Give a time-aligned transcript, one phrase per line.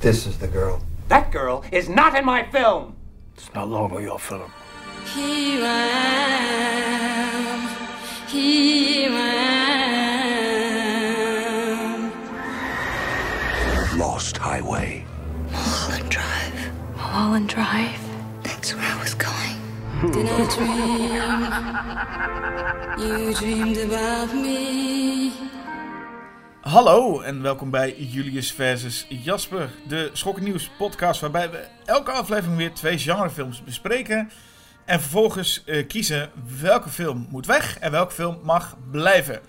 [0.00, 0.82] This is the girl.
[1.08, 2.94] That girl is not in my film.
[3.34, 4.52] It's no longer your film.
[5.14, 5.86] Here I
[7.32, 7.68] am,
[8.28, 9.14] here I
[13.92, 13.98] am.
[13.98, 15.04] Lost Highway.
[15.50, 16.72] Mulholland Drive.
[16.96, 18.00] Mulholland Drive.
[18.42, 19.56] That's where I was going.
[20.12, 20.44] Did I
[22.96, 23.16] dream?
[23.18, 25.05] You dreamed about me.
[26.66, 32.72] Hallo en welkom bij Julius versus Jasper, de Schokkennieuws podcast waarbij we elke aflevering weer
[32.72, 34.30] twee genrefilms bespreken
[34.84, 39.40] en vervolgens eh, kiezen welke film moet weg en welke film mag blijven.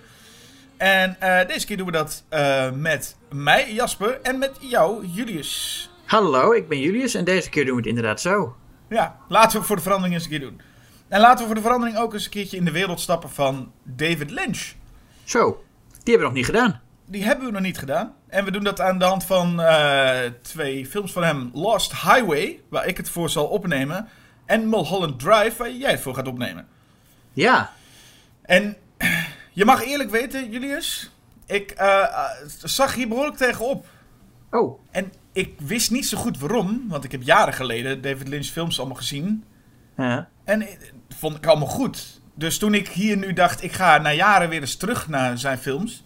[0.76, 5.90] En eh, deze keer doen we dat eh, met mij, Jasper, en met jou, Julius.
[6.04, 8.56] Hallo, ik ben Julius en deze keer doen we het inderdaad zo.
[8.88, 10.60] Ja, laten we voor de verandering eens een keer doen.
[11.08, 13.72] En laten we voor de verandering ook eens een keertje in de wereld stappen van
[13.82, 14.72] David Lynch.
[15.24, 15.64] Zo,
[16.02, 16.86] die hebben we nog niet gedaan.
[17.10, 18.14] Die hebben we nog niet gedaan.
[18.26, 21.50] En we doen dat aan de hand van eh, twee films van hem.
[21.54, 24.08] Lost Highway, waar ik het voor zal opnemen.
[24.46, 26.66] En Mulholland Drive, waar jij het voor gaat opnemen.
[27.32, 27.70] Ja,
[28.42, 28.76] En
[29.52, 31.10] je mag eerlijk weten, Julius.
[31.46, 32.24] Ik eh, eh,
[32.62, 33.86] zag hier behoorlijk tegenop.
[34.50, 36.84] oh, En ik wist niet zo goed waarom.
[36.88, 39.44] Want ik heb jaren geleden David Lynch films allemaal gezien.
[39.96, 40.28] ja.
[40.44, 40.66] En
[41.08, 42.20] vond ik allemaal goed.
[42.34, 45.58] Dus toen ik hier nu dacht, ik ga na jaren weer eens terug naar zijn
[45.58, 46.02] films.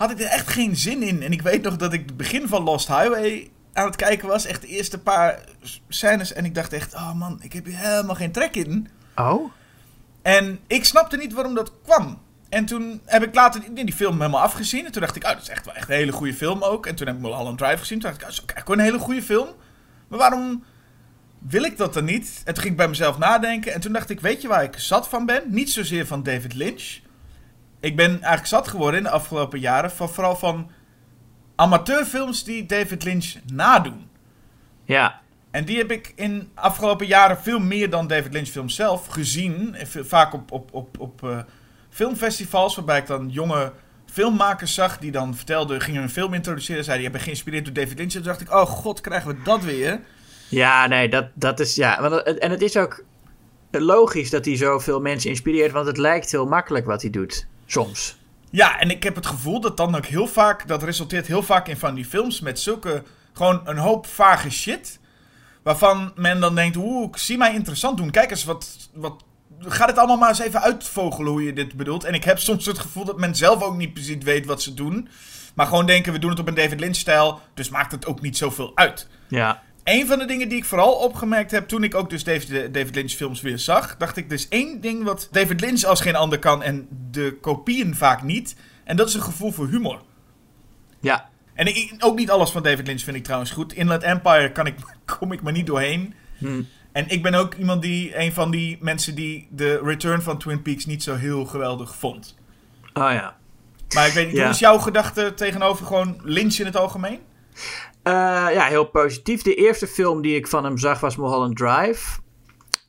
[0.00, 1.22] Had ik er echt geen zin in.
[1.22, 4.46] En ik weet nog dat ik het begin van Lost Highway aan het kijken was.
[4.46, 5.40] Echt de eerste paar
[5.88, 6.32] scènes.
[6.32, 8.88] En ik dacht echt, oh man, ik heb hier helemaal geen trek in.
[9.16, 9.52] Oh?
[10.22, 12.18] En ik snapte niet waarom dat kwam.
[12.48, 14.86] En toen heb ik later die, die film helemaal afgezien.
[14.86, 16.86] En toen dacht ik, oh, dat is echt wel echt een hele goede film ook.
[16.86, 17.98] En toen heb ik Mulholland Drive gezien.
[17.98, 19.48] Toen dacht ik, oh, dat is ook wel een hele goede film.
[20.08, 20.64] Maar waarom
[21.38, 22.42] wil ik dat dan niet?
[22.44, 23.72] En toen ging ik bij mezelf nadenken.
[23.72, 25.42] En toen dacht ik, weet je waar ik zat van ben?
[25.46, 27.00] Niet zozeer van David Lynch.
[27.80, 29.90] Ik ben eigenlijk zat geworden in de afgelopen jaren.
[29.90, 30.70] Van, vooral van
[31.56, 34.08] amateurfilms die David Lynch nadoen.
[34.84, 39.06] Ja, En die heb ik in afgelopen jaren veel meer dan David Lynch films zelf
[39.06, 39.76] gezien.
[39.86, 41.38] Vaak op, op, op, op eh,
[41.90, 43.72] filmfestivals, waarbij ik dan jonge
[44.06, 47.98] filmmakers zag die dan vertelden, gingen een film introduceren, zeiden die hebben geïnspireerd door David
[47.98, 48.10] Lynch.
[48.14, 50.00] En toen dacht ik, oh god, krijgen we dat weer?
[50.48, 52.00] ja nee, dat, dat is, ja.
[52.00, 53.04] Want het- en het is ook
[53.70, 57.46] logisch dat hij zoveel mensen inspireert, want het lijkt heel makkelijk wat hij doet.
[57.70, 58.16] Soms.
[58.50, 61.68] Ja, en ik heb het gevoel dat dan ook heel vaak, dat resulteert heel vaak
[61.68, 64.98] in van die films met zulke, gewoon een hoop vage shit.
[65.62, 68.10] Waarvan men dan denkt, oeh, ik zie mij interessant doen.
[68.10, 69.24] Kijk eens, wat, wat,
[69.58, 72.04] ga dit allemaal maar eens even uitvogelen hoe je dit bedoelt.
[72.04, 74.74] En ik heb soms het gevoel dat men zelf ook niet precies weet wat ze
[74.74, 75.08] doen.
[75.54, 78.20] Maar gewoon denken, we doen het op een David Lynch stijl, dus maakt het ook
[78.20, 79.08] niet zoveel uit.
[79.28, 79.62] Ja.
[79.84, 82.94] Een van de dingen die ik vooral opgemerkt heb toen ik ook dus David, David
[82.94, 86.38] Lynch films weer zag, dacht ik dus één ding wat David Lynch als geen ander
[86.38, 88.56] kan en de kopieën vaak niet.
[88.84, 90.00] En dat is een gevoel voor humor.
[91.00, 91.28] Ja.
[91.54, 93.72] En ik, ook niet alles van David Lynch vind ik trouwens goed.
[93.72, 94.74] Inland Empire kan ik,
[95.18, 96.14] kom ik maar niet doorheen.
[96.38, 96.62] Hm.
[96.92, 100.62] En ik ben ook iemand die, een van die mensen die de return van Twin
[100.62, 102.36] Peaks niet zo heel geweldig vond.
[102.94, 103.36] Oh ja.
[103.94, 104.42] Maar ik weet niet, Ja.
[104.42, 107.18] hoe is jouw gedachte tegenover gewoon Lynch in het algemeen?
[108.02, 108.12] Eh,
[108.52, 109.42] ja, heel positief.
[109.42, 112.20] De eerste film die ik van hem zag was Mulholland Drive.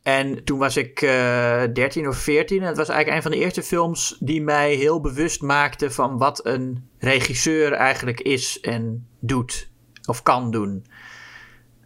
[0.04, 2.62] En toen was ik eh 13 of 14.
[2.62, 6.18] En het was eigenlijk een van de eerste films die mij heel bewust maakte van
[6.18, 9.70] wat een regisseur eigenlijk is en doet.
[10.06, 10.86] Of kan doen.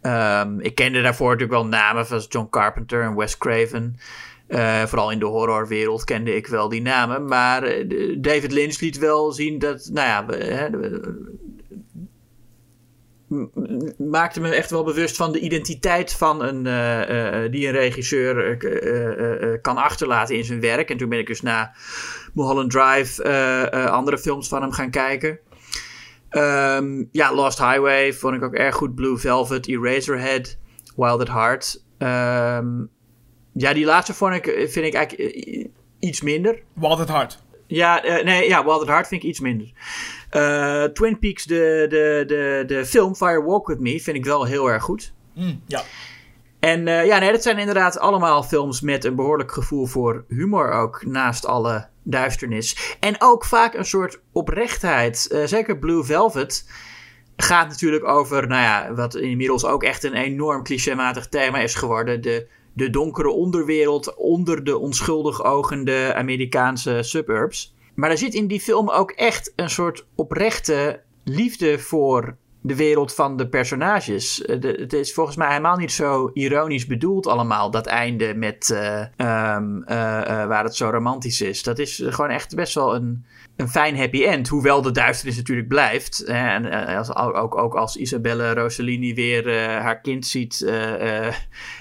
[0.00, 3.96] Ehm, ik kende daarvoor natuurlijk wel namen zoals John Carpenter en Wes Craven.
[4.46, 7.24] Eh, vooral in de horrorwereld kende ik wel die namen.
[7.24, 7.60] Maar
[8.18, 10.24] David Lynch liet wel zien dat, nou ja,
[13.98, 17.72] maakte me echt wel bewust van de identiteit van een, eh, eh, eh, die een
[17.72, 18.56] regisseur
[19.60, 20.90] kan achterlaten in zijn werk.
[20.90, 21.74] En toen ben ik dus na
[22.34, 23.28] Mulholland Drive
[23.90, 25.38] andere films van hem gaan kijken.
[26.28, 28.94] Ehm, ja, Lost Highway vond ik ook erg goed.
[28.94, 30.58] Blue Velvet, Eraserhead,
[30.96, 31.84] Wild at Heart.
[31.98, 32.84] Ehm,
[33.52, 36.62] ja, die laatste vond ik, vind ik eigenlijk iets minder.
[36.74, 37.44] Wild at Heart.
[37.66, 39.72] Ja, eh, nee, ja, Wild at Heart vind ik iets minder.
[40.30, 44.44] Eh, Twin Peaks, de, de, de, de film Fire Walk With Me, vind ik wel
[44.44, 45.12] heel erg goed.
[45.34, 45.82] Mm, ja.
[46.60, 50.70] En eh, ja, nee, dat zijn inderdaad allemaal films met een behoorlijk gevoel voor humor
[50.70, 52.96] ook, naast alle duisternis.
[53.00, 55.42] En ook vaak een soort oprechtheid.
[55.44, 56.66] Zeker Blue Velvet
[57.36, 62.20] gaat natuurlijk over, nou ja, wat inmiddels ook echt een enorm clichématig thema is geworden.
[62.20, 62.46] De,
[62.76, 67.74] de donkere onderwereld onder de onschuldig ogende Amerikaanse suburbs.
[67.94, 73.14] Maar er zit in die film ook echt een soort oprechte liefde voor de wereld
[73.14, 74.44] van de personages.
[74.44, 79.00] Eh, het is volgens mij helemaal niet zo ironisch bedoeld allemaal, dat einde met eh,
[79.00, 81.62] ehm, eh, eh, waar het zo romantisch is.
[81.62, 84.48] Dat is gewoon echt best wel een, een fijn happy end.
[84.48, 86.24] Hoewel de duisternis natuurlijk blijft.
[86.24, 91.34] En eh, als, ook, ook als Isabelle Rossellini weer eh, haar kind ziet, eh,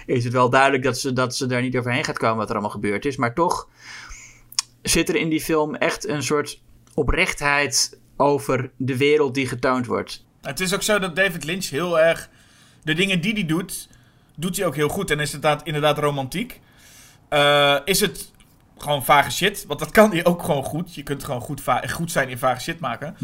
[0.05, 2.53] is het wel duidelijk dat ze, dat ze daar niet overheen gaat komen wat er
[2.53, 3.15] allemaal gebeurd is.
[3.15, 3.69] Maar toch
[4.81, 6.61] zit er in die film echt een soort
[6.93, 10.25] oprechtheid over de wereld die getoond wordt.
[10.41, 12.29] Het is ook zo dat David Lynch heel erg...
[12.83, 13.89] De dingen die hij doet,
[14.35, 15.11] doet hij ook heel goed.
[15.11, 16.59] En is inderdaad, inderdaad romantiek.
[17.85, 18.31] Is het
[18.77, 19.65] gewoon vage shit?
[19.67, 20.95] Want dat kan hij ook gewoon goed.
[20.95, 21.61] Je kunt gewoon goed,
[21.91, 23.15] goed zijn in vage shit maken.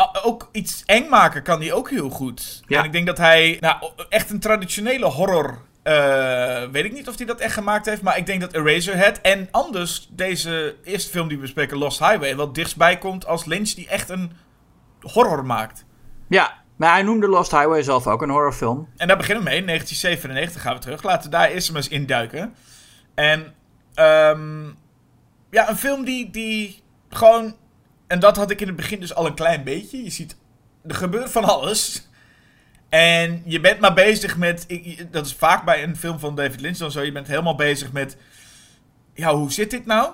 [0.00, 2.62] A- ook iets eng maken kan hij ook heel goed.
[2.66, 2.78] Ja.
[2.78, 3.56] En ik denk dat hij...
[3.60, 3.76] Nou,
[4.08, 5.58] echt een traditionele horror...
[5.82, 8.02] eh, weet ik niet of hij dat echt gemaakt heeft.
[8.02, 12.36] Maar ik denk dat Eraserhead en anders deze eerste film die we bespreken, Lost Highway,
[12.36, 14.32] wel dichtstbij komt als Lynch die echt een
[15.00, 15.84] horror maakt.
[16.28, 18.88] Ja, maar hij noemde Lost Highway zelf ook een horrorfilm.
[18.96, 19.58] En daar beginnen we mee.
[19.58, 21.02] In 1997 gaan we terug.
[21.02, 22.54] Laten we daar eerst maar eens induiken.
[23.14, 23.54] En
[23.94, 24.64] ehm,
[25.50, 27.56] ja, een film die, die gewoon...
[28.06, 30.04] En dat had ik in het begin dus al een klein beetje.
[30.04, 30.36] Je ziet,
[30.86, 32.08] er gebeurt van alles.
[32.88, 34.64] En je bent maar bezig met...
[34.66, 37.02] ik- dat is vaak bij een film van David Lynch dan zo.
[37.02, 38.16] Je bent helemaal bezig met...
[39.14, 40.12] Ja, hoe zit dit nou?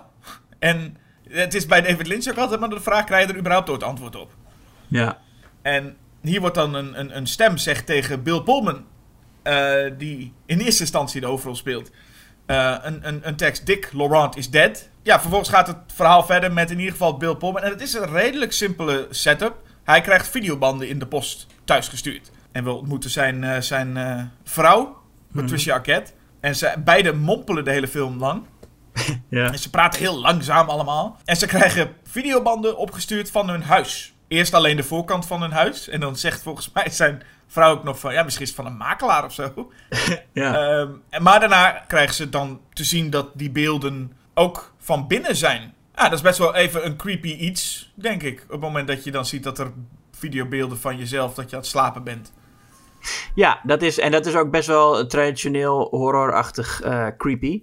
[0.58, 0.96] En
[1.28, 3.04] het is bij David Lynch ook altijd maar de vraag...
[3.04, 4.34] Krijg je er überhaupt ooit antwoord op?
[4.88, 5.18] Ja.
[5.62, 8.84] En hier wordt dan een, een, een stem zegt tegen Bill Pullman,
[9.42, 11.90] eh, die in eerste instantie de hoofdrol speelt,
[12.48, 14.88] eh, een, een, een tekst: Dick Laurent is dead.
[15.02, 17.62] Ja, vervolgens gaat het verhaal verder met in ieder geval Bill Pullman.
[17.62, 19.56] En het is een redelijk simpele setup.
[19.84, 22.30] Hij krijgt videobanden in de post thuisgestuurd.
[22.52, 25.02] En we ontmoeten zijn, eh, zijn eh, vrouw,
[25.32, 26.12] Patricia Arquette.
[26.40, 28.42] En ze beide mompelen de hele film lang.
[29.28, 29.52] Ja.
[29.52, 31.18] En ze praten heel langzaam allemaal.
[31.24, 34.14] En ze krijgen videobanden opgestuurd van hun huis.
[34.28, 35.88] Eerst alleen de voorkant van hun huis.
[35.88, 38.12] En dan zegt volgens mij zijn vrouw ook nog van...
[38.12, 39.52] Ja, misschien is het van een makelaar of zo.
[40.32, 40.54] ja.
[40.54, 45.74] Ehm, maar daarna krijgen ze dan te zien dat die beelden ook van binnen zijn.
[45.94, 48.42] Ah, dat is best wel even een creepy iets, denk ik.
[48.42, 49.72] Op het moment dat je dan ziet dat er
[50.12, 51.34] videobeelden van jezelf...
[51.34, 52.32] dat je aan het slapen bent.
[53.34, 57.62] Ja, dat is, en dat is ook best wel traditioneel horrorachtig eh, creepy.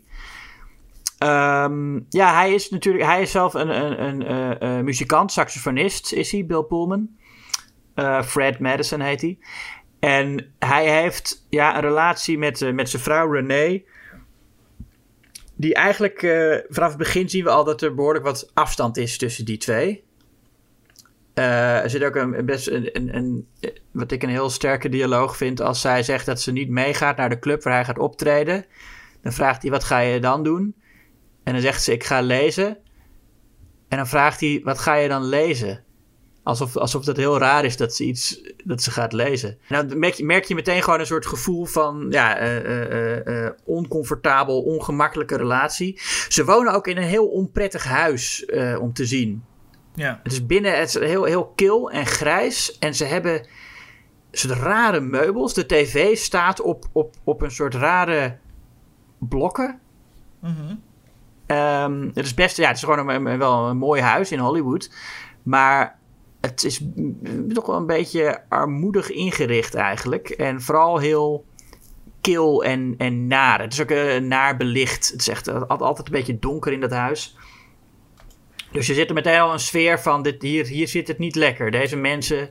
[1.17, 6.13] Ehm, ja, hij is natuurlijk, hij is zelf een, een, een eh, eh, muzikant, saxofonist
[6.13, 7.09] is hij, Bill Pullman.
[8.25, 9.37] Fred Madison heet hij.
[10.05, 13.85] En hij heeft ja, een relatie met, eh, met zijn vrouw Renee.
[15.55, 19.17] Die eigenlijk, eh, vanaf het begin zien we al dat er behoorlijk wat afstand is
[19.17, 20.03] tussen die twee.
[21.33, 23.47] Eh, er zit ook een best een, een, een-
[23.91, 25.61] wat ik een heel sterke dialoog vind.
[25.61, 28.65] Als zij zegt dat ze niet meegaat naar de club waar hij gaat optreden.
[29.21, 30.75] Dan vraagt hij, wat ga je dan doen?
[31.43, 32.77] En dan zegt ze, ik ga lezen.
[33.87, 35.84] En dan vraagt hij, wat ga je dan lezen?
[36.45, 39.57] Alsof, alsof dat heel raar is dat ze iets dat ze gaat lezen.
[39.67, 43.45] En dan merk je, merk je meteen gewoon een soort gevoel van ja, eh, eh,
[43.45, 45.99] eh, oncomfortabel, ongemakkelijke relatie.
[46.29, 48.45] Ze wonen ook in een heel onprettig huis
[48.79, 49.43] om te zien.
[49.93, 50.19] Ja.
[50.23, 52.77] Het is binnen het is heel, heel kil en grijs.
[52.79, 53.47] En ze hebben
[54.31, 55.53] soort rare meubels.
[55.53, 58.37] De tv staat op, op, op een soort rare
[59.19, 59.79] blokken.
[60.41, 60.75] Mhm.
[61.45, 64.91] Ehm, het is best, ja, het is gewoon een- wel een mooi huis in Hollywood.
[65.43, 65.97] Maar
[66.45, 66.81] het is
[67.53, 70.29] toch wel een beetje armoedig ingericht eigenlijk.
[70.29, 71.45] En vooral heel
[72.21, 73.61] kil en, en naar.
[73.61, 75.11] Het is ook eh, naar belicht.
[75.11, 77.35] Het is echt al- altijd een beetje donker in dat huis.
[78.71, 81.35] Dus je zit er meteen al een sfeer van, dit, hier, hier zit het niet
[81.35, 81.71] lekker.
[81.71, 82.49] Deze mensen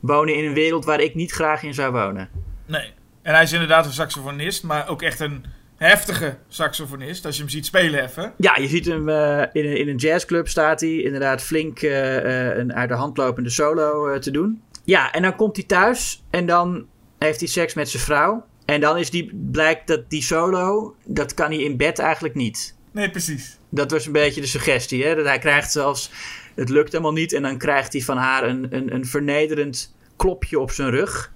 [0.00, 2.28] wonen in een wereld waar ik niet graag in zou wonen.
[2.66, 2.92] Nee.
[3.22, 5.44] En hij is inderdaad een saxofonist, maar ook echt een
[5.76, 7.26] heftige saxofonist.
[7.26, 8.32] Als je hem ziet spelen even.
[8.36, 12.50] Ja, je ziet hem eh, in, een, in een jazzclub staat hij inderdaad flink eh,
[12.50, 14.62] eh, een uit de hand lopende solo te doen.
[14.84, 16.86] Ja, en dan komt hij thuis en dan
[17.18, 18.46] heeft hij seks met zijn vrouw.
[18.64, 22.76] En dan is die, blijkt dat die solo, dat kan hij in bed eigenlijk niet.
[22.90, 23.58] Nee, precies.
[23.68, 25.14] Dat was een beetje de suggestie, hè?
[25.14, 26.10] dat hij krijgt zelfs,
[26.54, 27.32] het lukt helemaal niet.
[27.32, 31.32] En dan krijgt hij van haar een, een, een vernederend klopje op zijn rug.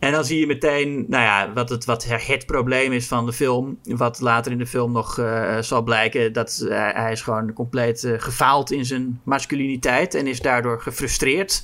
[0.00, 3.32] En dan zie je meteen, nou ja, wat het, wat het probleem is van de
[3.32, 3.78] film.
[3.82, 6.32] Wat later in de film nog eh, zal blijken.
[6.32, 10.14] Dat eh, hij is gewoon compleet eh, gefaald in zijn masculiniteit.
[10.14, 11.62] En is daardoor gefrustreerd.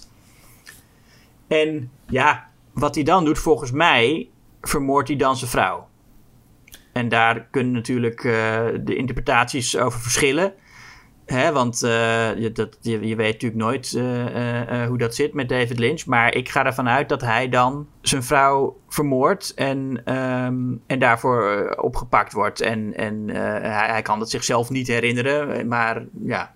[1.48, 4.28] En ja, wat hij dan doet, volgens mij,
[4.60, 5.88] vermoordt hij dan zijn vrouw.
[6.92, 8.22] En daar kunnen natuurlijk
[8.84, 10.54] de interpretaties over verschillen.
[11.26, 15.34] Hè, want eh, je, dat, je, je weet natuurlijk nooit eh, eh, hoe dat zit
[15.34, 16.06] met David Lynch.
[16.06, 21.70] Maar ik ga ervan uit dat hij dan zijn vrouw vermoordt en, ehm, en daarvoor
[21.80, 22.60] opgepakt wordt.
[22.60, 25.68] En, en hij, hij kan het zichzelf niet herinneren.
[25.68, 26.54] Maar ja,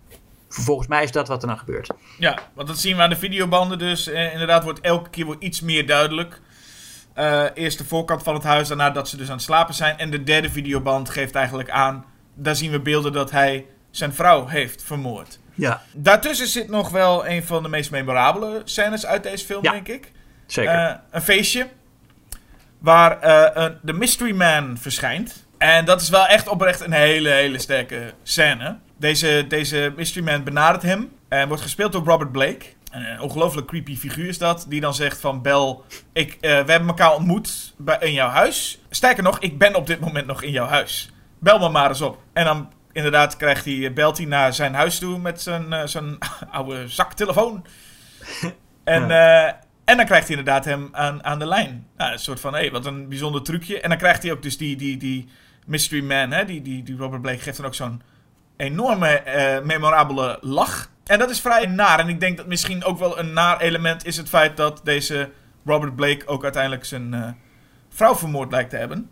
[0.49, 1.91] volgens mij is dat wat er dan gebeurt.
[2.19, 4.09] Ja, want dat zien we aan de videobanden dus.
[4.09, 6.41] Inderdaad wordt elke keer wordt iets meer duidelijk.
[7.55, 9.99] Eerst de voorkant van het huis, daarna dat ze dus aan het slapen zijn.
[9.99, 12.05] En de derde videoband geeft eigenlijk aan...
[12.35, 15.38] Daar zien we beelden dat hij zijn vrouw heeft vermoord.
[15.54, 19.70] Ja, Daartussen zit nog wel een van de meest memorabele scènes uit deze film, Ja.
[19.73, 20.12] denk ik.
[20.47, 20.75] zeker.
[20.75, 21.66] Eh, een feestje
[22.78, 25.47] waar eh, een, de Mystery Man verschijnt.
[25.59, 28.76] En dat is wel echt oprecht een hele, hele sterke scène.
[28.97, 32.66] Deze, deze Mystery Man benadert hem en wordt gespeeld door Robert Blake.
[32.90, 34.66] En Een ongelooflijk creepy figuur is dat.
[34.68, 38.80] Die dan zegt van Bel, ik, eh, we hebben elkaar ontmoet bij, in jouw huis.
[38.90, 41.11] Sterker nog, ik ben op dit moment nog in jouw huis.
[41.38, 42.23] Bel me maar eens op.
[42.32, 42.73] En dan
[43.04, 46.19] inderdaad krijgt hij, belt hij naar zijn huis toe met zijn, eh, zijn
[46.50, 47.66] oude zaktelefoon.
[48.85, 49.47] En, eh,
[49.85, 51.87] en dan krijgt hij inderdaad hem aan, aan de lijn.
[51.97, 53.80] Nou, een soort van, hé, wat een bijzonder trucje.
[53.80, 55.28] En dan krijgt hij ook dus die, die, die
[55.66, 58.02] Mystery Man, hè, die, die, die Robert Blake geeft dan ook zo'n
[58.57, 60.90] enorme, eh, memorabele lach.
[61.07, 61.99] En dat is vrij naar.
[61.99, 65.30] En ik denk dat misschien ook wel een naar element is het feit dat deze
[65.64, 67.28] Robert Blake ook uiteindelijk zijn eh,
[67.88, 69.11] vrouw vermoord lijkt te hebben.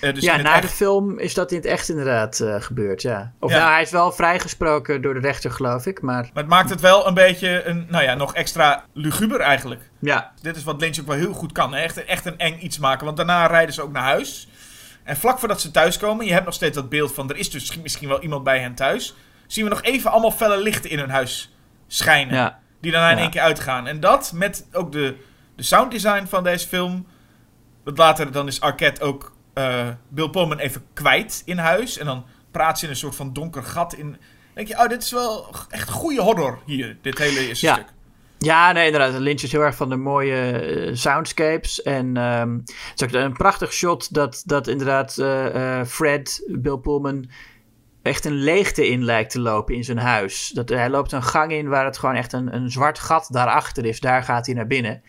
[0.00, 3.02] Eh, dus ja, na echt- de film is dat in het echt inderdaad eh, gebeurd,
[3.02, 3.32] ja.
[3.40, 3.58] Of Ja.
[3.58, 6.80] nou, hij is wel vrijgesproken door de rechter, geloof ik, maar Maar het maakt het
[6.80, 9.90] wel een beetje, een, nou ja, nog extra luguber eigenlijk.
[9.98, 10.32] ja.
[10.42, 11.74] Dit is wat Lynch ook wel heel goed kan.
[11.74, 11.80] Hè?
[11.80, 13.04] Echt, echt een eng iets maken.
[13.04, 14.48] Want daarna rijden ze ook naar huis.
[15.04, 17.30] En vlak voordat ze thuiskomen, je hebt nog steeds dat beeld van...
[17.30, 19.14] er is dus misschien wel iemand bij hen thuis.
[19.46, 21.54] Zien we nog even allemaal felle lichten in hun huis
[21.86, 22.34] schijnen.
[22.34, 22.58] ja.
[22.80, 23.22] Die daarna in Ja.
[23.22, 23.86] één keer uitgaan.
[23.86, 25.16] En dat met ook de,
[25.56, 27.06] de sounddesign van deze film.
[27.84, 31.98] Wat later dan is Arquette ook eh, Bill Pullman even kwijt in huis.
[31.98, 33.94] En dan praat ze in een soort van donker gat.
[33.94, 34.10] In.
[34.10, 34.18] Dan
[34.54, 36.96] denk je, oh, dit is wel echt goede horror hier.
[37.02, 37.74] Dit hele eerste Ja.
[37.74, 37.92] stuk.
[38.38, 39.20] Ja, nee, inderdaad.
[39.20, 41.82] Lynch is heel erg van de mooie eh, soundscapes.
[41.82, 42.54] En ehm,
[42.90, 47.30] het is ook een prachtig shot dat, dat inderdaad eh, Fred, Bill Pullman,
[48.02, 50.48] echt een leegte in lijkt te lopen in zijn huis.
[50.54, 53.84] Dat, hij loopt een gang in waar het gewoon echt een, een zwart gat daarachter
[53.84, 54.00] is.
[54.00, 55.02] Daar gaat hij naar binnen.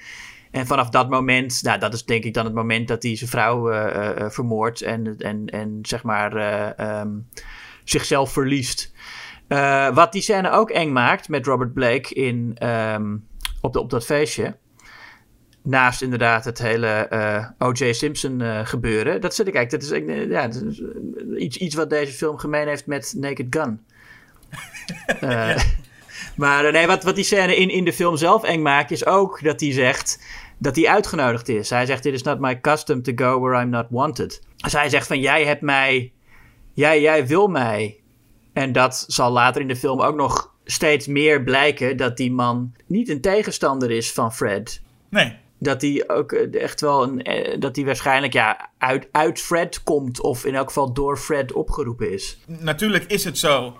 [0.52, 3.30] En vanaf dat moment, nou, dat is denk ik dan het moment dat hij zijn
[3.30, 7.10] vrouw eh, eh, eh, vermoordt en, en, en zeg maar eh, ehm,
[7.84, 8.94] zichzelf verliest.
[9.94, 13.18] Wat die scène ook eng maakt met Robert Blake in, ehm,
[13.62, 14.58] op, de, op dat feestje.
[15.64, 17.08] Naast inderdaad het hele
[17.58, 17.92] O.J.
[17.92, 19.22] Simpson gebeuren.
[19.22, 19.90] Dat zit ik eigenlijk.
[19.90, 20.82] Dat is, ja, dat is
[21.38, 23.82] iets, iets wat deze film gemeen heeft met Naked Gun.
[25.22, 25.64] Eh,
[26.36, 29.06] Maar eh, nee, wat, wat die scène in, in de film zelf eng maakt, is
[29.06, 30.24] ook dat hij zegt
[30.58, 31.70] dat hij uitgenodigd is.
[31.70, 34.42] Hij zegt: It is not my custom to go where I'm not wanted.
[34.58, 36.12] Dus hij zegt van jij hebt mij,
[36.74, 38.00] jij, jij wil mij.
[38.54, 42.74] En dat zal later in de film ook nog steeds meer blijken dat die man
[42.86, 44.82] niet een tegenstander is van Fred.
[45.10, 45.36] Nee.
[45.60, 47.22] Dat hij ook eh, echt wel een.
[47.24, 50.22] eh, Dat hij waarschijnlijk ja, uit, uit Fred komt.
[50.22, 52.40] Of in elk geval door Fred opgeroepen is.
[52.48, 53.78] natuurlijk is het zo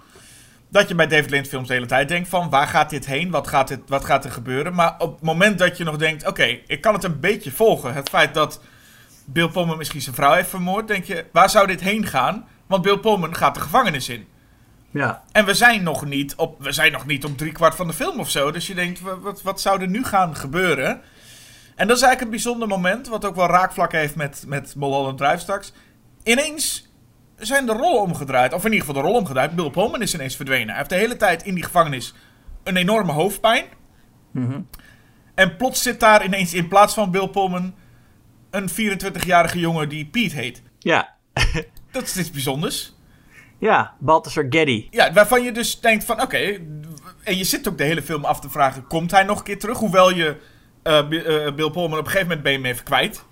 [0.72, 3.32] dat je bij David Lynch films de hele tijd denkt van waar gaat dit heen,
[3.32, 4.74] wat gaat, dit, wat gaat er gebeuren.
[4.74, 7.94] Maar op het moment dat je nog denkt, oké, ik kan het een beetje volgen.
[7.94, 8.62] Het feit dat
[9.26, 12.48] Bill Pullman misschien zijn vrouw heeft vermoord, denk je, waar zou dit heen gaan?
[12.68, 14.28] Want Bill Pullman gaat de gevangenis in.
[14.92, 15.24] Ja.
[15.32, 18.20] En we zijn nog niet op, we zijn nog niet op driekwart van de film
[18.20, 18.52] of zo.
[18.52, 21.02] Dus je denkt, wa- wat, wat zou er nu gaan gebeuren?
[21.76, 25.18] En dat is eigenlijk een bijzonder moment, wat ook wel raakvlak heeft met, met Mulholland
[25.18, 25.74] Drive straks.
[26.24, 26.91] Ineens
[27.42, 28.54] zijn de rollen omgedraaid.
[28.54, 29.56] Of in ieder geval de rol omgedraaid.
[29.56, 30.68] Bill Pullman is ineens verdwenen.
[30.68, 32.14] Hij heeft de hele tijd in die gevangenis
[32.64, 33.66] een enorme hoofdpijn.
[35.36, 37.74] En plots zit daar ineens in plaats van Bill Pullman
[38.50, 40.62] een 24-jarige jongen die Pete heet.
[40.80, 41.16] Ja.
[41.92, 42.94] Dat is iets bijzonders.
[43.58, 44.88] Ja, Balthasar Geddy.
[44.90, 46.60] Ja, waarvan je dus denkt van oké.
[47.24, 49.60] en je zit ook de hele film af te vragen: komt hij nog een keer
[49.60, 49.78] terug?
[49.78, 50.38] Hoewel je
[50.84, 53.24] eh, eh, Bill Pullman op een gegeven moment ben je hem even kwijt.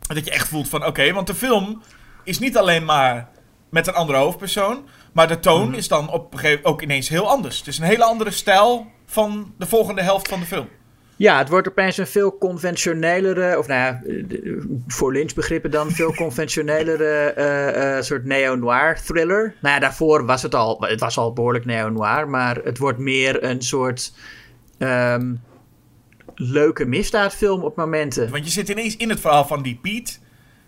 [0.00, 1.82] Dat je echt voelt van oké, want de film
[2.24, 3.28] is niet alleen maar
[3.70, 4.88] met een andere hoofdpersoon.
[5.12, 7.58] Maar de toon is dan op een gegeven ook ineens heel anders.
[7.58, 10.68] Het is een hele andere stijl van de volgende helft van de film.
[11.16, 14.02] Ja, het wordt opeens een veel conventionelere, of nou ja,
[14.86, 19.54] voor Lynch begrippen dan, veel conventionelere eh, eh, soort neo-noir thriller.
[19.60, 23.44] Nou ja, daarvoor was het al, het was al behoorlijk neo-noir, maar het wordt meer
[23.44, 24.12] een soort
[24.78, 25.34] ehm,
[26.34, 28.30] leuke misdaadfilm op momenten.
[28.30, 29.78] Want je zit ineens in het verhaal van die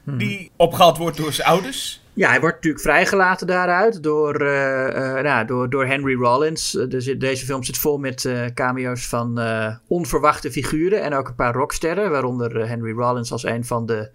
[0.04, 2.02] Die opgehaald wordt door zijn ouders.
[2.14, 6.70] Ja, hij wordt natuurlijk vrijgelaten daaruit door, eh, eh, nou, door, door Henry Rollins.
[6.70, 9.40] Zit- deze film zit vol met cameo's van
[9.86, 14.10] onverwachte figuren en ook een paar rocksterren, waaronder Henry Rollins als een van de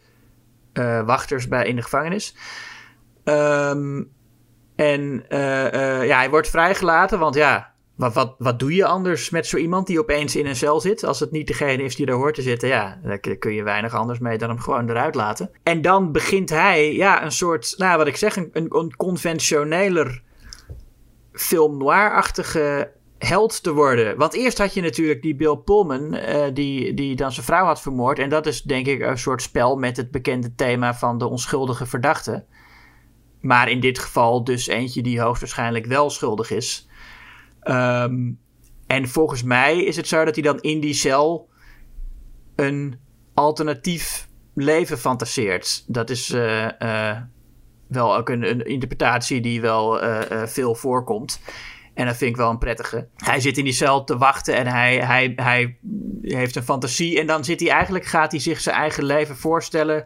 [1.05, 2.35] wachters bij, in de gevangenis.
[3.23, 4.03] Ehm,
[4.75, 5.25] en
[6.07, 9.87] ja, hij wordt vrijgelaten, want ja, wat, wat, wat doe je anders met zo iemand
[9.87, 11.03] die opeens in een cel zit?
[11.03, 13.93] Als het niet degene is die daar hoort te zitten, ja, daar kun- je weinig
[13.93, 15.51] anders mee dan hem gewoon eruit laten.
[15.63, 20.23] En dan begint hij, ja, een soort, nou wat ik zeg, een, een, een conventioneler
[21.31, 24.17] film noir-achtige held te worden.
[24.17, 27.81] Want eerst had je natuurlijk die Bill Pullman, eh, die, die dan zijn vrouw had
[27.81, 28.19] vermoord.
[28.19, 31.85] En dat is denk ik een soort spel met het bekende thema van de onschuldige
[31.85, 32.45] verdachte.
[33.41, 36.86] Maar in dit geval dus eentje die hoogstwaarschijnlijk wel schuldig is.
[37.67, 38.31] Ehm,
[38.87, 41.49] en volgens mij is het zo dat hij dan in die cel
[42.55, 42.99] een
[43.33, 45.83] alternatief leven fantaseert.
[45.87, 47.17] Dat is eh, eh,
[47.87, 51.39] wel ook een, een, interpretatie die wel eh, veel voorkomt.
[51.93, 53.07] En dat vind ik wel een prettige.
[53.15, 55.77] Hij zit in die cel te wachten en hij, hij, hij
[56.21, 57.19] heeft een fantasie.
[57.19, 60.05] En dan zit hij eigenlijk, gaat hij zich zijn eigen leven voorstellen.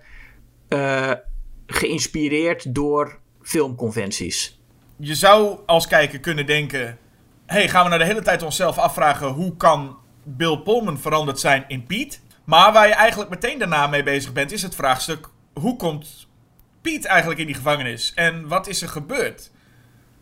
[1.67, 4.59] geïnspireerd door filmconventies.
[4.97, 6.97] Je zou als kijker kunnen denken:
[7.51, 11.65] hey, gaan we nou de hele tijd onszelf afvragen hoe kan Bill Pullman veranderd zijn
[11.67, 12.17] in Pete?
[12.43, 16.27] Maar waar je eigenlijk meteen daarna mee bezig bent, is het vraagstuk: hoe komt
[16.81, 18.11] Pete eigenlijk in die gevangenis?
[18.15, 19.51] En wat is er gebeurd?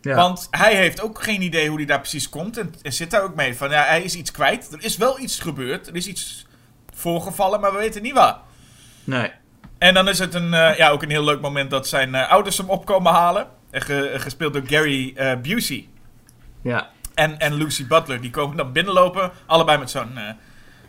[0.00, 0.14] Ja.
[0.14, 2.58] Want hij heeft ook geen idee hoe hij daar precies komt.
[2.58, 4.72] En, en, zit daar ook mee van, ja, hij is iets kwijt.
[4.72, 5.86] Er is wel iets gebeurd.
[5.88, 6.46] Er is iets
[6.94, 8.38] voorgevallen, maar we weten niet waar.
[9.04, 9.30] Nee.
[9.78, 12.30] En dan is het een, uh, ja, ook een heel leuk moment dat zijn uh,
[12.30, 13.48] ouders hem opkomen halen.
[13.70, 15.88] Ge, gespeeld door Gary uh, Busey.
[16.62, 16.90] Ja.
[17.20, 18.20] En, en Lucy Butler.
[18.20, 19.30] Die komen dan binnenlopen.
[19.46, 20.18] Allebei met zo'n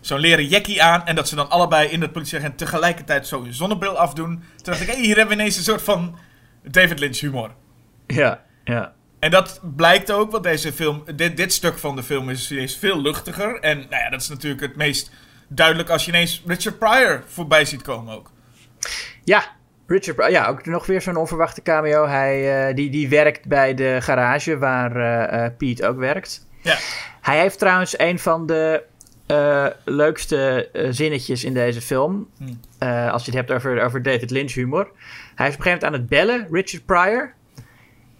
[0.01, 1.05] zo'n leren jackie aan.
[1.05, 4.35] En dat ze dan allebei in het politieagent tegelijkertijd zo'n zonnebril afdoen.
[4.35, 6.17] Toen dacht ik, hey, hier hebben we ineens een soort van
[6.63, 7.51] David Lynch humor.
[8.07, 8.93] Ja, ja.
[9.19, 12.77] En dat blijkt ook, want deze film, dit, dit stuk van de film is, is
[12.77, 13.59] veel luchtiger.
[13.59, 15.11] En nou ja, dat is natuurlijk het meest
[15.47, 18.31] duidelijk als je ineens Richard Pryor voorbij ziet komen ook.
[19.23, 19.43] Ja,
[19.91, 22.07] Richard ja, ook nog weer zo'n onverwachte cameo.
[22.07, 26.47] Hij, uh, die, die werkt bij de garage waar uh, uh, Pete ook werkt.
[26.61, 26.77] Ja.
[27.21, 28.83] Hij heeft trouwens een van de
[29.85, 32.29] leukste zinnetjes in deze film.
[32.37, 32.59] Hmm.
[33.09, 34.91] als je het hebt over, over David Lynch humor.
[35.35, 37.33] Hij is op een gegeven moment aan het bellen, Richard Pryor.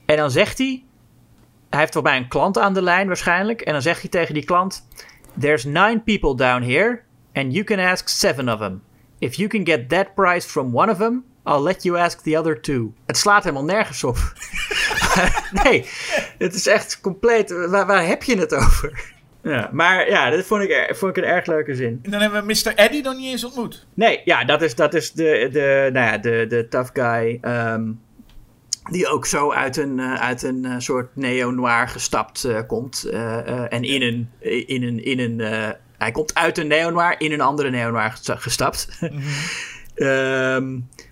[0.06, 0.84] En dan zegt hij...
[1.70, 3.62] Hij heeft volgens mij een klant aan de lijn waarschijnlijk.
[3.62, 4.88] En dan zegt hij tegen die klant...
[5.40, 7.02] There's nine people down here...
[7.34, 8.82] And you can ask seven of them.
[9.20, 12.38] If you can get that price from one of them, I'll let you ask the
[12.38, 12.94] other two.
[13.06, 14.18] Het slaat helemaal nergens op.
[15.64, 15.86] nee,
[16.38, 17.68] het is echt compleet.
[17.70, 19.14] Waar, waar, heb je het over?
[19.44, 22.00] Ja, maar ja, dat vond ik, vond ik een erg leuke zin.
[22.04, 22.76] En dan hebben we Mr.
[22.76, 23.88] Eddie nog niet eens ontmoet.
[23.94, 27.40] Nee, ja, dat is, dat is de, de, nou ja, de, de tough guy.
[27.42, 28.02] Um,
[28.92, 33.04] die ook zo uit een, uh, uit een uh, soort neo-noir gestapt uh, komt.
[33.70, 34.30] en in een,
[34.68, 35.40] in een, in een
[35.98, 38.88] hij komt uit een neo-noir in een andere neo-noir gestapt.
[39.96, 40.90] Um,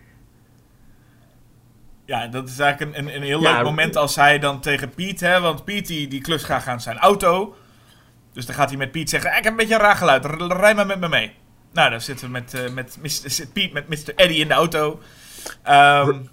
[2.10, 4.90] ja, dat is eigenlijk een, een, een heel ja, leuk moment als hij dan tegen
[4.90, 7.56] Piet, hè, want Piet die, die klust graag aan zijn auto.
[8.34, 10.76] Dus dan gaat hij met Piet zeggen, ik heb een beetje een raar geluid, rij
[10.76, 11.36] maar met me mee.
[11.74, 13.48] Nou, dan zitten we met, uh, met Mr.
[13.54, 14.16] Piet met Mr.
[14.16, 15.00] Eddie in de auto.
[15.68, 16.30] Um,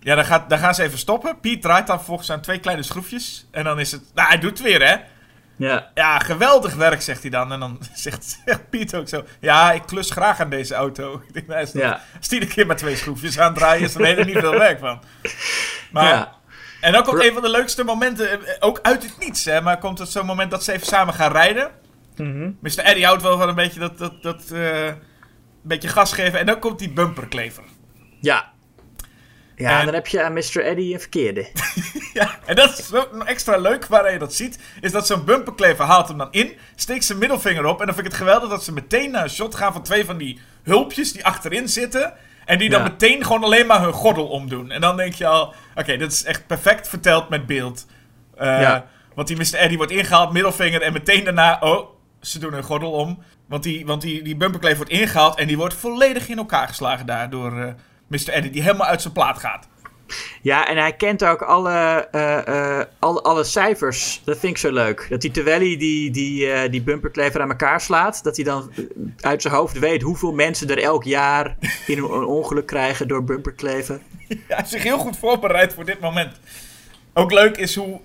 [0.00, 1.40] ja, dan, gaat, dan gaan ze even stoppen.
[1.40, 3.46] Piet draait dan volgens aan twee kleine schroefjes.
[3.50, 4.96] En dan is het, nou hij doet het weer hè.
[5.60, 5.90] Ja.
[5.94, 7.52] ja, geweldig werk, zegt hij dan.
[7.52, 11.14] En dan zegt, zegt Piet ook zo: Ja, ik klus graag aan deze auto.
[11.26, 12.00] Ik denk, nou, ja.
[12.28, 15.00] een keer met twee schroefjes aan draaien, is er helemaal niet veel werk van.
[15.92, 16.38] Maar, ja.
[16.80, 19.98] En dan komt een van de leukste momenten, ook uit het niets, hè, maar komt
[19.98, 21.70] het zo'n moment dat ze even samen gaan rijden.
[22.16, 22.58] Mm -hmm.
[22.60, 22.78] Mr.
[22.78, 24.96] Eddie houdt wel van een beetje dat, dat, dat uh, een
[25.62, 26.38] beetje gas geven.
[26.38, 27.62] En dan komt die bumperklever.
[28.20, 28.52] Ja,
[29.60, 29.84] ja, en...
[29.84, 30.64] dan heb je aan Mr.
[30.64, 31.46] Eddie een verkeerde.
[32.12, 34.58] ja, en dat is ook nog extra leuk waar je dat ziet.
[34.80, 37.80] Is dat zo'n bumperklever haalt hem dan in, steekt zijn middelvinger op.
[37.80, 40.04] En dan vind ik het geweldig dat ze meteen naar een shot gaan van twee
[40.04, 42.12] van die hulpjes die achterin zitten.
[42.44, 42.88] En die dan Ja.
[42.88, 44.70] meteen gewoon alleen maar hun gordel omdoen.
[44.70, 47.86] En dan denk je al, oké, dit is echt perfect verteld met beeld.
[48.36, 48.86] Eh, Ja.
[49.14, 49.54] Want die Mr.
[49.54, 50.82] Eddie wordt ingehaald, middelvinger.
[50.82, 51.88] En meteen daarna, oh,
[52.20, 53.22] ze doen hun gordel om.
[53.48, 57.06] Want die, want die, die bumperklever wordt ingehaald en die wordt volledig in elkaar geslagen
[57.06, 57.72] daar door eh,
[58.10, 58.28] Mr.
[58.28, 58.50] Eddie.
[58.50, 59.68] Die helemaal uit zijn plaat gaat.
[60.42, 64.22] Ja, en hij kent ook alle, eh, eh, alle, alle cijfers.
[64.24, 65.06] Dat vind ik zo leuk.
[65.08, 68.72] Dat hij terwijl hij die, die, eh, die bumperklever aan elkaar slaat, dat hij dan
[69.20, 74.02] uit zijn hoofd weet hoeveel mensen er elk jaar in een, ongeluk krijgen door bumperkleven.
[74.30, 76.40] Ja, hij heeft zich heel goed voorbereid voor dit moment.
[77.14, 78.00] Ook leuk is hoe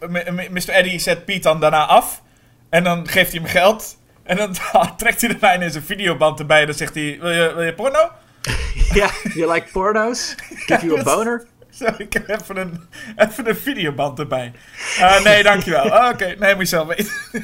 [0.51, 0.69] Mr.
[0.69, 2.21] Eddie zet Piet dan daarna af.
[2.69, 3.97] En dan geeft hij hem geld.
[4.23, 4.55] En dan
[4.97, 6.59] trekt hij daarna ineens een videoband erbij.
[6.59, 8.11] En dan zegt hij, wil je, wil je porno?
[9.01, 10.36] ja, you like porno's?
[10.65, 11.47] Give you a boner?
[11.75, 12.81] Zo, ik heb even een,
[13.15, 14.51] even een videoband erbij.
[14.99, 15.91] Ah, nee, dankjewel.
[15.91, 17.12] Ah, Oké, nee, moet je zelf weten.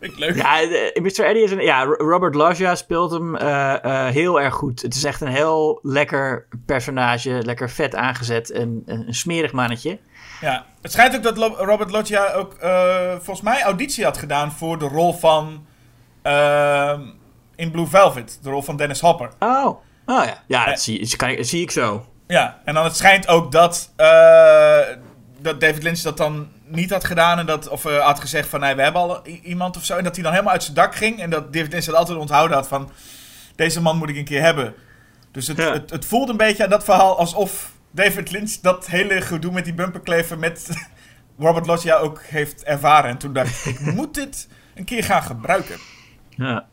[0.00, 0.36] Ik leuk.
[0.36, 1.24] Ja, eh, Mr.
[1.24, 1.60] Eddie is een.
[1.60, 4.82] Ja, Robert Loggia speelt hem eh, eh, heel erg goed.
[4.82, 7.30] Het is echt een heel lekker personage.
[7.44, 8.50] Lekker vet aangezet.
[8.50, 9.98] En een, een smerig mannetje.
[10.40, 12.56] Ja, het schijnt ook dat Robert Loggia ook
[13.14, 15.66] volgens mij auditie had gedaan voor de rol van
[16.22, 17.00] ehm,
[17.56, 19.30] in Blue Velvet, de rol van Dennis Hopper.
[19.38, 19.80] Oh,
[20.16, 20.42] oh ja.
[20.46, 20.70] Ja, Eh.
[20.70, 22.06] dat zie, ik, dat zie ik zo.
[22.26, 24.78] Ja, en dan het schijnt ook dat, eh,
[25.40, 27.38] dat David Lynch dat dan niet had gedaan.
[27.38, 29.96] En dat, of eh, had gezegd van nee, we hebben al iemand of zo.
[29.96, 31.20] En dat hij dan helemaal uit zijn dak ging.
[31.20, 32.90] En dat David Lynch dat altijd onthouden had van
[33.56, 34.74] deze man moet ik een keer hebben.
[35.32, 35.72] Dus het, Ja.
[35.72, 39.64] het, het voelde een beetje aan dat verhaal alsof David Lynch dat hele gedoe met
[39.64, 40.68] die bumperklever met
[41.38, 43.10] Robert Loggia ook heeft ervaren.
[43.10, 45.76] En toen dacht ik, ik moet dit een keer gaan gebruiken.
[46.28, 46.66] Ja.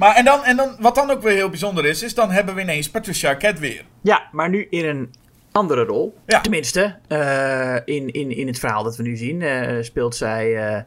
[0.00, 2.54] Maar en dan, en dan, wat dan ook weer heel bijzonder is, is dan hebben
[2.54, 3.84] we ineens Patricia Arquette weer.
[4.00, 5.14] Ja, maar nu in een
[5.52, 6.18] andere rol.
[6.26, 6.40] Ja.
[6.40, 10.82] Tenminste, eh, in, in, in het verhaal dat we nu zien eh, speelt zij eh,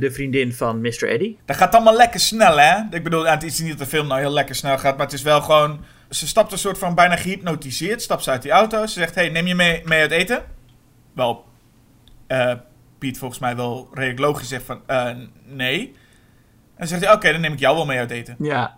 [0.00, 1.08] de vriendin van Mr.
[1.08, 1.38] Eddie.
[1.44, 2.80] Dat gaat allemaal lekker snel, hè?
[2.90, 5.14] Ik bedoel, het is niet dat de film nou heel lekker snel gaat, maar het
[5.14, 5.84] is wel gewoon...
[6.10, 8.86] Ze stapt een soort van bijna gehypnotiseerd, stapt ze uit die auto.
[8.86, 10.44] Ze zegt, hey, neem je mee, mee uit eten?
[11.14, 11.44] Wel,
[12.98, 14.80] Piet volgens mij wel redelijk logisch zegt van,
[15.44, 15.94] nee.
[16.76, 18.36] En zegt hij, oké, dan neem ik jou wel mee uit eten.
[18.38, 18.74] Ja,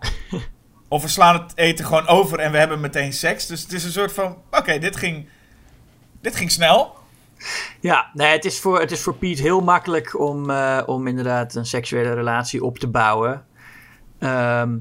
[0.87, 3.45] Of we slaan het eten gewoon over en we hebben meteen seks.
[3.45, 5.27] Dus het is een soort van, oké, dit ging...
[6.21, 6.95] Dit ging snel.
[7.79, 11.55] ja nee, het, is voor, het is voor Piet heel makkelijk om, eh, om inderdaad
[11.55, 13.45] een seksuele relatie op te bouwen.
[14.19, 14.77] Ehm,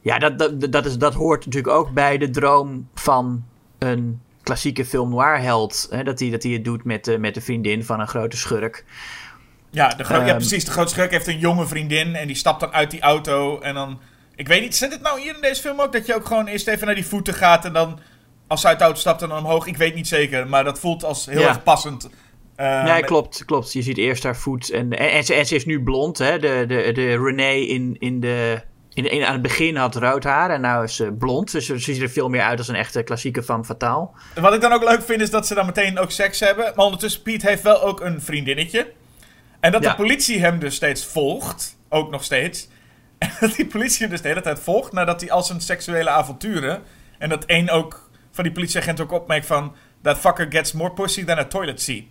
[0.00, 3.44] ja, dat, dat, dat, is, dat hoort natuurlijk ook bij de droom van
[3.78, 5.86] een klassieke film noir held.
[5.90, 8.36] Hè, dat hij dat hij het doet met, de met de vriendin van een grote
[8.36, 8.84] schurk.
[9.74, 10.36] Ja, de ja, Ehm.
[10.36, 10.64] precies.
[10.64, 13.60] De grote schurk heeft een jonge vriendin en die stapt dan uit die auto.
[13.60, 14.00] En dan,
[14.36, 16.46] ik weet niet, zit het nou hier in deze film ook dat je ook gewoon
[16.46, 17.98] eerst even naar die voeten gaat en dan
[18.46, 19.66] als ze uit de auto stapt en dan omhoog?
[19.66, 21.48] Ik weet niet zeker, maar dat voelt als heel Ja.
[21.48, 22.08] erg passend.
[22.56, 23.72] Eh, nee, met- klopt, klopt.
[23.72, 24.70] Je ziet eerst haar voet.
[24.70, 26.18] En, en, en, ze, en ze is nu blond.
[26.18, 26.38] Hè?
[26.38, 28.60] De, de, de Renee in, in de,
[28.92, 30.50] in, in, aan het begin had rood haar.
[30.50, 31.52] En nu is ze blond.
[31.52, 34.14] Dus ze ziet er veel meer uit als een echte klassieke van Fataal.
[34.40, 36.72] Wat ik dan ook leuk vind is dat ze dan meteen ook seks hebben.
[36.76, 38.92] Maar ondertussen, Piet heeft wel ook een vriendinnetje.
[39.64, 39.90] En dat Ja.
[39.90, 41.76] de politie hem dus steeds volgt.
[41.88, 42.68] Ook nog steeds.
[43.18, 44.92] En dat die politie hem dus de hele tijd volgt.
[44.92, 46.82] Nadat hij al zijn seksuele avonturen.
[47.18, 49.74] En dat één ook van die politieagent ook opmerkt van...
[50.02, 52.04] That fucker gets more pussy than a toilet seat.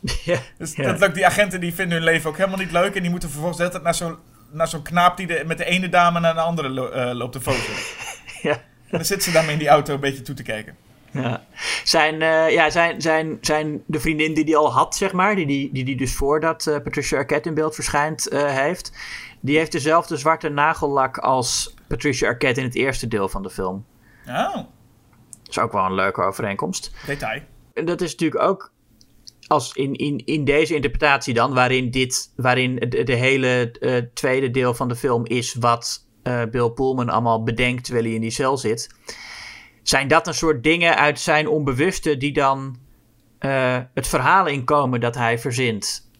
[0.24, 0.82] ja, Dus ja.
[0.82, 2.94] dat leuk, die agenten die vinden hun leven ook helemaal niet leuk.
[2.94, 4.16] En die moeten vervolgens de hele tijd naar zo'n
[4.50, 7.32] naar zo'n knaap die de, met de ene dame naar de andere lo- eh, loopt
[7.32, 7.94] te foto's.
[8.42, 8.52] ja.
[8.52, 8.60] En
[8.98, 10.76] dan zit ze daarmee in die auto een beetje toe te kijken.
[11.12, 11.44] Ja.
[11.84, 15.46] Zijn, eh, ja, zijn, zijn, zijn de vriendin die hij al had, zeg maar, die
[15.46, 18.92] die, die, die dus voordat eh, Patricia Arquette in beeld verschijnt eh, heeft,
[19.40, 23.84] die heeft dezelfde zwarte nagellak als Patricia Arquette in het eerste deel van de film.
[24.26, 24.66] Oh, Dat
[25.48, 26.92] is ook wel een leuke overeenkomst.
[27.06, 27.40] detail.
[27.74, 28.72] En dat is natuurlijk ook
[29.46, 33.70] als in, in, in deze interpretatie dan, waarin, dit, waarin de, de hele
[34.14, 36.06] tweede deel van de film is wat
[36.50, 38.88] Bill Pullman allemaal bedenkt terwijl hij in die cel zit.
[39.82, 42.76] Zijn dat een soort dingen uit zijn onbewuste die dan
[43.38, 46.10] eh, het verhaal inkomen dat hij verzint?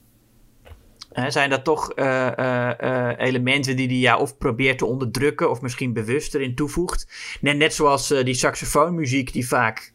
[1.13, 5.61] Hè, zijn dat toch eh, eh, elementen die hij ja, of probeert te onderdrukken of
[5.61, 7.07] misschien bewust erin toevoegt?
[7.41, 9.93] Net, net zoals die saxofoonmuziek die vaak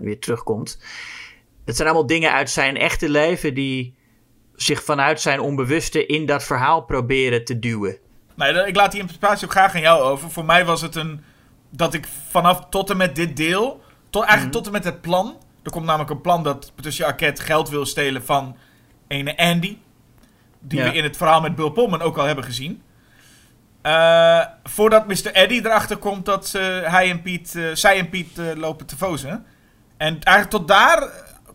[0.00, 0.78] weer terugkomt.
[1.64, 3.94] Het zijn allemaal dingen uit zijn echte leven die
[4.54, 7.98] zich vanuit zijn onbewuste in dat verhaal proberen te duwen.
[8.34, 10.30] Nee, ik laat die interpretatie ook graag aan jou over.
[10.30, 11.24] Voor mij was het een...
[11.74, 13.80] Dat ik vanaf tot en met dit deel...
[14.10, 15.36] Tot, eigenlijk tot en met het plan...
[15.62, 18.56] Er komt namelijk een plan dat Patricia Arquette geld wil stelen van
[19.08, 19.78] ene Andy.
[20.60, 20.84] Die Ja.
[20.90, 22.82] we in het verhaal met Bill Pullman ook al hebben gezien.
[23.82, 25.32] Eh, voordat Mr.
[25.32, 28.96] Eddie erachter komt dat ze, hij en Piet, eh, zij en Piet eh, lopen te
[28.96, 29.46] fozen.
[29.96, 31.08] En eigenlijk tot daar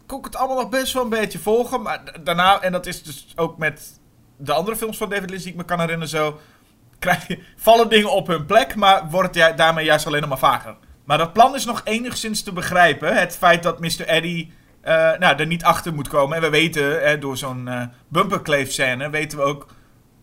[0.06, 1.82] kon ik het allemaal nog best wel een beetje volgen.
[1.82, 4.00] Maar da- daarna, en dat is dus ook met
[4.38, 6.40] de andere films van David Lynch die ik me kan herinneren zo...
[7.00, 10.38] Krijg je, vallen dingen op hun plek, maar wordt het daarmee juist alleen nog maar
[10.38, 10.76] vager.
[11.06, 13.16] Maar dat plan is nog enigszins te begrijpen.
[13.16, 14.06] Het feit dat Mr.
[14.06, 16.36] Eddie eh, nou, er niet achter moet komen.
[16.36, 19.68] En we weten, hè, door zo'n eh bumperkleef scène, weten we ook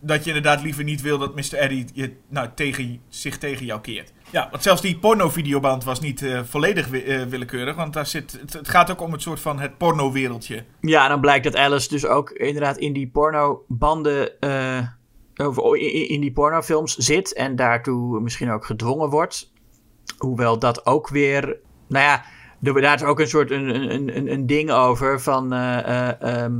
[0.01, 1.53] dat je inderdaad liever niet wil dat Mr.
[1.53, 4.13] Eddie je, nou, tegen, zich tegen jou keert.
[4.29, 7.75] Ja, want zelfs die porno-videoband was niet eh, volledig wi- willekeurig.
[7.75, 10.63] Want daar zit, het, gaat ook om het soort van het porno-wereldje.
[10.81, 14.39] Ja, dan blijkt dat Alice dus ook inderdaad in die pornobanden,
[15.35, 19.53] of in, in die pornofilms zit en daartoe misschien ook gedwongen wordt.
[20.17, 22.23] Hoewel dat ook weer, nou ja,
[22.63, 25.77] er, daar is ook een soort een, een, een, een ding over van, eh,
[26.09, 26.53] eh, ehm,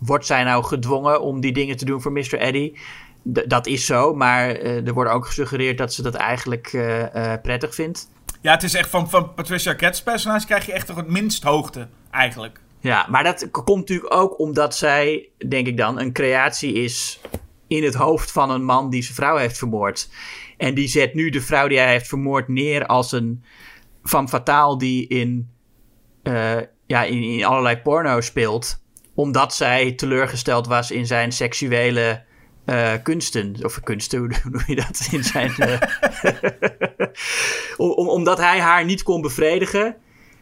[0.00, 2.38] wordt zij nou gedwongen om die dingen te doen voor Mr.
[2.38, 2.78] Eddie?
[3.32, 6.70] D- dat is zo, maar eh, er wordt ook gesuggereerd dat ze dat eigenlijk
[7.42, 8.10] prettig vindt.
[8.40, 11.42] Ja, het is echt van, van Patricia Arquette's personage krijg je echt toch het minst
[11.42, 12.60] hoogte, eigenlijk.
[12.80, 17.20] Ja, maar dat komt natuurlijk ook omdat zij, denk ik dan, een creatie is
[17.68, 20.08] in het hoofd van een man die zijn vrouw heeft vermoord.
[20.56, 23.44] En die zet nu de vrouw die hij heeft vermoord neer als een
[24.02, 25.48] van fataal die in,
[26.22, 28.84] eh, ja, in, in allerlei porno speelt.
[29.14, 32.24] Omdat zij teleurgesteld was in zijn seksuele
[32.64, 33.56] eh, kunsten.
[33.62, 35.08] Of kunsten, hoe noem je dat?
[35.10, 35.80] In zijn, eh,
[37.76, 39.96] om, om- omdat hij haar niet kon bevredigen.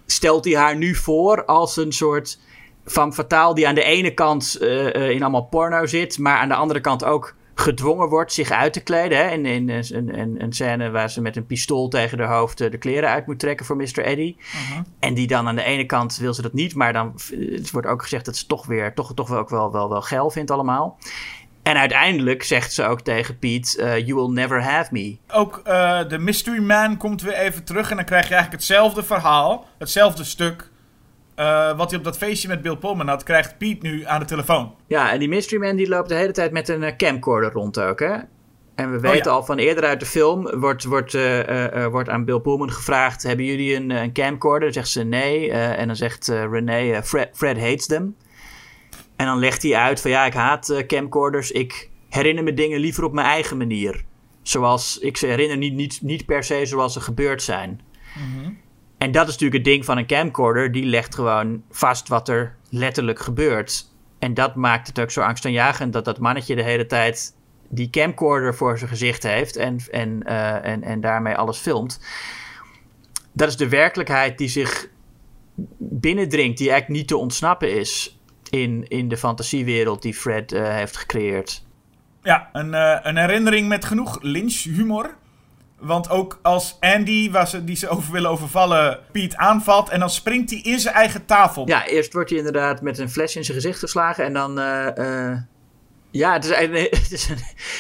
[0.07, 2.41] stelt hij haar nu voor als een soort
[2.85, 6.49] van fataal die aan de ene kant eh, eh, in allemaal porno zit, maar aan
[6.49, 9.19] de andere kant ook gedwongen wordt zich uit te kleden.
[9.19, 9.31] Hè?
[9.31, 12.71] In, in, in, in een scène waar ze met een pistool tegen haar hoofd eh,
[12.71, 13.99] de kleren uit moet trekken voor Mr.
[13.99, 14.37] Eddie.
[14.99, 17.71] En die dan aan de ene kant wil ze dat niet, maar dan eh, het
[17.71, 20.31] wordt ook gezegd dat ze toch weer toch, toch wel ook wel, wel, wel geil
[20.31, 20.99] vindt allemaal.
[21.65, 25.17] En uiteindelijk zegt ze ook tegen Pete: eh, You will never have me.
[25.29, 27.91] Ook eh, de Mystery Man komt weer even terug.
[27.91, 29.67] En dan krijg je eigenlijk hetzelfde verhaal.
[29.79, 30.71] Hetzelfde stuk.
[31.35, 34.27] Eh, wat hij op dat feestje met Bill Pullman had, krijgt Pete nu aan de
[34.27, 34.75] telefoon.
[34.87, 37.81] Ja, en die Mystery Man die loopt de hele tijd met een eh, camcorder rond
[37.81, 38.17] ook, hè?
[38.75, 39.31] En we weten ja.
[39.31, 43.23] al van eerder uit de film, wordt, wordt, eh, wordt aan Bill Pullman gevraagd...
[43.23, 44.61] hebben jullie een, een camcorder?
[44.61, 45.51] Dan zegt ze nee.
[45.51, 48.17] en dan zegt Renee, eh, Fred, Fred hates them.
[49.17, 51.51] En dan legt hij uit van ja, ik haat camcorders.
[51.51, 54.05] Ik herinner me dingen liever op mijn eigen manier.
[54.43, 57.81] Zoals, ik ze herinner niet, niet, niet per se zoals ze gebeurd zijn.
[58.99, 60.73] En dat is natuurlijk het ding van een camcorder.
[60.73, 63.93] Die legt gewoon vast wat er letterlijk gebeurt.
[64.19, 67.35] En dat maakt het ook zo angstaanjagend dat dat mannetje de hele tijd
[67.69, 72.01] die camcorder voor zijn gezicht heeft en, en, eh, en, en daarmee alles filmt.
[73.33, 74.89] Dat is de werkelijkheid die zich
[75.79, 78.19] binnendringt, die eigenlijk niet te ontsnappen is
[78.51, 81.65] in, in de fantasiewereld die Fred eh, heeft gecreëerd.
[82.23, 85.17] Ja, een, eh, een herinnering met genoeg lynch-humor.
[85.85, 89.89] Want ook als Andy, waar ze, die ze over willen overvallen, Piet aanvalt...
[89.89, 91.69] en dan springt hij in zijn eigen tafel.
[91.69, 94.59] Ja, eerst wordt hij inderdaad met een fles in zijn gezicht geslagen en dan.
[94.59, 95.39] eh, eh,
[96.11, 97.39] ja, het is, eigenlijk- het is een-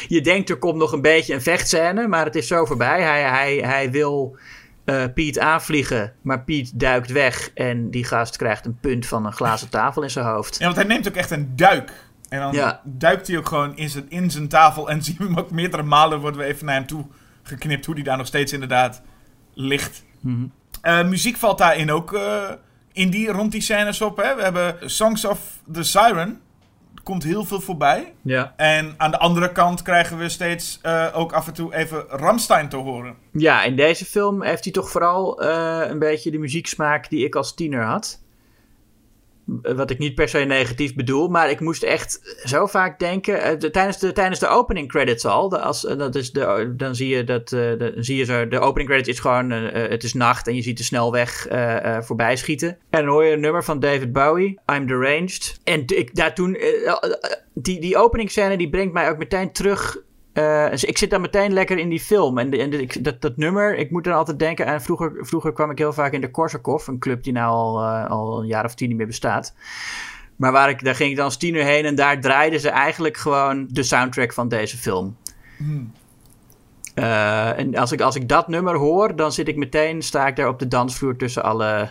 [0.08, 3.02] je denkt er komt nog een beetje een vechtscène, maar het is zo voorbij.
[3.02, 4.36] Hij, hij, hij wil
[4.84, 9.32] eh, Piet aanvliegen, maar Piet duikt weg en die gast krijgt een punt van een
[9.32, 10.58] glazen tafel in zijn hoofd.
[10.58, 11.92] Ja, want hij neemt ook echt een duik.
[12.28, 12.80] En dan Ja.
[12.84, 14.90] duikt hij ook gewoon in zijn, in zijn tafel.
[14.90, 17.04] En zien we hem ook meerdere malen worden we even naar hem toe
[17.44, 17.86] geknipt.
[17.86, 19.02] Hoe die daar nog steeds inderdaad
[19.54, 20.04] ligt.
[20.20, 20.46] Mhm.
[20.80, 22.50] Eh, muziek valt daarin ook eh,
[22.92, 24.16] in die, rond die scènes op.
[24.16, 24.34] Hè?
[24.34, 26.40] We hebben Songs of the Siren.
[27.02, 28.14] Komt heel veel voorbij.
[28.22, 28.54] Ja.
[28.56, 32.68] En aan de andere kant krijgen we steeds eh, ook af en toe even Ramstein
[32.68, 33.16] te horen.
[33.32, 37.54] ja, in deze film heeft hij toch vooral een beetje de muzieksmaak die ik als
[37.54, 38.23] tiener had.
[39.62, 43.42] Eh, Wat ik niet per se negatief bedoel, maar ik moest echt zo vaak denken.
[43.42, 45.58] eh, de- tijdens, de, tijdens de opening credits al.
[45.58, 47.48] als, eh, dat is de, dan zie je dat.
[47.48, 49.50] de, zie je zo, de opening credits is gewoon.
[49.50, 51.46] het is nacht en je ziet de snelweg
[52.00, 52.68] voorbij schieten.
[52.90, 55.60] En dan hoor je een nummer van David Bowie, I'm Deranged.
[55.64, 56.56] En ik, daar toen.
[57.54, 59.98] die, die openingsscène die brengt mij ook meteen terug
[60.34, 62.38] eh, dus ik zit dan meteen lekker in die film.
[62.38, 64.82] En, de- en de- dat, dat nummer, ik moet dan altijd denken aan...
[64.82, 66.86] Vroeger, vroeger kwam ik heel vaak in de Korsakoff.
[66.86, 69.54] Een club die nou al, eh, al een jaar of tien niet meer bestaat.
[70.36, 71.84] Maar waar ik, daar ging ik dan als tiener heen...
[71.84, 75.16] en daar draaiden ze eigenlijk gewoon de soundtrack van deze film.
[76.94, 79.16] Eh, en als ik, als ik dat nummer hoor...
[79.16, 81.16] dan zit ik meteen, sta ik daar op de dansvloer...
[81.16, 81.90] tussen alle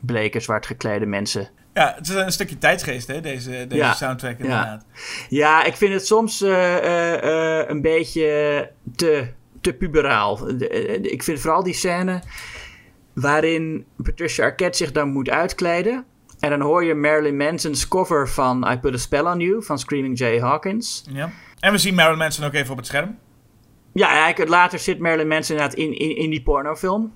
[0.00, 1.48] bleke, zwart geklede mensen.
[1.74, 3.92] Ja, het is een stukje tijdsgeest, hè, deze, deze Ja.
[3.92, 4.44] soundtrack Ja.
[4.44, 4.84] inderdaad.
[5.28, 9.26] Ja, ik vind het soms eh, eh, eh, een beetje te,
[9.60, 10.36] te puberaal.
[10.56, 12.22] De- ik vind vooral die scène
[13.14, 16.04] waarin Patricia Arquette zich dan moet uitkleden.
[16.40, 19.78] En dan hoor je Marilyn Manson's cover van I Put a Spell on You van
[19.78, 21.04] Screaming Jay Hawkins.
[21.10, 21.30] Ja.
[21.60, 23.18] En we zien Marilyn Manson ook even op het scherm.
[23.94, 27.12] Ja, later zit Marilyn Manson inderdaad in, in, in die pornofilm.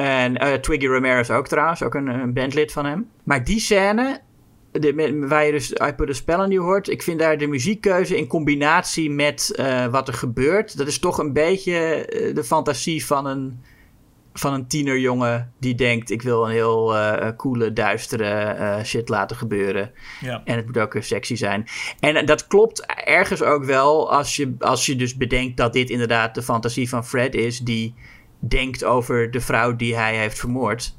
[0.00, 3.08] En eh, Twiggy Ramirez ook trouwens, ook een, een bandlid van hem.
[3.24, 4.20] Maar die scène,
[4.72, 6.88] de, waar je dus I Put a Spell on You hoort...
[6.88, 10.76] ik vind daar de muziekkeuze in combinatie met eh, wat er gebeurt...
[10.76, 13.62] dat is toch een beetje eh, de fantasie van een,
[14.32, 15.52] van een tienerjongen...
[15.58, 19.90] die denkt, ik wil een heel eh, coole, duistere eh, shit laten gebeuren...
[20.20, 20.42] Ja.
[20.44, 21.66] En het moet ook eh, sexy zijn.
[21.98, 25.90] En eh, dat klopt ergens ook wel als je, als je dus bedenkt dat dit
[25.90, 27.94] inderdaad de fantasie van Fred is, die
[28.40, 30.94] denkt over de vrouw die hij heeft vermoord.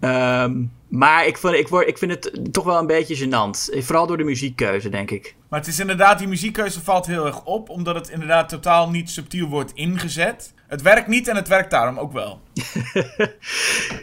[0.00, 3.84] Ehm, maar ik vind, ik, word, ik vind het toch wel een beetje gênant.
[3.84, 5.36] Vooral door de muziekkeuze, denk ik.
[5.48, 9.10] Maar het is inderdaad, die muziekkeuze valt heel erg op, omdat het inderdaad totaal niet
[9.10, 10.54] subtiel wordt ingezet.
[10.66, 12.40] Het werkt niet en het werkt daarom ook wel.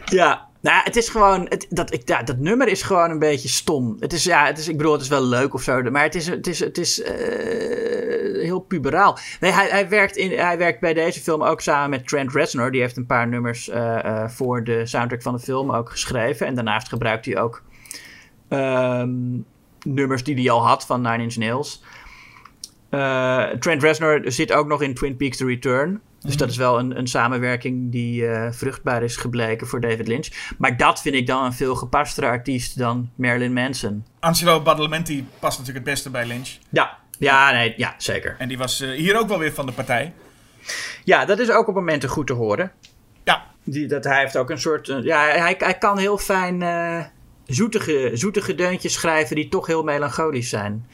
[0.04, 1.46] Ja, nou, het is gewoon.
[1.48, 3.96] Het, dat, ik, dat nummer is gewoon een beetje stom.
[4.00, 6.14] Het is, ja, het is, ik bedoel, het is wel leuk of zo, maar het
[6.14, 9.18] is, het is, het is eh, heel puberaal.
[9.40, 12.70] Nee, hij, hij, werkt in, hij werkt bij deze film ook samen met Trent Reznor.
[12.70, 16.46] Die heeft een paar nummers eh, eh, voor de soundtrack van de film ook geschreven.
[16.46, 17.62] En daarnaast gebruikt hij ook
[18.48, 19.10] ehm,
[19.82, 21.82] nummers die hij al had van Nine Inch Nails.
[22.92, 26.00] Eh, Trent Reznor zit ook nog in Twin Peaks The Return.
[26.20, 30.28] Dus dat is wel een, een samenwerking die eh, vruchtbaar is gebleken voor David Lynch.
[30.58, 34.04] Maar dat vind ik dan een veel gepastere artiest dan Marilyn Manson.
[34.20, 36.48] Angelo Badalamenti past natuurlijk het beste bij Lynch.
[36.68, 38.34] Ja, ja, nee, ja zeker.
[38.38, 40.12] En die was eh, hier ook wel weer van de partij.
[41.04, 42.72] Ja, dat is ook op momenten goed te horen.
[43.24, 44.86] Ja, Die, dat, hij heeft ook een soort.
[44.86, 46.62] ja, hij, hij kan heel fijn
[47.46, 50.86] zoetige, zoetige deuntjes schrijven die toch heel melancholisch zijn.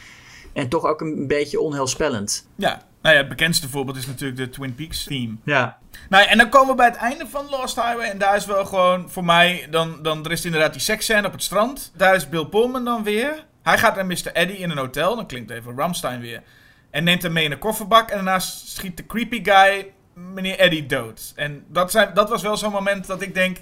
[0.59, 2.49] En toch ook een beetje onheilspellend.
[2.57, 2.87] ja.
[3.03, 5.37] Nou ja, het bekendste voorbeeld is natuurlijk de Twin Peaks theme.
[5.45, 5.79] Ja.
[6.09, 8.11] Nou, ja, en dan komen we bij het einde van Lost Highway.
[8.11, 9.67] En daar is wel gewoon voor mij.
[9.71, 11.93] Dan, dan er is inderdaad die seksscène op het strand.
[11.97, 13.45] Daar is Bill Pullman dan weer.
[13.63, 14.33] Hij gaat naar Mr.
[14.33, 15.17] Eddie in een hotel.
[15.17, 16.43] Dan klinkt even Ramstein weer.
[16.91, 18.09] En neemt hem mee in een kofferbak.
[18.09, 21.33] En daarna schiet de creepy guy meneer Eddie dood.
[21.37, 23.57] En dat, zijn, dat was wel zo'n moment dat ik denk.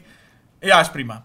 [0.60, 1.24] Ja, is prima.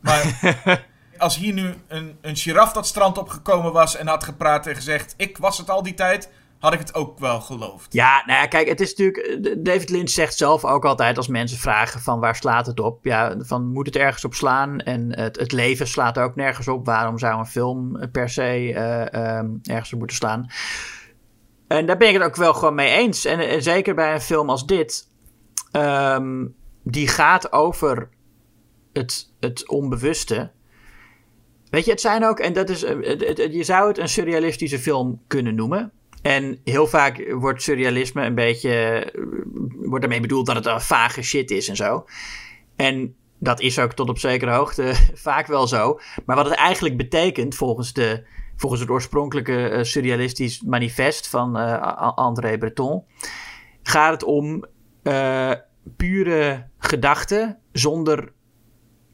[0.00, 0.38] Maar
[1.18, 3.96] als hier nu een, een giraf dat strand opgekomen was.
[3.96, 6.30] En had gepraat en gezegd: Ik was het al die tijd.
[6.58, 7.92] Had ik het ook wel geloofd.
[7.92, 9.46] Ja, nou ja, kijk, het is natuurlijk.
[9.46, 13.04] eh, David Lynch zegt zelf ook altijd als mensen vragen van waar slaat het op?
[13.04, 14.78] Ja, van moet het ergens op slaan?
[14.80, 16.86] En het, het leven slaat ook nergens op.
[16.86, 20.46] Waarom zou een film per se eh, ehm, ergens op moeten slaan?
[21.68, 23.24] En daar ben ik het ook wel gewoon mee eens.
[23.24, 25.10] En, zeker bij een film als dit,
[25.72, 26.46] ehm,
[26.82, 28.08] die gaat over
[28.92, 30.50] het, het onbewuste.
[31.70, 35.22] Weet je, het zijn ook, en dat is, eh, je zou het een surrealistische film
[35.26, 35.92] kunnen noemen.
[36.22, 39.22] En heel vaak wordt surrealisme een beetje, eh,
[39.76, 42.04] wordt daarmee bedoeld dat het een vage shit is en zo.
[42.76, 44.94] En dat is ook tot op zekere hoogte
[45.28, 46.00] vaak wel zo.
[46.26, 48.26] Maar wat het eigenlijk betekent volgens, de,
[48.56, 51.56] volgens het oorspronkelijke eh, surrealistisch manifest van
[52.16, 53.04] André Breton,
[53.82, 54.64] gaat het om
[55.96, 58.32] pure gedachten zonder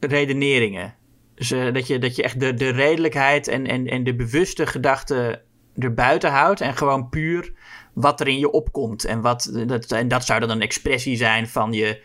[0.00, 0.94] redeneringen.
[1.34, 4.66] Dus eh, dat, je, dat je echt de, de redelijkheid en, en, en de bewuste
[4.66, 5.40] gedachten
[5.78, 6.60] erbuiten houdt.
[6.60, 7.52] En gewoon puur
[7.92, 9.04] wat er in je opkomt.
[9.04, 12.02] En, wat, dat, en dat zou dan een expressie zijn van je,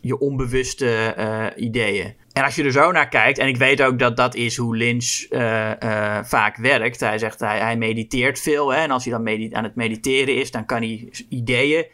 [0.00, 2.14] je onbewuste eh, ideeën.
[2.32, 4.76] En als je er zo naar kijkt, en ik weet ook dat dat is hoe
[4.76, 7.00] Lynch eh, vaak werkt.
[7.00, 8.72] Hij zegt hij, hij mediteert veel.
[8.72, 11.86] Hè, en als hij dan aan het mediteren is, dan kan hij ideeën.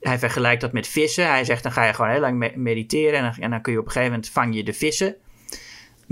[0.00, 1.26] Hij vergelijkt dat met vissen.
[1.26, 3.18] Hij zegt dan ga je gewoon heel lang me- mediteren.
[3.18, 5.16] En dan, en dan kun je op een gegeven moment vang je de vissen.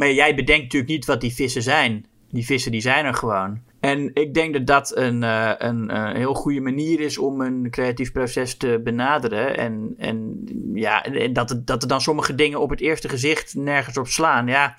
[0.00, 2.06] Maar jij bedenkt natuurlijk niet wat die vissen zijn.
[2.30, 3.60] Die vissen die zijn er gewoon.
[3.80, 7.66] En ik denk dat dat een, eh, een, eh, heel goede manier is om een
[7.70, 9.56] creatief proces te benaderen.
[9.56, 13.98] En, en ja, dat, het- dat er dan sommige dingen op het eerste gezicht nergens
[13.98, 14.46] op slaan.
[14.46, 14.76] Ja,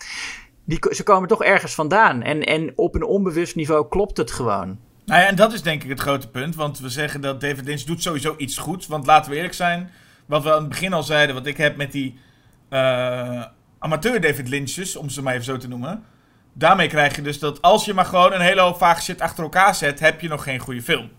[0.66, 2.22] die, ze komen toch ergens vandaan.
[2.22, 4.80] En, en op een onbewust niveau klopt het gewoon.
[5.06, 6.56] Nou ja, en dat is denk ik het grote punt.
[6.56, 8.88] Want we zeggen dat David Lynch doet sowieso iets goeds.
[8.88, 9.90] Want laten we eerlijk zijn.
[10.26, 11.36] Wat we aan het begin al zeiden.
[11.36, 12.20] Wat ik heb met die
[12.70, 13.44] eh,
[13.82, 14.96] amateur David Lynch's.
[14.96, 16.04] Om ze maar even zo te noemen.
[16.54, 19.44] Daarmee krijg je dus dat als je maar gewoon een hele hoop vage shit achter
[19.44, 20.00] elkaar zet.
[20.00, 21.10] Heb je nog geen goede film.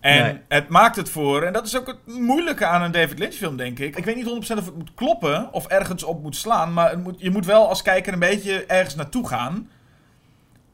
[0.00, 0.40] En Nee.
[0.48, 1.42] het maakt het voor.
[1.42, 3.96] En dat is ook het moeilijke aan een David Lynch film denk ik.
[3.96, 5.52] Ik weet niet 100% of het moet kloppen.
[5.52, 6.72] Of ergens op moet slaan.
[6.72, 9.68] Maar het moet, je moet wel als kijker een beetje ergens naartoe gaan.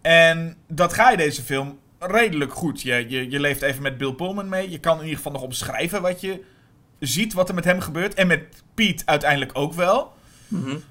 [0.03, 2.83] En dat ga je deze film redelijk goed.
[2.83, 4.71] Je, je, je leeft even met Bill Pullman mee.
[4.71, 6.45] Je kan in ieder geval nog omschrijven wat je
[6.99, 8.15] ziet, wat er met hem gebeurt.
[8.15, 10.13] En met Pete uiteindelijk ook wel.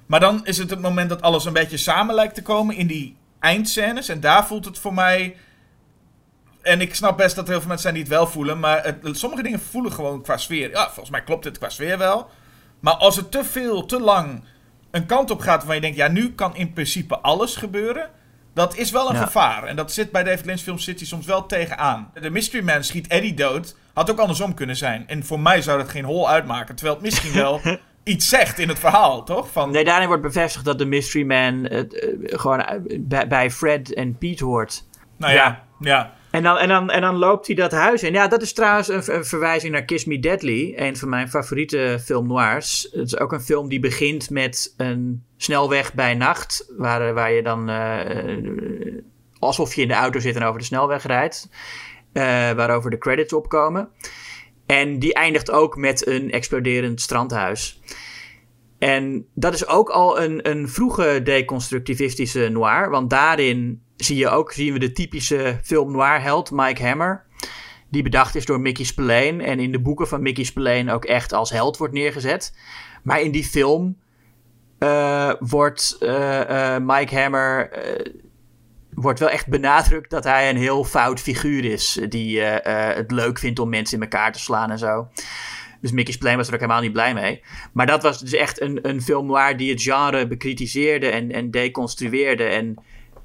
[0.06, 2.86] Maar dan is het het moment dat alles een beetje samen lijkt te komen in
[2.86, 4.08] die eindscènes.
[4.08, 5.36] En daar voelt het voor mij...
[6.62, 8.60] En ik snap best dat er heel veel mensen zijn die het wel voelen.
[8.60, 10.70] Maar het, sommige dingen voelen gewoon qua sfeer.
[10.70, 12.30] Ja, volgens mij klopt het qua sfeer wel.
[12.80, 14.44] Maar als het te veel, te lang
[14.90, 15.96] een kant op gaat waarvan je denkt...
[15.96, 18.10] Ja, nu kan in principe alles gebeuren.
[18.54, 19.24] Dat is wel een Ja.
[19.24, 19.64] gevaar.
[19.64, 22.10] En dat zit bij David Lynch films zit hij soms wel tegenaan.
[22.20, 23.76] De Mystery Man schiet Eddie dood.
[23.94, 25.08] Had ook andersom kunnen zijn.
[25.08, 26.74] En voor mij zou dat geen hol uitmaken.
[26.74, 27.60] Terwijl het misschien wel
[28.08, 29.50] iets zegt in het verhaal, toch?
[29.52, 31.86] Van, Nee, daarin wordt bevestigd dat de Mystery Man eh, eh,
[32.20, 34.84] gewoon eh, bij, Fred en Pete hoort.
[35.16, 36.16] nou ja, ja.
[36.30, 38.12] En dan, en, dan, en dan loopt hij dat huis in.
[38.12, 40.72] Ja, dat is trouwens een, een verwijzing naar Kiss Me Deadly.
[40.76, 42.88] Een van mijn favoriete film noirs.
[42.92, 46.72] Het is ook een film die begint met een snelweg bij nacht.
[46.76, 48.44] Waar, waar je dan eh, eh,
[49.38, 51.48] alsof je in de auto zit en over de snelweg rijdt.
[52.12, 53.88] eh, waarover de credits opkomen.
[54.68, 57.80] En die eindigt ook met een exploderend strandhuis.
[58.78, 62.90] En dat is ook al een, een vroege deconstructivistische noir.
[62.90, 67.24] Want daarin zie je ook, zien we de typische film noir held Mike Hammer.
[67.90, 69.42] Die bedacht is door Mickey Spillane.
[69.42, 72.56] En in de boeken van Mickey Spillane ook echt als held wordt neergezet.
[73.02, 73.96] Maar in die film
[74.78, 77.70] eh, wordt eh, eh, Mike Hammer...
[78.98, 82.00] eh, wordt wel echt benadrukt dat hij een heel fout figuur is.
[82.08, 85.08] Die eh, eh, het leuk vindt om mensen in elkaar te slaan en zo.
[85.80, 87.42] Dus Mickey Spillane was er ook helemaal niet blij mee.
[87.72, 91.50] Maar dat was dus echt een, een film noir die het genre bekritiseerde en, en
[91.50, 92.44] deconstrueerde.
[92.44, 92.78] En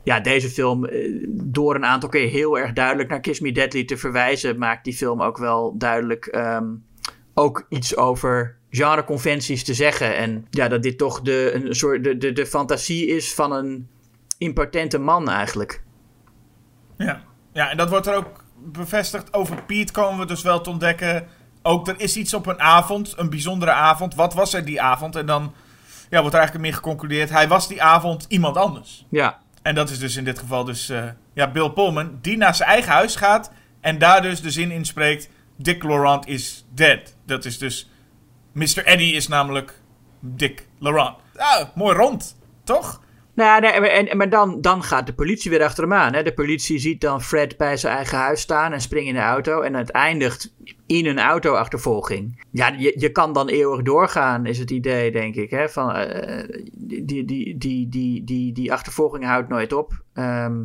[0.04, 3.86] ja, deze film, eh, door een aantal keer heel erg duidelijk naar Kiss Me Deadly
[3.86, 6.66] te verwijzen, maakt die film ook wel duidelijk ehm,
[7.34, 10.16] ook iets over genreconventies te zeggen.
[10.16, 13.88] En ja, dat dit toch de, een soort, de, de, de fantasie is van een
[14.44, 15.84] impotente man eigenlijk.
[16.98, 17.22] Ja.
[17.54, 19.34] ja, en dat wordt er ook bevestigd.
[19.34, 21.28] Over Pete komen we dus wel te ontdekken.
[21.62, 24.16] ook er is iets op een avond, een bijzondere avond.
[24.16, 25.16] Wat was er die avond?
[25.16, 25.54] En dan
[26.10, 27.30] ja, wordt er eigenlijk meer geconcludeerd.
[27.30, 29.06] Hij was die avond iemand anders.
[29.10, 29.40] Ja.
[29.62, 32.18] En dat is dus in dit geval dus eh, ja, Bill Pullman.
[32.22, 33.52] Die naar zijn eigen huis gaat.
[33.82, 35.30] En daar dus de zin in spreekt.
[35.58, 37.16] Dick Laurent is dead.
[37.26, 37.90] Dat is dus...
[38.52, 38.86] Mr.
[38.86, 39.82] Eddie is namelijk
[40.20, 41.16] Dick Laurent.
[41.36, 42.36] Ah, mooi rond.
[42.64, 43.02] Toch?
[43.36, 46.14] Nou, maar, en, maar dan, dan gaat de politie weer achter hem aan.
[46.14, 46.24] Hè?
[46.24, 49.62] De politie ziet dan Fred bij zijn eigen huis staan en springt in de auto.
[49.62, 50.54] En het eindigt
[50.86, 52.46] in een auto-achtervolging.
[52.52, 55.50] Ja, je, je kan dan eeuwig doorgaan, is het idee, denk ik.
[55.50, 55.70] Hè?
[55.70, 60.04] Van, eh, die, die, die, die, die, die, die achtervolging houdt nooit op.
[60.14, 60.64] Ehm,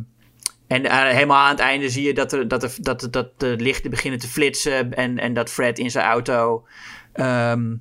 [0.67, 3.55] en eh, helemaal aan het einde zie je dat, er, dat, er, dat, dat de
[3.57, 4.93] lichten beginnen te flitsen.
[4.93, 6.65] En, en dat Fred in zijn auto.
[7.13, 7.75] ehm,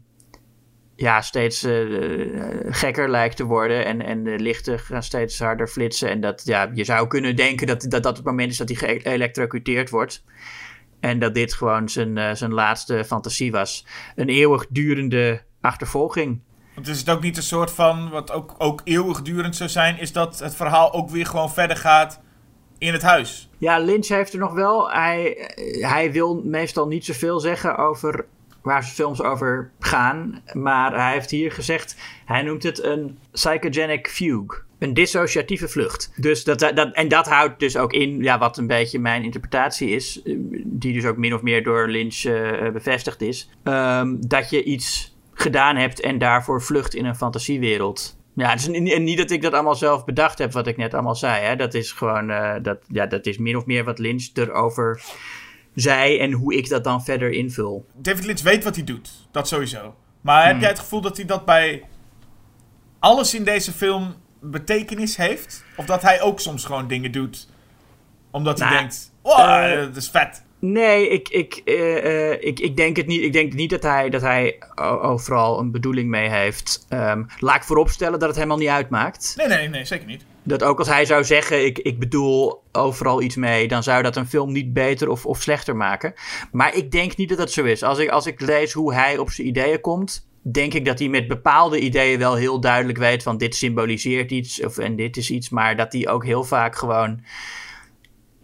[1.01, 1.72] ja, steeds eh,
[2.68, 3.84] gekker lijkt te worden.
[3.84, 6.11] En, en de lichten gaan steeds harder flitsen.
[6.11, 9.01] En dat, ja, je zou kunnen denken dat dat, dat het moment is dat hij
[9.01, 10.24] geëlektrocuteerd wordt.
[11.01, 13.86] En dat dit gewoon zijn, eh, zijn laatste fantasie was.
[14.14, 16.40] Een eeuwigdurende achtervolging.
[16.74, 20.12] Want is het ook niet een soort van, wat ook, ook eeuwigdurend zou zijn, is
[20.12, 22.20] dat het verhaal ook weer gewoon verder gaat
[22.78, 23.51] in het huis.
[23.59, 24.90] Ja, Lynch heeft er nog wel.
[24.90, 28.26] Hij, hij wil meestal niet zoveel zeggen over
[28.68, 30.42] waar films over gaan.
[30.52, 34.66] Maar hij heeft hier gezegd, hij noemt het een psychogenic fugue.
[34.78, 36.12] Een dissociatieve vlucht.
[36.16, 39.90] Dus dat, dat, en dat houdt dus ook in, ja, wat een beetje mijn interpretatie
[39.90, 44.50] is, eh, die dus ook min of meer door Lynch eh, bevestigd is, ehm, dat
[44.50, 48.16] je iets gedaan hebt en daarvoor vlucht in een fantasiewereld.
[48.34, 51.14] Ja, dus en niet dat ik dat allemaal zelf bedacht heb, wat ik net allemaal
[51.14, 51.44] zei.
[51.44, 51.56] Hè.
[51.56, 55.02] Dat is gewoon, eh, dat, ja, dat is min of meer wat Lynch erover
[55.81, 57.87] zei en hoe ik dat dan verder invul.
[57.95, 59.95] David Lynch weet wat hij doet, dat sowieso.
[60.20, 61.83] Maar heb jij het gevoel dat hij dat bij
[62.99, 65.64] alles in deze film betekenis heeft?
[65.76, 67.49] Of dat hij ook soms gewoon dingen doet
[68.31, 70.43] omdat hij Nou, denkt, oh, dat is vet.
[70.61, 73.22] Nee, ik, ik, eh, eh, ik, ik denk het niet.
[73.22, 74.59] Ik denk niet dat hij, dat hij
[75.02, 76.86] overal een bedoeling mee heeft.
[76.88, 79.34] Ehm, laat ik vooropstellen dat het helemaal niet uitmaakt.
[79.36, 80.24] Nee, nee, nee, zeker niet.
[80.42, 84.16] Dat ook als hij zou zeggen, ik, ik bedoel overal iets mee, dan zou dat
[84.16, 86.14] een film niet beter of, of slechter maken.
[86.52, 87.82] Maar ik denk niet dat dat zo is.
[87.82, 91.09] Als ik, als ik lees hoe hij op zijn ideeën komt, denk ik dat hij
[91.09, 95.30] met bepaalde ideeën wel heel duidelijk weet van dit symboliseert iets of, en dit is
[95.30, 95.48] iets.
[95.48, 97.20] Maar dat hij ook heel vaak gewoon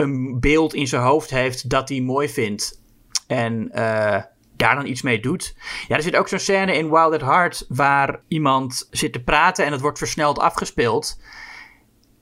[0.05, 2.83] een beeld in zijn hoofd heeft dat hij mooi vindt.
[3.27, 4.23] En eh,
[4.57, 5.57] daar dan iets mee doet.
[5.89, 9.65] Ja, er zit ook zo'n scène in Wild at Heart waar iemand zit te praten
[9.65, 11.21] en het wordt versneld afgespeeld.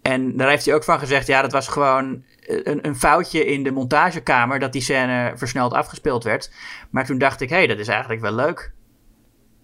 [0.02, 3.62] En daar heeft hij ook van gezegd, ja, dat was gewoon een, een foutje in
[3.62, 6.52] de montagekamer dat die scène versneld afgespeeld werd.
[6.90, 8.72] Maar toen dacht ik, hé, hey, dat is eigenlijk wel leuk.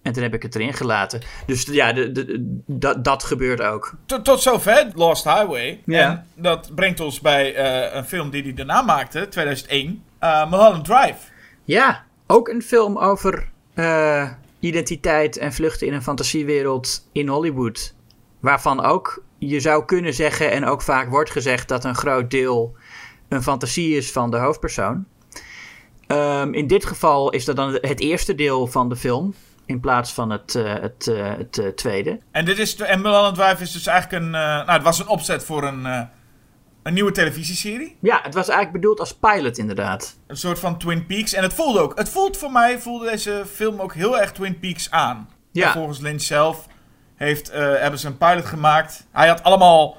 [0.01, 1.21] En toen heb ik het erin gelaten.
[1.45, 3.93] Dus ja, de, de, dat, dat gebeurt ook.
[4.05, 5.81] Tot, tot zover Lost Highway.
[5.85, 6.09] Ja.
[6.09, 10.03] En dat brengt ons bij eh, een film die hij daarna maakte, 2001.
[10.19, 11.17] eh Mulholland Drive.
[11.63, 14.29] Ja, ook een film over eh,
[14.59, 17.93] identiteit en vluchten in een fantasiewereld in Hollywood.
[18.39, 22.75] Waarvan ook je zou kunnen zeggen, en ook vaak wordt gezegd, dat een groot deel
[23.29, 25.05] een fantasie is van de hoofdpersoon.
[26.07, 29.33] Ehm, in dit geval is dat dan het eerste deel van de film,
[29.69, 32.19] in plaats van het, eh, het, eh, het eh, tweede.
[32.31, 34.29] En, dit is en Mulholland Drive is dus eigenlijk een...
[34.29, 35.85] nou, het was een opzet voor een,
[36.83, 37.97] een nieuwe televisieserie.
[38.01, 40.17] Ja, het was eigenlijk bedoeld als pilot, inderdaad.
[40.27, 41.33] Een soort van Twin Peaks.
[41.33, 41.97] En het voelde ook...
[41.97, 45.29] Het voelt voor mij, voelde deze film ook heel erg Twin Peaks aan.
[45.51, 45.65] Ja.
[45.67, 46.67] En volgens Lynch zelf
[47.15, 49.07] heeft, hebben ze een pilot gemaakt.
[49.11, 49.97] Hij had allemaal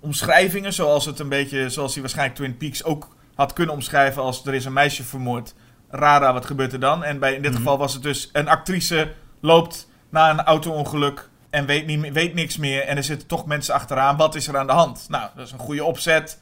[0.00, 1.68] omschrijvingen, zoals het een beetje...
[1.68, 4.46] Zoals hij waarschijnlijk Twin Peaks ook had kunnen omschrijven als...
[4.46, 5.54] Er is een meisje vermoord.
[5.94, 7.04] Rara, wat gebeurt er dan?
[7.04, 8.30] En bij, in dit geval was het dus...
[8.32, 11.30] Een actrice loopt na een auto-ongeluk...
[11.50, 12.82] En weet, niet, weet niks meer.
[12.82, 14.16] En er zitten toch mensen achteraan.
[14.16, 15.06] Wat is er aan de hand?
[15.08, 16.40] Nou, dat is een goede opzet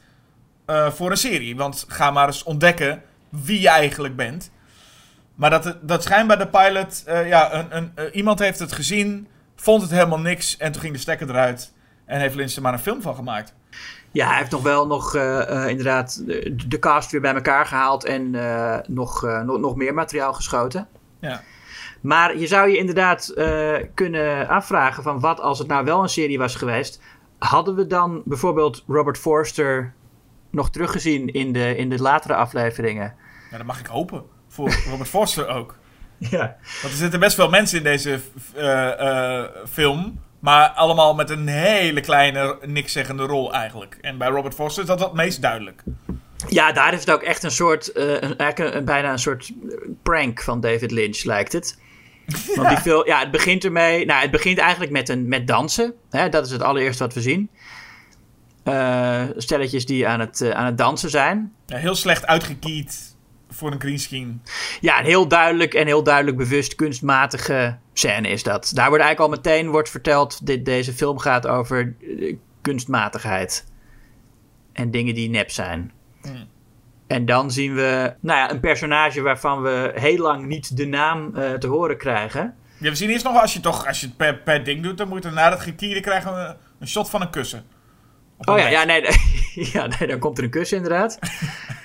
[0.65, 1.55] eh, voor een serie.
[1.55, 4.51] Want ga maar eens ontdekken wie je eigenlijk bent.
[5.35, 7.03] Maar dat, dat schijnbaar de pilot...
[7.05, 10.57] eh, ja, een, een, eh, iemand heeft het gezien, vond het helemaal niks...
[10.57, 11.73] en toen ging de stekker eruit...
[12.05, 13.53] en heeft er maar een film van gemaakt.
[14.11, 17.65] Ja, hij heeft nog wel nog eh, eh, inderdaad de, de cast weer bij elkaar
[17.65, 20.87] gehaald en eh, nog, nog, nog meer materiaal geschoten.
[21.19, 21.41] Ja.
[22.01, 23.33] Maar je zou je inderdaad
[23.93, 27.01] kunnen afvragen van wat als het nou wel een serie was geweest.
[27.37, 29.93] Hadden we dan bijvoorbeeld Robert Forster
[30.49, 33.13] nog teruggezien in de, in de latere afleveringen?
[33.51, 34.23] ja, dat mag ik hopen.
[34.47, 35.75] Voor Robert Forster ook.
[36.17, 36.57] Ja.
[36.81, 38.19] Want er zitten best veel mensen in deze
[39.67, 40.19] film...
[40.41, 43.97] maar allemaal met een hele kleine, nikszeggende rol eigenlijk.
[44.01, 45.83] En bij Robert Forster is dat het meest duidelijk.
[46.49, 49.19] Ja, daar is het ook echt een soort, eh, een, eigenlijk een- een- bijna een
[49.19, 49.51] soort
[50.03, 51.79] prank van David Lynch, lijkt het.
[52.55, 55.93] Want die film, ja, het begint ermee, nou, het begint eigenlijk met, een, met dansen.
[56.09, 57.49] Hè, dat is het allereerste wat we zien.
[58.63, 61.53] Eh, stelletjes die aan het, eh, aan het dansen zijn.
[61.65, 63.10] Ja, heel slecht uitgekiet
[63.51, 64.41] voor een greenscreen.
[64.81, 68.71] Ja, een heel duidelijk en heel duidelijk bewust kunstmatige scène is dat.
[68.73, 73.65] Daar wordt eigenlijk al meteen wordt verteld, dit, deze film gaat over eh, kunstmatigheid.
[74.73, 75.91] En dingen die nep zijn.
[77.07, 81.35] En dan zien we nou ja, een personage waarvan we heel lang niet de naam
[81.35, 82.55] eh, te horen krijgen.
[82.77, 84.97] Ja, we zien eerst nog, als je, toch, als je het per, per ding doet,
[84.97, 87.65] dan moet er na dat gekieren krijgen we een shot van een kussen.
[88.37, 89.01] Op een Oh ja, ja, nee,
[89.73, 91.19] ja, nee, dan komt er een kus inderdaad.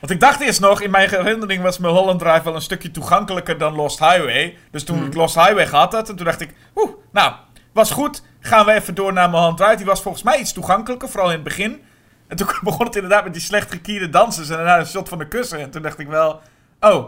[0.00, 3.58] Want ik dacht eerst nog, in mijn herinnering was Mulholland Drive wel een stukje toegankelijker
[3.58, 4.56] dan Lost Highway.
[4.70, 5.06] Dus toen Hmm.
[5.06, 7.32] ik Lost Highway gehad had, en toen dacht ik, oeh, nou,
[7.72, 8.22] was goed.
[8.40, 9.76] Gaan we even door naar Mulholland Drive.
[9.76, 11.82] Die was volgens mij iets toegankelijker, vooral in het begin.
[12.28, 15.18] En toen begon het inderdaad met die slecht gekierde dansers en daarna een shot van
[15.18, 15.60] de kussen.
[15.60, 16.40] En toen dacht ik wel,
[16.80, 17.04] oh,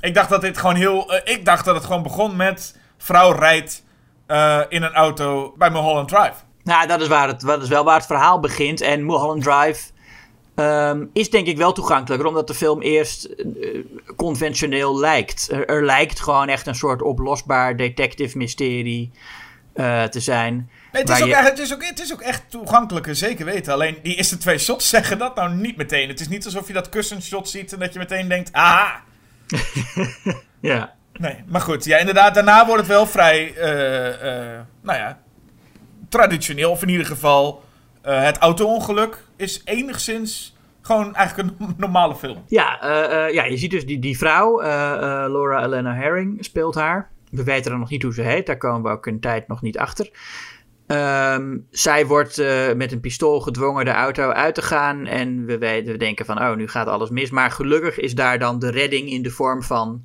[0.00, 3.30] ik dacht dat dit gewoon heel, eh, ik dacht dat het gewoon begon met vrouw
[3.30, 3.84] rijdt
[4.26, 6.34] eh, in een auto bij Mulholland Drive.
[6.62, 8.80] Nou, dat is, waar het, dat is wel waar het verhaal begint.
[8.80, 9.90] En Mulholland Drive
[10.58, 13.44] ehm, is denk ik wel toegankelijker, omdat de film eerst eh,
[14.16, 15.48] conventioneel lijkt.
[15.52, 19.10] Er, er lijkt gewoon echt een soort oplosbaar detective mysterie
[19.74, 20.70] eh, te zijn.
[20.92, 23.44] Nee, het, is ook je- echt, het, is ook, het is ook echt toegankelijker, zeker
[23.44, 23.72] weten.
[23.72, 26.08] Alleen die eerste twee shots zeggen dat nou niet meteen.
[26.08, 28.90] Het is niet alsof je dat kussenshot ziet en dat je meteen denkt, ah.
[30.60, 30.94] Ja.
[31.12, 35.18] Nee, maar goed, ja, inderdaad, daarna wordt het wel vrij, eh, nou ja,
[36.08, 36.70] traditioneel.
[36.70, 37.62] Of in ieder geval,
[38.02, 40.56] het auto-ongeluk is enigszins
[40.88, 42.42] gewoon eigenlijk een normale film.
[42.46, 44.68] Ja, eh, eh, ja, je ziet dus die, die vrouw, eh,
[45.28, 47.10] Laura Elena Herring, speelt haar.
[47.30, 49.62] We weten dan nog niet hoe ze heet, daar komen we ook een tijd nog
[49.62, 50.10] niet achter.
[50.86, 52.36] Ehm, zij wordt
[52.76, 55.06] met een pistool gedwongen de auto uit te gaan.
[55.06, 57.30] En we, weten, we denken van, oh, nu gaat alles mis.
[57.30, 60.04] Maar gelukkig is daar dan de redding in de vorm van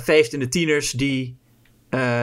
[0.00, 1.38] feestende tieners die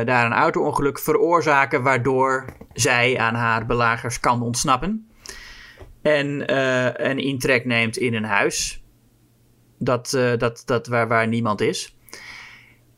[0.06, 1.84] daar een auto-ongeluk veroorzaken.
[1.84, 5.07] Waardoor zij aan haar belagers kan ontsnappen.
[6.08, 8.84] En eh, een intrek neemt in een huis.
[9.80, 11.98] Dat, eh, dat, dat waar, waar niemand is.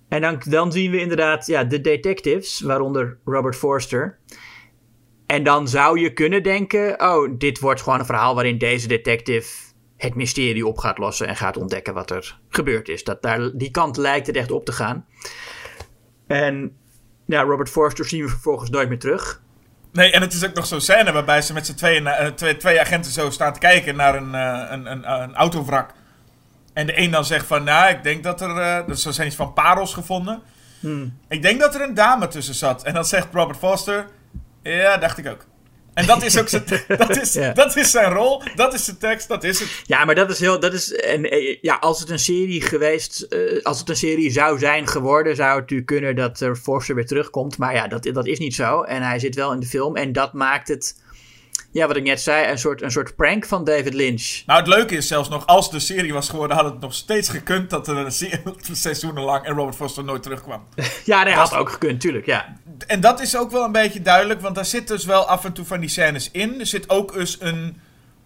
[0.09, 4.19] En dan, dan zien we inderdaad ja, de detectives, waaronder Robert Forster.
[5.25, 9.53] En dan zou je kunnen denken: oh, dit wordt gewoon een verhaal waarin deze detective
[9.97, 13.03] het mysterie op gaat lossen en gaat ontdekken wat er gebeurd is.
[13.03, 15.05] Dat daar, die kant lijkt het echt op te gaan.
[16.27, 16.77] En
[17.25, 19.41] ja, Robert Forster zien we vervolgens nooit meer terug.
[19.99, 22.57] Nee, en het is ook nog zo'n scène waarbij ze met z'n tweeën, eh, twee,
[22.57, 25.91] twee agenten zo staan te kijken naar een, eh, een, een, een autovrak.
[26.73, 29.27] En de een dan zegt van, nou, ik denk dat er, eh dus er zijn
[29.27, 30.41] iets van parels gevonden.
[31.29, 32.83] Ik denk dat er een dame tussen zat.
[32.83, 34.07] En dan zegt Robert Foster,
[34.63, 35.45] ja, dacht ik ook.
[35.99, 36.63] En dat is ook zijn,
[36.97, 37.51] dat is, Ja.
[37.53, 39.69] dat is zijn rol, dat is zijn tekst, dat is het.
[39.85, 40.59] Ja, maar dat is heel.
[40.59, 43.21] Dat is, en, eh, ja, als het een serie geweest.
[43.21, 45.35] eh, als het een serie zou zijn geworden.
[45.35, 47.57] zou het natuurlijk kunnen dat er Forster weer terugkomt.
[47.57, 48.81] Maar ja, dat, dat is niet zo.
[48.81, 49.95] En hij zit wel in de film.
[49.95, 50.95] En dat maakt het.
[51.71, 52.51] Ja, wat ik net zei.
[52.51, 54.41] Een soort, een soort prank van David Lynch.
[54.45, 57.29] Nou, het leuke is zelfs nog, als de serie was geworden, had het nog steeds
[57.29, 58.41] gekund dat er een se-
[58.71, 60.63] seizoenen lang en Robert Foster nooit terugkwam.
[61.05, 62.25] Ja, nee, had ook gekund, tuurlijk.
[62.25, 62.57] Ja.
[62.87, 65.53] En dat is ook wel een beetje duidelijk, want daar zit dus wel af en
[65.53, 66.59] toe van die scènes in.
[66.59, 67.81] Er zit ook eens een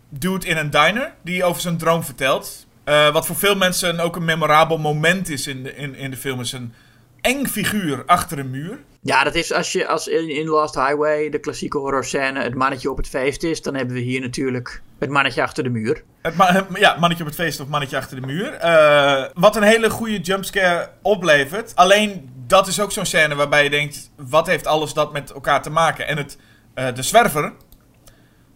[0.09, 2.65] dude in een diner die over zijn droom vertelt.
[2.83, 6.17] Eh, wat voor veel mensen ook een memorabel moment is in de, in, in de
[6.17, 6.39] film.
[6.39, 6.73] Is een
[7.21, 8.77] eng figuur achter een muur.
[9.05, 12.91] Ja, dat is als je als in, in Lost Highway, de klassieke horrorscène, het mannetje
[12.91, 13.61] op het feest is.
[13.61, 16.03] Dan hebben we hier natuurlijk het mannetje achter de muur.
[16.21, 18.53] Het ma- ja, mannetje op het feest of mannetje achter de muur.
[18.53, 21.75] Eh, wat een hele goede jumpscare oplevert.
[21.75, 25.61] Alleen dat is ook zo'n scène waarbij je denkt: wat heeft alles dat met elkaar
[25.61, 26.07] te maken?
[26.07, 26.37] En het,
[26.73, 27.53] eh, de zwerver,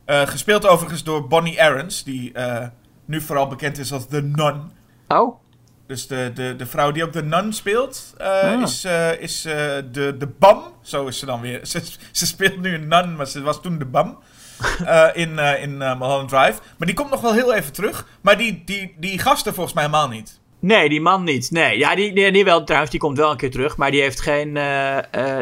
[0.06, 2.32] eh, gespeeld overigens door Bonnie Aarons, die
[3.06, 4.72] nu vooral bekend is als The Nun.
[5.08, 5.40] Oh,
[5.88, 8.62] Dus de, de, de vrouw die ook de nun speelt, eh, Ah.
[8.62, 9.54] is, eh, is eh,
[9.92, 10.64] de, de bam.
[10.82, 11.60] Zo is ze dan weer.
[11.68, 11.82] Ze,
[12.12, 14.18] ze speelt nu een nun, maar ze was toen de bam.
[15.14, 16.60] in in Mulholland Drive.
[16.78, 18.08] Maar die komt nog wel heel even terug.
[18.22, 20.40] Maar die, die, die gasten volgens mij helemaal niet.
[20.60, 21.52] Nee, die man niet.
[21.52, 23.78] Nee, ja, die, die, die wel trouwens, die komt wel een keer terug.
[23.78, 24.54] Maar die heeft geen.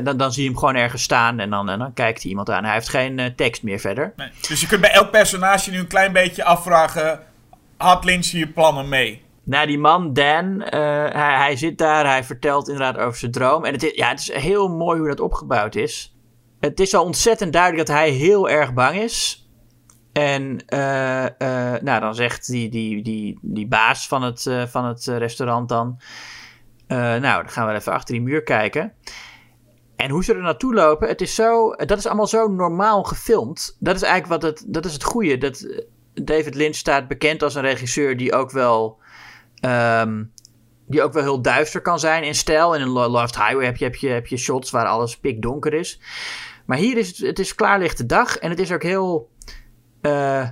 [0.03, 2.49] dan, dan zie je hem gewoon ergens staan en dan, en dan kijkt hij iemand
[2.49, 2.63] aan.
[2.63, 4.13] Hij heeft geen tekst meer verder.
[4.15, 4.29] Nee.
[4.47, 7.19] Dus je kunt bij elk personage nu een klein beetje afvragen...
[7.77, 9.24] Had Lynch hier plannen mee?
[9.45, 10.79] Nou, die man, Dan, eh,
[11.11, 12.05] hij, hij zit daar.
[12.05, 13.65] Hij vertelt inderdaad over zijn droom.
[13.65, 16.15] En het is, ja, het is heel mooi hoe dat opgebouwd is.
[16.59, 19.49] Het is al ontzettend duidelijk dat hij heel erg bang is.
[20.13, 25.05] En eh, eh, nou, dan zegt die, die, die, die baas van het, van het
[25.05, 25.99] restaurant dan...
[26.87, 28.93] nou, dan gaan we even achter die muur kijken.
[29.95, 33.77] En hoe ze er naartoe lopen, het is zo, dat is allemaal zo normaal gefilmd.
[33.79, 35.37] Dat is eigenlijk wat het, dat is het goede.
[35.37, 35.83] Dat,
[36.13, 38.99] David Lynch staat bekend als een regisseur die ook wel,
[39.69, 40.23] ehm,
[40.87, 42.75] die ook wel heel duister kan zijn in stijl.
[42.75, 46.01] In Lo- Lost Highway heb je, heb je, heb je shots waar alles pikdonker is.
[46.65, 49.29] Maar hier is het, het is klaarlichte dag en het is ook heel,
[50.01, 50.49] eh,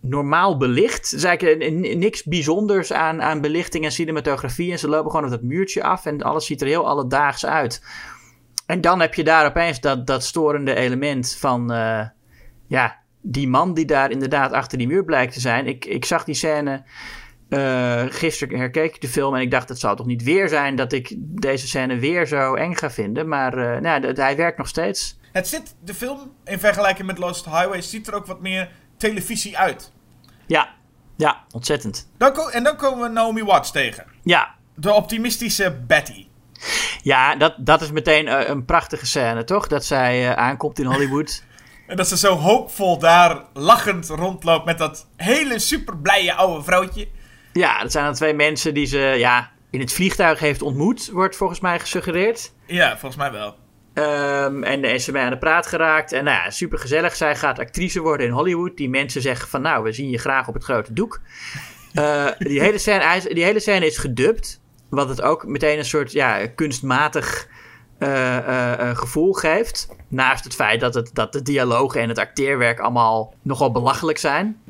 [0.00, 1.24] normaal belicht.
[1.24, 4.72] Er is niks bijzonders aan, aan belichting en cinematografie.
[4.72, 7.82] En ze lopen gewoon op dat muurtje af en alles ziet er heel alledaags uit.
[8.66, 11.72] En dan heb je daar opeens dat, dat storende element van...
[11.72, 12.06] eh,
[12.68, 15.66] ja, die man die daar inderdaad achter die muur blijkt te zijn.
[15.66, 16.84] Ik, ik zag die scène...
[17.48, 20.76] eh, gisteren herkeek ik de film en ik dacht, het zou toch niet weer zijn
[20.76, 23.28] dat ik deze scène weer zo eng ga vinden.
[23.28, 25.18] Maar eh, nou, hij werkt nog steeds.
[25.32, 29.58] Het zit, de film, in vergelijking met Lost Highways, ziet er ook wat meer televisie
[29.58, 29.92] uit.
[30.46, 30.74] Ja,
[31.16, 32.10] ja, ontzettend.
[32.18, 34.04] Dan en dan komen we Naomi Watts tegen.
[34.22, 36.26] Ja, De optimistische Betty.
[37.02, 39.66] Ja, dat, dat is meteen eh, een prachtige scène, toch?
[39.66, 41.42] Dat zij aankomt in Hollywood.
[41.86, 47.08] En dat ze zo hoopvol daar lachend rondloopt met dat hele super blije oude vrouwtje.
[47.56, 51.36] Ja, dat zijn dan twee mensen die ze ja, in het vliegtuig heeft ontmoet, wordt
[51.36, 52.52] volgens mij gesuggereerd.
[52.66, 53.56] Ja, volgens mij wel.
[53.96, 56.12] Ehm, en is ze mee aan de praat geraakt.
[56.12, 57.16] En nou ja, super gezellig.
[57.16, 58.76] Zij gaat actrice worden in Hollywood.
[58.76, 61.20] Die mensen zeggen van nou, we zien je graag op het grote doek.
[61.94, 64.60] Eh, die, hele scène, die hele scène is gedubt.
[64.90, 67.48] Wat het ook meteen een soort ja, kunstmatig
[67.98, 68.36] eh,
[68.88, 69.88] eh, gevoel geeft.
[70.08, 74.60] Naast het feit dat, het, dat de dialogen en het acteerwerk allemaal nogal belachelijk zijn.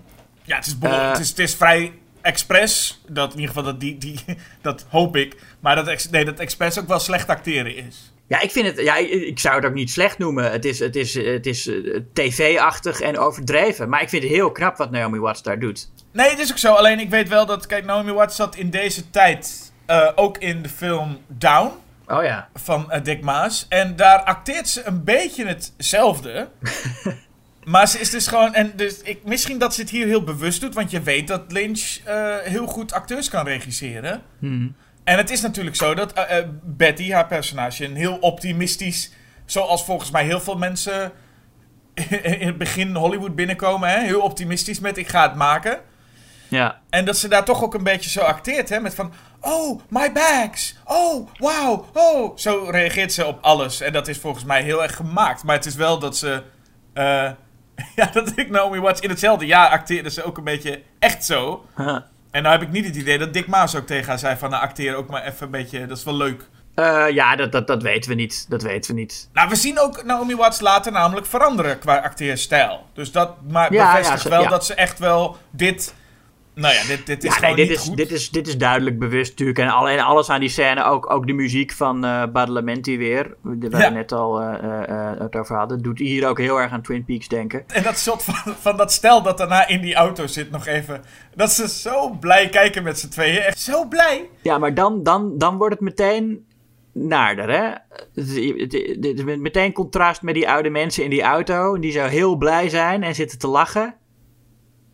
[0.43, 1.93] Ja, het is, het is, het is vrij
[2.27, 3.01] expres.
[3.09, 4.21] Dat in ieder geval, dat, die, die,
[4.63, 5.37] dat hoop ik.
[5.61, 8.13] Maar dat, ex- nee, dat expres ook wel slecht acteren is.
[8.29, 8.81] Ja, ik vind het.
[8.81, 10.51] Ja, ik, ik zou het ook niet slecht noemen.
[10.53, 13.89] Het is, het is, het is eh, tv-achtig en overdreven.
[13.89, 15.91] Maar ik vind het heel knap wat Naomi Watts daar doet.
[16.13, 16.73] Nee, het is ook zo.
[16.73, 20.63] Alleen ik weet wel dat, kijk, Naomi Watts zat in deze tijd eh, ook in
[20.63, 21.71] de film Down
[22.09, 22.49] Oh ja.
[22.55, 23.67] van eh, Dick Maas.
[23.69, 26.49] En daar acteert ze een beetje hetzelfde.
[27.67, 28.55] maar ze is dus gewoon.
[28.55, 31.53] En dus ik, misschien dat ze het hier heel bewust doet, want je weet dat
[31.53, 34.23] Lynch eh, heel goed acteurs kan regisseren.
[34.39, 34.77] Hmm.
[35.05, 39.13] En het is natuurlijk zo dat eh, eh, Betty, haar personage, een heel optimistisch.
[39.45, 41.13] Zoals volgens mij heel veel mensen
[42.41, 43.89] in het begin Hollywood binnenkomen.
[43.89, 44.01] Hè?
[44.01, 45.81] Heel optimistisch met ik ga het maken.
[46.49, 46.81] Ja.
[46.91, 48.81] En dat ze daar toch ook een beetje zo acteert, hè?
[48.81, 50.77] Met van, oh, my bags.
[50.85, 52.37] Oh, wow, oh.
[52.37, 53.81] Zo reageert ze op alles.
[53.81, 55.45] En dat is volgens mij heel erg gemaakt.
[55.45, 56.43] Maar het is wel dat ze,
[57.97, 61.65] ja, dat ik Naomi Watts in hetzelfde jaar acteerde ze ook een beetje echt zo.
[62.31, 64.51] En nou heb ik niet het idee dat Dick Maas ook tegen haar zei van,
[64.51, 66.49] nou, acteer ook maar even een beetje, dat is wel leuk.
[66.75, 68.47] Eh, ja, dat, dat, dat weten we niet.
[68.49, 69.29] Dat weten we niet.
[69.33, 72.87] Nou, we zien ook Naomi Watts later namelijk veranderen qua acteerstijl.
[72.95, 75.95] Dus dat maar Ja, bevestigt ja, ze- wel dat ze echt wel dit...
[76.61, 77.97] Nou ja, dit, dit is Ja, nee, dit niet is, goed.
[77.97, 79.59] dit, is, dit is duidelijk bewust natuurlijk.
[79.59, 83.35] En, al, en alles aan die scène, ook, ook de muziek van eh Badalamenti weer,
[83.43, 83.89] waar Ja.
[83.89, 87.05] we net al eh, eh, het over hadden, doet hier ook heel erg aan Twin
[87.05, 87.65] Peaks denken.
[87.67, 91.03] En dat shot van, van dat stel dat daarna in die auto zit nog even.
[91.35, 93.39] Dat ze zo blij kijken met z'n tweeën.
[93.43, 94.29] Echt zo blij.
[94.43, 96.47] Ja, maar dan, dan, dan wordt het meteen
[96.93, 97.73] naarder, hè?
[99.37, 103.15] Meteen contrast met die oude mensen in die auto, die zo heel blij zijn en
[103.15, 103.95] zitten te lachen.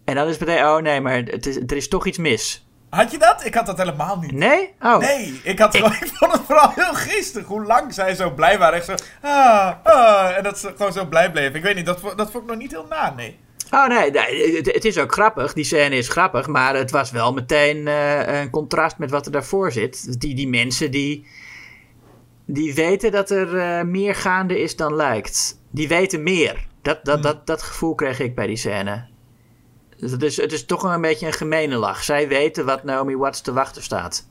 [0.05, 2.66] En dan is het meteen, oh nee, maar het is, er is toch iets mis.
[2.90, 3.44] Had je dat?
[3.44, 4.32] Ik had dat helemaal niet.
[4.32, 4.74] Nee?
[4.80, 4.98] Oh.
[4.98, 8.59] Nee, ik, had gewoon, ik vond het vooral heel geestig hoe lang zij zo blij
[8.59, 8.78] waren.
[8.78, 11.55] Echt zo, ah, ah, en dat ze gewoon zo blij bleven.
[11.55, 13.38] Ik weet niet, dat, dat vond ik nog niet heel na, nee.
[13.70, 15.53] Oh nee, nee, het, het is ook grappig.
[15.53, 19.32] Die scène is grappig, maar het was wel meteen eh, een contrast met wat er
[19.32, 20.20] daarvoor zit.
[20.20, 21.26] Die, die mensen die,
[22.46, 25.61] die weten dat er eh, meer gaande is dan lijkt.
[25.70, 26.66] Die weten meer.
[26.82, 29.11] Dat, dat, dat, dat gevoel kreeg ik bij die scène.
[30.03, 32.05] Dus het is, het is toch een beetje een gemene lach.
[32.05, 34.28] Zij weten wat Naomi Watts te wachten staat.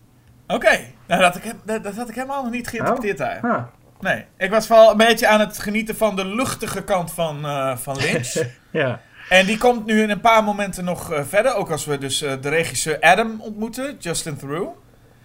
[0.47, 3.39] Oké, nou, dat, had ik, dat, dat had ik helemaal nog niet geïnterpreteerd daar.
[3.41, 3.63] Huh.
[3.99, 7.77] Nee, ik was vooral een beetje aan het genieten van de luchtige kant van, eh,
[7.77, 8.33] van Lynch.
[8.71, 9.01] Ja.
[9.29, 11.55] En die komt nu in een paar momenten nog eh, verder.
[11.55, 14.77] Ook als we dus eh, de regisseur Adam ontmoeten, Justin Theroux.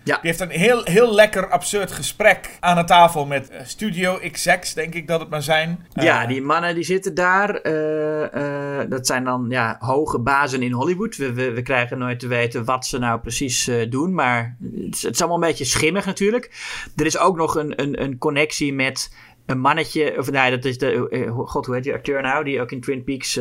[0.07, 0.19] Ja.
[0.23, 4.75] Die heeft een heel, heel lekker absurd gesprek aan de tafel met eh, studio execs,
[4.75, 5.87] denk ik dat het maar zijn.
[5.95, 7.55] Ja, Eh, die mannen die zitten daar.
[7.55, 11.17] eh, dat zijn dan ja, hoge bazen in Hollywood.
[11.17, 14.15] We, we, we krijgen nooit te weten wat ze nou precies doen.
[14.15, 16.51] Maar het is, het is allemaal een beetje schimmig natuurlijk.
[16.97, 19.15] Er is ook nog een, een, een connectie met
[19.47, 20.15] een mannetje.
[20.19, 21.33] Of nee, dat is de.
[21.37, 22.45] God, hoe heet die acteur nou?
[22.45, 23.39] Die ook in Twin Peaks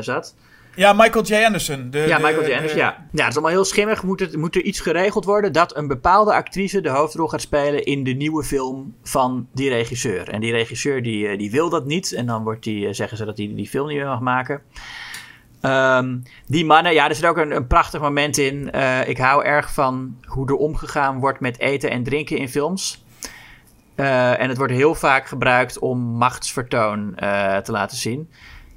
[0.00, 0.36] zat.
[0.76, 1.44] Ja, Michael J.
[1.44, 1.90] Anderson.
[1.90, 2.46] De, Ja, de- Michael J.
[2.46, 3.06] de- Anderson, ja.
[3.12, 4.02] Ja, het is allemaal heel schimmig.
[4.02, 7.84] Moet, het, moet er iets geregeld worden dat een bepaalde actrice de hoofdrol gaat spelen
[7.84, 10.28] in de nieuwe film van die regisseur.
[10.28, 12.12] En die regisseur die, eh, die wil dat niet.
[12.12, 14.20] En dan wordt die, eh, zeggen ze dat hij die, die film niet meer mag
[14.20, 14.62] maken.
[15.60, 16.16] Ehm,
[16.46, 18.70] die mannen, ja, er zit ook een, een prachtig moment in.
[18.72, 23.04] Eh, ik hou erg van hoe er omgegaan wordt met eten en drinken in films.
[23.94, 27.12] En het wordt heel vaak gebruikt om machtsvertoon
[27.62, 28.28] te laten zien.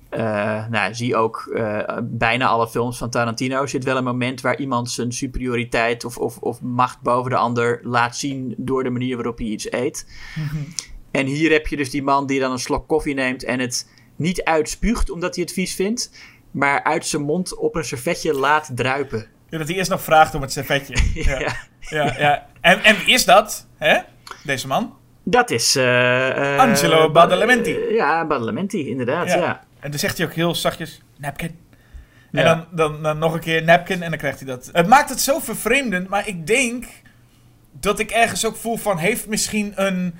[0.10, 4.58] Eh, nou, zie ook eh, bijna alle films van Tarantino zit wel een moment waar
[4.60, 9.16] iemand zijn superioriteit of, of, of macht boven de ander laat zien door de manier
[9.16, 10.06] waarop hij iets eet.
[11.12, 13.90] En hier heb je dus die man die dan een slok koffie neemt en het
[14.16, 16.12] niet uitspuugt omdat hij het vies vindt.
[16.52, 19.26] maar uit zijn mond op een servetje laat druipen.
[19.50, 20.96] Ja, dat hij eerst nog vraagt om het servetje.
[21.24, 21.40] Ja.
[21.40, 21.56] Ja.
[21.90, 22.16] ja.
[22.20, 23.68] ja, En, en wie is dat?
[23.78, 23.98] Hè?
[24.44, 24.94] Deze man?
[25.24, 25.76] Dat is...
[25.76, 27.78] eh, Angelo Ba- Badalamenti.
[27.90, 29.64] Ja, Badalamenti, inderdaad, ja.
[29.80, 31.60] En dan zegt hij ook heel zachtjes, napkin.
[32.32, 32.44] En Ja.
[32.44, 34.70] dan, dan, dan nog een keer napkin en dan krijgt hij dat.
[34.72, 36.86] Het maakt het zo vervreemdend, maar ik denk
[37.72, 38.98] dat ik ergens ook voel van...
[38.98, 40.16] heeft misschien een...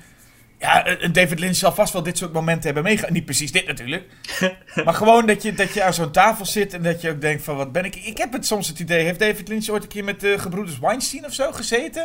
[0.60, 3.14] Ja, een David Lynch zal vast wel dit soort momenten hebben meegemaakt.
[3.14, 4.04] Niet precies dit natuurlijk.
[4.84, 7.42] maar gewoon dat je, dat je aan zo'n tafel zit en dat je ook denkt
[7.42, 7.56] van...
[7.56, 7.96] wat ben ik...
[7.96, 9.04] Ik heb het soms het idee...
[9.04, 12.02] heeft David Lynch ooit een keer met de gebroeders Weinstein of zo gezeten?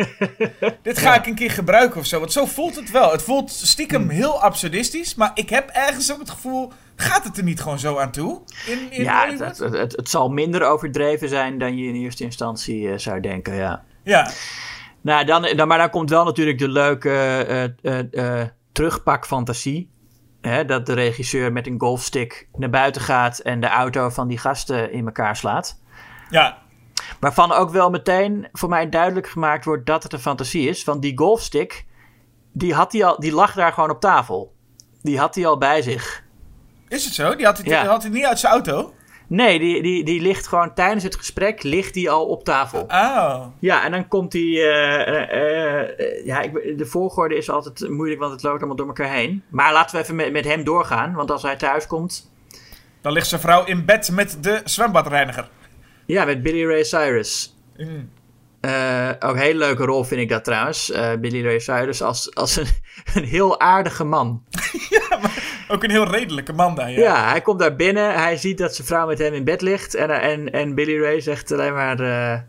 [0.82, 2.18] dit ga ik een keer gebruiken of zo.
[2.18, 3.12] Want zo voelt het wel.
[3.12, 5.14] Het voelt stiekem heel absurdistisch.
[5.14, 6.72] Maar ik heb ergens ook het gevoel...
[6.96, 8.40] gaat het er niet gewoon zo aan toe?
[8.66, 12.24] In, in Ja, het, het, het, het zal minder overdreven zijn dan je in eerste
[12.24, 13.84] instantie eh, zou denken, ja.
[14.02, 14.30] Ja.
[15.00, 19.90] Nou, dan, dan, maar dan komt wel natuurlijk de leuke eh, eh, eh, terugpakfantasie.
[20.40, 24.38] Hè, dat de regisseur met een golfstick naar buiten gaat en de auto van die
[24.38, 25.80] gasten in elkaar slaat.
[26.30, 26.58] Ja.
[27.20, 30.84] Waarvan ook wel meteen voor mij duidelijk gemaakt wordt dat het een fantasie is.
[30.84, 31.86] Want die golfstick,
[32.52, 34.54] die, had hij al, die lag daar gewoon op tafel.
[35.02, 36.22] Die had hij al bij zich.
[36.88, 37.36] Is het zo?
[37.36, 37.86] Die had hij, Ja.
[37.86, 38.94] had hij niet uit zijn auto?
[39.28, 42.80] Nee, die, die, die ligt gewoon tijdens het gesprek ligt die al op tafel.
[42.82, 43.46] Oh.
[43.58, 44.60] Ja, en dan komt die.
[44.60, 48.86] eh, eh, eh, ja, ik, de volgorde is altijd moeilijk, want het loopt allemaal door
[48.86, 49.42] elkaar heen.
[49.48, 52.30] Maar laten we even met, met hem doorgaan, want als hij thuis komt.
[53.00, 55.48] Dan ligt zijn vrouw in bed met de zwembadreiniger.
[56.06, 57.56] Ja, met Billy Ray Cyrus.
[57.76, 58.10] Mm.
[59.18, 60.92] Ook een hele leuke rol vind ik dat trouwens.
[61.20, 62.66] Billy Ray Cyrus als, als een,
[63.14, 64.42] een heel aardige man.
[65.68, 66.98] Ook een heel redelijke man daar, ja.
[67.00, 67.28] Ja.
[67.30, 68.14] hij komt daar binnen.
[68.14, 69.94] Hij ziet dat zijn vrouw met hem in bed ligt.
[69.94, 72.00] En, en, en Billy Ray zegt alleen maar...
[72.00, 72.40] eh,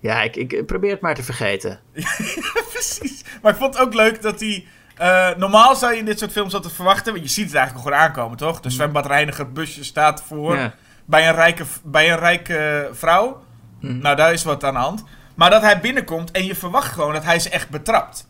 [0.00, 1.80] ja, ik, ik probeer het maar te vergeten.
[2.72, 3.24] Precies.
[3.42, 4.66] Maar ik vond het ook leuk dat hij...
[4.96, 7.12] eh, normaal zou je in dit soort films altijd verwachten...
[7.12, 8.60] want je ziet het eigenlijk gewoon aankomen, toch?
[8.60, 10.56] De zwembadreiniger busje staat voor...
[10.56, 10.74] Ja.
[11.04, 13.42] Bij, een rijke, bij een rijke vrouw.
[13.80, 15.04] Nou, daar is wat aan de hand.
[15.34, 18.28] Maar dat hij binnenkomt en je verwacht gewoon dat hij ze echt betrapt.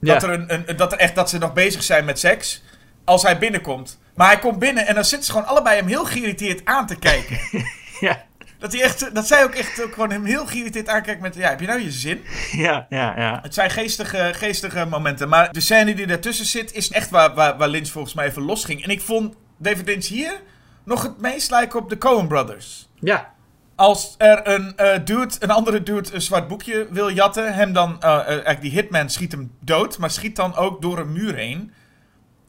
[0.00, 0.28] Dat, Ja.
[0.28, 2.62] er een, een, dat, er echt, dat ze nog bezig zijn met seks.
[3.06, 3.98] Als hij binnenkomt.
[4.14, 6.96] Maar hij komt binnen en dan zitten ze gewoon allebei hem heel geïrriteerd aan te
[6.96, 7.38] kijken.
[8.00, 8.24] Ja,
[8.58, 11.34] dat, hij echt, dat zij ook echt ook gewoon hem heel geïrriteerd aankijkt met...
[11.34, 12.24] Ja, heb je nou je zin?
[12.52, 13.38] ja, ja, ja.
[13.42, 15.28] Het zijn geestige, geestige momenten.
[15.28, 18.42] Maar de scène die daartussen zit is echt waar, waar, waar Lynch volgens mij even
[18.42, 18.84] losging.
[18.84, 20.40] En ik vond David Lynch hier
[20.84, 22.88] nog het meest lijken op de Coen Brothers.
[23.00, 23.34] Ja,
[23.74, 28.00] Als er een eh, dude, een andere dude een zwart boekje wil jatten, hem dan,
[28.00, 31.34] eh, eh, eigenlijk die hitman schiet hem dood, maar schiet dan ook door een muur
[31.34, 31.72] heen.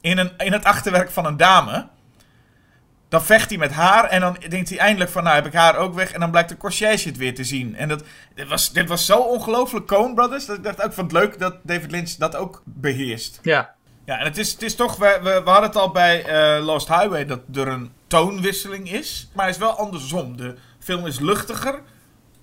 [0.02, 1.88] In, een, in het achterwerk van een dame.
[3.10, 5.76] Dan vecht hij met haar en dan denkt hij eindelijk van, nou heb ik haar
[5.76, 6.12] ook weg.
[6.12, 7.76] En dan blijkt de conciërge het weer te zien.
[7.76, 8.04] En dat,
[8.36, 11.40] dit, was, dit was zo ongelooflijk Coen Brothers, dat ik dacht ook van het leuk
[11.40, 13.40] dat David Lynch dat ook beheerst.
[13.42, 13.76] ja.
[14.06, 16.66] Ja, en het is, het is toch, we, we, we hadden het al bij eh,
[16.66, 19.30] Lost Highway dat er een toonwisseling is.
[19.34, 20.38] Maar het is wel andersom.
[20.38, 21.82] De film is luchtiger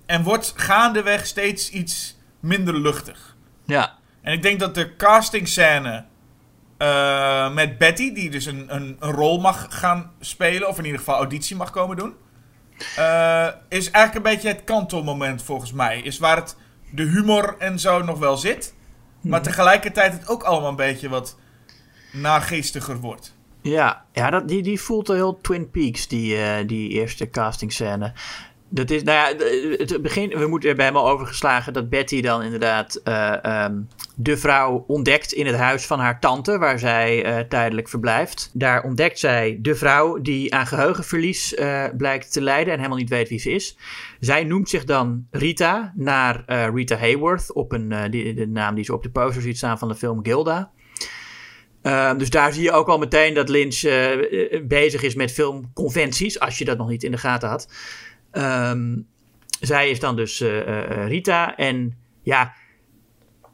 [0.05, 3.35] en wordt gaandeweg steeds iets minder luchtig.
[3.65, 6.05] Ja, En ik denk dat de castingscène
[6.77, 10.99] eh met Betty, die dus een, een, een rol mag gaan spelen, of in ieder
[10.99, 12.13] geval auditie mag komen doen,
[12.95, 16.01] eh, is eigenlijk een beetje het kantelmoment volgens mij.
[16.01, 16.57] Is waar het
[16.91, 18.73] de humor en zo nog wel zit,
[19.21, 21.37] maar tegelijkertijd het ook allemaal een beetje wat
[22.11, 23.35] nageestiger wordt.
[23.61, 24.05] ja.
[24.11, 28.13] ja dat, die, die voelt heel Twin Peaks, die, eh, die eerste castingscène.
[28.75, 29.45] Dat is, nou ja,
[29.77, 33.81] het begin, we moeten er bij al overgeslagen dat Betty dan inderdaad eh, ehm,
[34.15, 38.49] de vrouw ontdekt in het huis van haar tante, waar zij eh, tijdelijk verblijft.
[38.53, 43.09] Daar ontdekt zij de vrouw die aan geheugenverlies eh, blijkt te lijden en helemaal niet
[43.09, 43.77] weet wie ze is.
[44.19, 49.03] Zij noemt zich dan Rita, naar Rita Hayworth, op een, de naam die ze op
[49.03, 50.71] de poster ziet staan van de film Gilda.
[51.81, 53.81] Ehm, dus daar zie je ook al meteen dat Lynch
[54.67, 57.67] bezig is met filmconventies, als je dat nog niet in de gaten had.
[58.35, 58.97] Ehm,
[59.59, 62.53] zij is dan dus eh, eh, Rita en ja,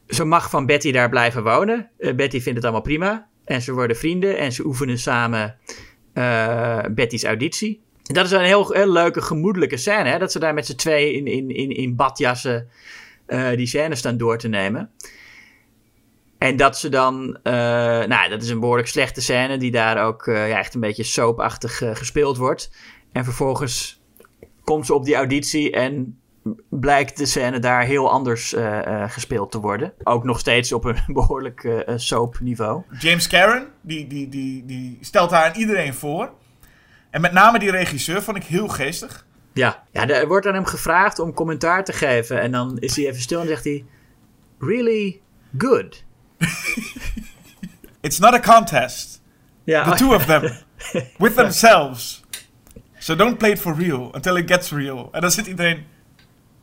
[0.06, 1.90] ze mag van Betty daar blijven wonen.
[1.98, 5.56] Eh, Betty vindt het allemaal prima en ze worden vrienden en ze oefenen samen
[6.94, 7.82] Betty's auditie.
[8.02, 10.18] Dat is een heel, heel leuke, gemoedelijke scène, hè?
[10.18, 12.68] dat ze daar met z'n tweeën in, in, in, in badjassen
[13.56, 14.90] die scène staan door te nemen.
[16.38, 20.58] En dat ze dan, nou, dat is een behoorlijk slechte scène, die daar ook ja,
[20.58, 22.70] echt een beetje soapachtig gespeeld wordt.
[23.12, 24.01] En vervolgens
[24.64, 26.18] komt ze op die auditie en
[26.68, 29.92] blijkt de scène daar heel anders eh, eh, gespeeld te worden.
[30.02, 32.82] Ook nog steeds op een behoorlijk eh soapniveau.
[32.98, 36.30] James Cameron, die, die, die, die stelt haar aan iedereen voor.
[37.10, 39.26] En met name die regisseur vond ik heel geestig.
[39.52, 39.84] Ja.
[39.90, 42.40] ja, er wordt aan hem gevraagd om commentaar te geven.
[42.40, 43.84] En dan is hij even stil en zegt hij:
[44.58, 45.20] Really
[45.58, 46.04] good.
[48.00, 49.22] It's not a contest.
[49.64, 50.42] Ja, The two of them.
[51.18, 52.21] With themselves.
[53.02, 55.08] So don't play it for real until it gets real.
[55.12, 55.86] En dan zit iedereen...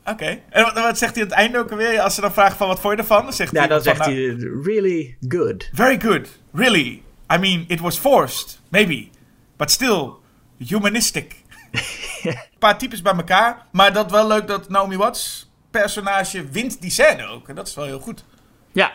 [0.05, 0.39] Oké.
[0.49, 1.99] En wat, wat zegt hij aan het einde ook alweer?
[1.99, 3.23] Als ze dan vragen van wat vond je ervan?
[3.23, 3.67] Dan zegt Ja, hij...
[3.67, 5.69] dan zegt nou, hij, really good.
[5.73, 6.27] Very good.
[6.53, 7.03] Really.
[7.33, 8.59] I mean, it was forced.
[8.69, 9.09] Maybe.
[9.57, 10.09] But still,
[10.57, 11.35] humanistic.
[12.23, 13.65] Een paar types bij elkaar.
[13.71, 17.49] Maar dat wel leuk dat Naomi Watts personage wint die scène ook.
[17.49, 18.23] En dat is wel heel goed.
[18.71, 18.91] Ja.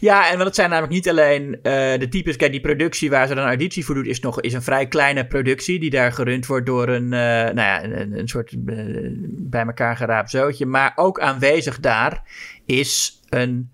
[0.00, 2.36] ja, en dat zijn namelijk niet alleen eh, de types.
[2.36, 5.26] Kijk, die productie waar ze dan auditie voor doet, is nog is een vrij kleine
[5.26, 5.80] productie.
[5.80, 8.84] Die daar gerund wordt door een, eh, nou ja, een, een soort eh,
[9.28, 10.66] bij elkaar geraapt zootje.
[10.66, 12.22] Maar ook aanwezig daar
[12.66, 13.70] is een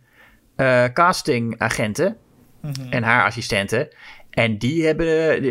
[0.56, 2.16] eh castingagente
[2.90, 3.92] en haar assistente.
[4.30, 5.42] En die hebben,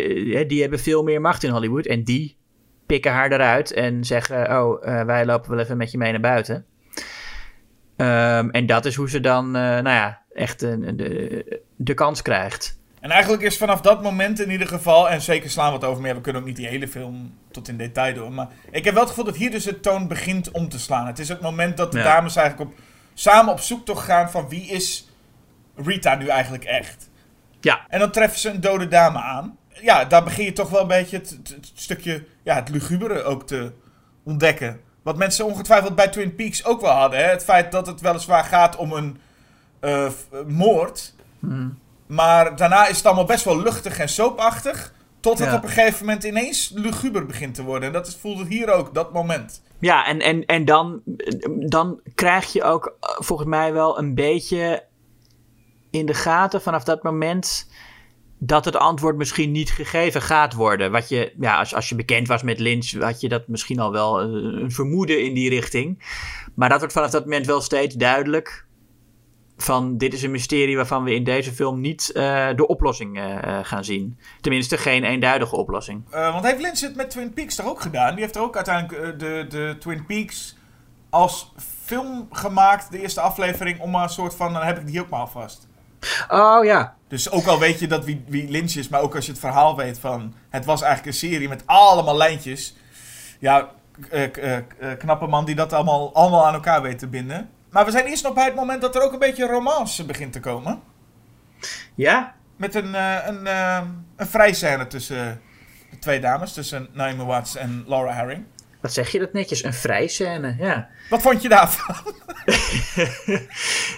[0.47, 1.85] die hebben veel meer macht in Hollywood.
[1.85, 2.37] En die
[2.85, 6.65] pikken haar eruit en zeggen: Oh, wij lopen wel even met je mee naar buiten.
[7.97, 12.21] Ehm, en dat is hoe ze dan, eh, nou ja, echt een- de, de kans
[12.21, 12.79] krijgt.
[12.99, 16.01] En eigenlijk is vanaf dat moment in ieder geval, en zeker slaan we het over
[16.01, 18.33] meer, we kunnen ook niet die hele film tot in detail doen.
[18.33, 21.07] Maar ik heb wel het gevoel dat hier dus het toon begint om te slaan.
[21.07, 22.03] Het is het moment dat de Ja.
[22.03, 22.77] dames eigenlijk op,
[23.13, 25.09] samen op zoek gaan van wie is
[25.75, 27.09] Rita nu eigenlijk echt.
[27.61, 29.57] Ja, En dan treffen ze een dode dame aan.
[29.81, 33.23] Ja, daar begin je toch wel een beetje het, het- het stukje, ja, het lugubere
[33.23, 33.71] ook te
[34.23, 34.79] ontdekken.
[35.07, 37.19] Wat mensen ongetwijfeld bij Twin Peaks ook wel hadden.
[37.19, 37.25] Hè?
[37.25, 39.19] Het feit dat het weliswaar gaat om een
[39.79, 40.11] eh,
[40.47, 41.13] moord.
[42.07, 44.93] Maar daarna is het allemaal best wel luchtig en soapachtig.
[45.19, 45.55] Tot het Ja.
[45.55, 47.87] op een gegeven moment ineens luguber begint te worden.
[47.87, 49.61] En dat is, voelde het hier ook, dat moment.
[49.79, 51.01] ja en, en, en dan,
[51.59, 54.83] dan krijg je ook eh, volgens mij wel een beetje
[55.91, 57.69] in de gaten vanaf dat moment
[58.37, 60.91] dat het antwoord misschien niet gegeven gaat worden.
[60.91, 63.91] Wat je, ja, als, als je bekend was met Lynch, had je dat misschien al
[63.91, 64.27] wel eh,
[64.61, 66.03] een vermoeden in die richting.
[66.57, 68.65] Maar dat wordt vanaf dat moment wel steeds duidelijk.
[69.57, 73.59] Van dit is een mysterie waarvan we in deze film niet eh, de oplossing eh,
[73.61, 74.19] gaan zien.
[74.41, 76.03] Tenminste, geen eenduidige oplossing.
[76.09, 78.11] Eh, want heeft Lynch het met Twin Peaks toch ook gedaan?
[78.11, 80.57] Die heeft er ook uiteindelijk de, de Twin Peaks
[81.09, 81.53] als
[81.85, 82.91] film gemaakt.
[82.91, 85.67] De eerste aflevering om maar een soort van, dan heb ik die ook maar alvast.
[86.29, 86.96] Oh ja.
[87.07, 89.39] Dus ook al weet je dat wie, wie Lynch is, maar ook als je het
[89.39, 90.33] verhaal weet van...
[90.49, 92.75] Het was eigenlijk een serie met allemaal lijntjes.
[93.39, 93.69] Ja,
[94.09, 97.49] eh, eh, eh, knappe man die dat allemaal, allemaal aan elkaar weet te binden.
[97.69, 100.33] Maar we zijn eerst nog bij het moment dat er ook een beetje romance begint
[100.33, 100.81] te komen.
[101.95, 102.35] Ja?
[102.55, 103.81] Met een, eh een, eh
[104.15, 105.41] een vrijscène tussen
[105.89, 106.53] de twee dames.
[106.53, 108.45] Tussen Naomi Watts en Laura Herring.
[108.87, 109.63] Wat zeg je dat netjes?
[109.63, 110.89] Een vrijscène, ja.
[111.09, 111.95] Wat vond je daarvan?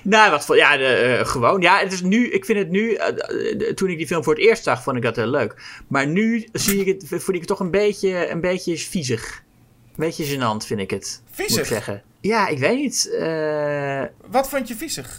[0.03, 1.61] Nou, wat ja, de, eh, gewoon.
[1.61, 4.43] Ja, het is nu, ik vind het nu, eh, toen ik die film voor het
[4.43, 5.81] eerst zag, vond ik dat heel leuk.
[5.87, 9.43] Maar nu zie ik het, vond ik het toch een beetje, een beetje viezig.
[9.87, 11.59] Een beetje gênant vind ik het, moet Viezig?
[11.59, 12.03] ik zeggen.
[12.21, 13.09] Ja, ik weet niet.
[13.19, 15.17] eh, Wat vond je viezig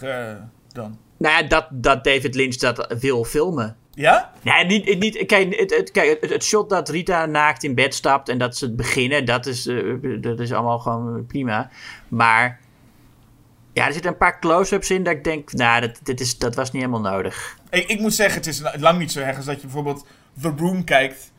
[0.67, 0.99] dan?
[1.17, 3.77] nou ja, dat, dat David Lynch dat wil filmen.
[3.93, 4.31] Ja?
[4.41, 7.93] Nee, niet, niet, kijk, het, het, kijk het, het shot dat Rita naakt in bed
[7.95, 9.77] stapt en dat ze het beginnen, dat is, eh,
[10.21, 11.69] dat is allemaal gewoon prima.
[12.07, 12.59] Maar
[13.73, 16.55] ja, er zitten een paar close-ups in dat ik denk, nou, dat, dit is, dat
[16.55, 17.57] was niet helemaal nodig.
[17.69, 20.05] Ik, ik moet zeggen, het is lang niet zo erg als dat je bijvoorbeeld
[20.41, 21.31] The Room kijkt.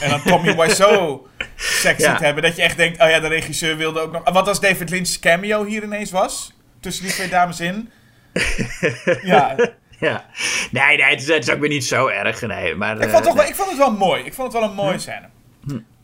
[0.00, 1.20] En dan Tommy Wiseau
[1.56, 2.18] seks Ja.
[2.18, 2.42] hebben.
[2.42, 4.30] Dat je echt denkt, oh ja, de regisseur wilde ook nog...
[4.32, 6.52] Wat als David Lynch's cameo hier ineens was?
[6.80, 7.90] Tussen die twee dames in.
[9.22, 9.56] Ja,
[10.08, 10.24] Ja,
[10.70, 12.40] nee, nee, het is, het is ook weer niet zo erg.
[12.40, 14.22] Nee, maar, ik vond, toch wel, eh, ik vond het wel mooi.
[14.22, 15.28] Ik vond het wel een mooie scène.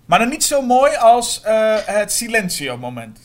[0.07, 3.21] Maar dan niet zo mooi als eh, het Silencio-moment.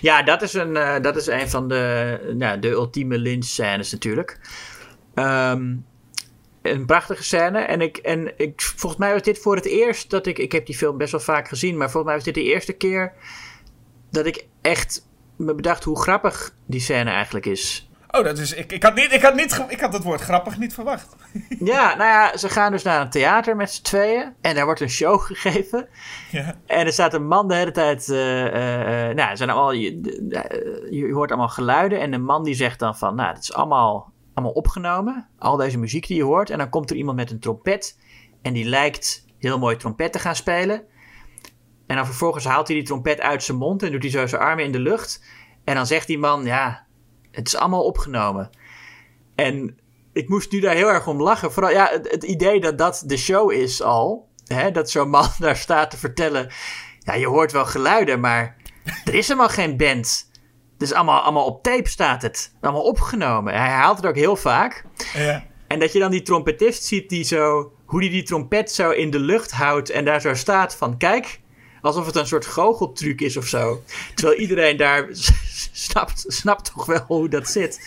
[0.00, 4.40] Ja, dat is een, eh, dat is een van de, nou, de ultieme Lynch-scènes natuurlijk.
[5.14, 5.74] Ehm,
[6.62, 7.58] een prachtige scène.
[7.58, 10.38] En, ik, en ik, volgens mij was dit voor het eerst dat ik...
[10.38, 12.72] Ik heb die film best wel vaak gezien, maar volgens mij was dit de eerste
[12.72, 13.12] keer
[14.10, 17.87] dat ik echt me bedacht hoe grappig die scène eigenlijk is.
[18.10, 18.54] Oh, dat is...
[18.54, 21.16] Ik, ik, had niet, ik, had niet, ik had het woord grappig niet verwacht.
[21.64, 24.34] Ja, nou ja, ze gaan dus naar een theater met z'n tweeën.
[24.40, 25.88] En daar wordt een show gegeven.
[26.30, 26.54] Ja.
[26.66, 28.08] En er staat een man de hele tijd.
[28.08, 30.00] eh, eh, nou, zijn allemaal, je,
[30.90, 32.00] je hoort allemaal geluiden.
[32.00, 33.14] En de man die zegt dan van.
[33.14, 35.28] Nou, het is allemaal, allemaal opgenomen.
[35.38, 36.50] Al deze muziek die je hoort.
[36.50, 37.98] En dan komt er iemand met een trompet.
[38.42, 40.82] En die lijkt heel mooi trompet te gaan spelen.
[41.86, 43.82] En dan vervolgens haalt hij die trompet uit zijn mond.
[43.82, 45.24] En doet hij zo zijn armen in de lucht.
[45.64, 46.86] En dan zegt die man: Ja,
[47.30, 48.50] het is allemaal opgenomen.
[49.34, 49.78] En
[50.12, 51.52] ik moest nu daar heel erg om lachen.
[51.52, 54.28] Vooral ja, het, het idee dat dat de show is al.
[54.46, 56.50] Hè, dat zo'n man daar staat te vertellen.
[56.98, 58.56] Ja, je hoort wel geluiden, maar
[59.04, 60.30] er is helemaal geen band.
[60.78, 62.54] Dus allemaal, allemaal op tape staat het.
[62.60, 63.54] Allemaal opgenomen.
[63.54, 64.84] Hij haalt het ook heel vaak.
[65.14, 65.44] Ja.
[65.68, 67.72] En dat je dan die trompetist ziet die zo...
[67.84, 70.96] Hoe die die trompet zo in de lucht houdt en daar zo staat van...
[70.96, 71.40] Kijk,
[71.82, 73.82] alsof het een soort goocheltruc is of zo.
[74.14, 75.06] Terwijl iedereen daar
[75.72, 77.80] snapt, snapt toch wel hoe dat zit.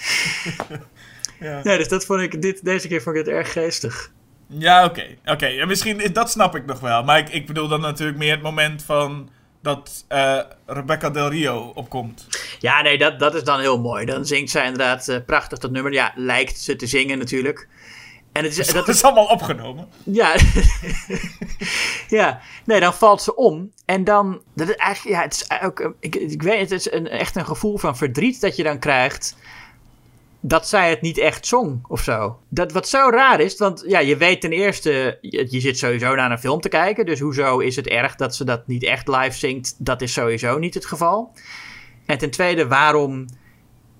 [1.39, 1.59] Ja.
[1.63, 2.41] Ja, dus dat vond ik...
[2.41, 4.11] Dit, deze keer vond ik het erg geestig.
[4.47, 5.03] Ja, oké.
[5.25, 7.03] Oké, ja, misschien, is- dat snap ik nog wel.
[7.03, 9.29] Maar ik, ik bedoel dan natuurlijk meer het moment van
[9.61, 12.27] dat eh, Rebecca Del Rio opkomt.
[12.59, 14.05] Ja, nee, dat, dat is dan heel mooi.
[14.05, 15.91] Dan zingt zij inderdaad eh, prachtig dat nummer.
[15.93, 17.67] Ja, lijkt ze te zingen natuurlijk.
[18.31, 19.87] En het is, dat Dat is allemaal opgenomen.
[20.03, 20.35] Ja.
[22.07, 22.41] ja.
[22.65, 23.71] Nee, dan valt ze om.
[23.85, 24.41] En dan.
[24.53, 25.15] Dat is eigenlijk.
[25.17, 25.93] Ja, het is ook.
[25.99, 29.35] Ik, ik weet, het is een, echt een gevoel van verdriet dat je dan krijgt.
[30.43, 32.39] Dat zij het niet echt zong of zo.
[32.49, 36.15] Dat wat zo raar is, want ja, je weet ten eerste, je, je zit sowieso
[36.15, 37.05] naar een film te kijken.
[37.05, 39.75] Dus hoezo is het erg dat ze dat niet echt live zingt?
[39.77, 41.31] Dat is sowieso niet het geval.
[42.05, 43.25] En ten tweede, waarom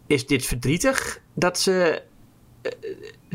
[0.08, 2.02] is dit verdrietig dat ze
[2.62, 2.72] eh,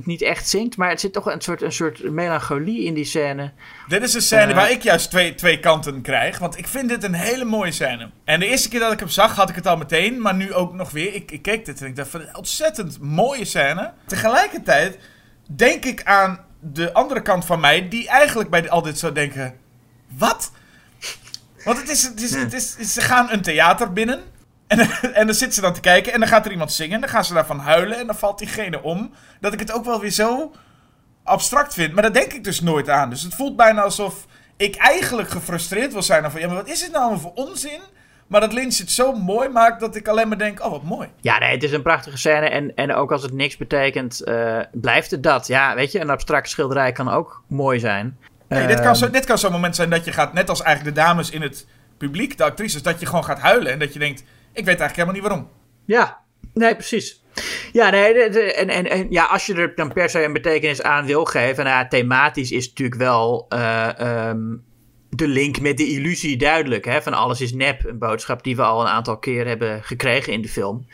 [0.06, 0.76] het niet echt zingt?
[0.76, 3.52] Maar het zit toch een soort, een soort melancholie in die scène.
[3.88, 4.54] Dit is een scène Eh.
[4.56, 6.38] waar ik juist twee, twee kanten krijg.
[6.38, 8.10] Want ik vind dit een hele mooie scène.
[8.24, 10.20] En de eerste keer dat ik hem zag, had ik het al meteen.
[10.20, 11.14] Maar nu ook nog weer.
[11.14, 13.92] Ik, ik keek dit en ik dacht van een ontzettend mooie scène.
[14.06, 14.98] Tegelijkertijd
[15.56, 17.88] denk ik aan de andere kant van mij.
[17.88, 19.54] Die eigenlijk bij al dit zou denken.
[20.18, 20.52] Wat?
[21.64, 24.20] Want het is, het is, het is, ze gaan een theater binnen.
[24.66, 24.78] En,
[25.20, 26.12] en dan zitten ze dan te kijken.
[26.12, 26.94] En dan gaat er iemand zingen.
[26.94, 27.98] En dan gaan ze daarvan huilen.
[27.98, 29.10] En dan valt diegene om.
[29.40, 30.52] Dat ik het ook wel weer zo
[31.24, 31.92] abstract vind.
[31.92, 33.10] Maar daar denk ik dus nooit aan.
[33.10, 36.30] Dus het voelt bijna alsof ik eigenlijk gefrustreerd wil zijn.
[36.30, 37.80] Van ja, maar wat is het nou allemaal voor onzin?
[38.26, 41.08] Maar dat Lynch het zo mooi maakt dat ik alleen maar denk: oh, wat mooi.
[41.20, 42.48] Ja, nee, het is een prachtige scène.
[42.48, 45.46] En, en ook als het niks betekent, eh, blijft het dat.
[45.46, 48.18] Ja, weet je, een abstracte schilderij kan ook mooi zijn.
[48.48, 50.96] Nee, dit, kan zo, dit kan zo'n moment zijn dat je gaat, net als eigenlijk
[50.96, 51.66] de dames in het
[51.98, 53.72] publiek, de actrices, dat je gewoon gaat huilen.
[53.72, 54.24] En dat je denkt:
[54.56, 55.48] ik weet eigenlijk helemaal niet waarom.
[55.84, 56.20] Ja,
[56.54, 57.24] nee, precies.
[57.72, 58.14] Ja, nee,
[58.52, 61.64] en, en, en ja, als je er dan per se een betekenis aan wil geven,
[61.64, 64.56] nou ja, thematisch is natuurlijk wel eh, ehm,
[65.10, 66.84] de link met de illusie duidelijk.
[66.84, 70.32] Hè, van alles is nep, een boodschap die we al een aantal keer hebben gekregen
[70.32, 70.86] in de film.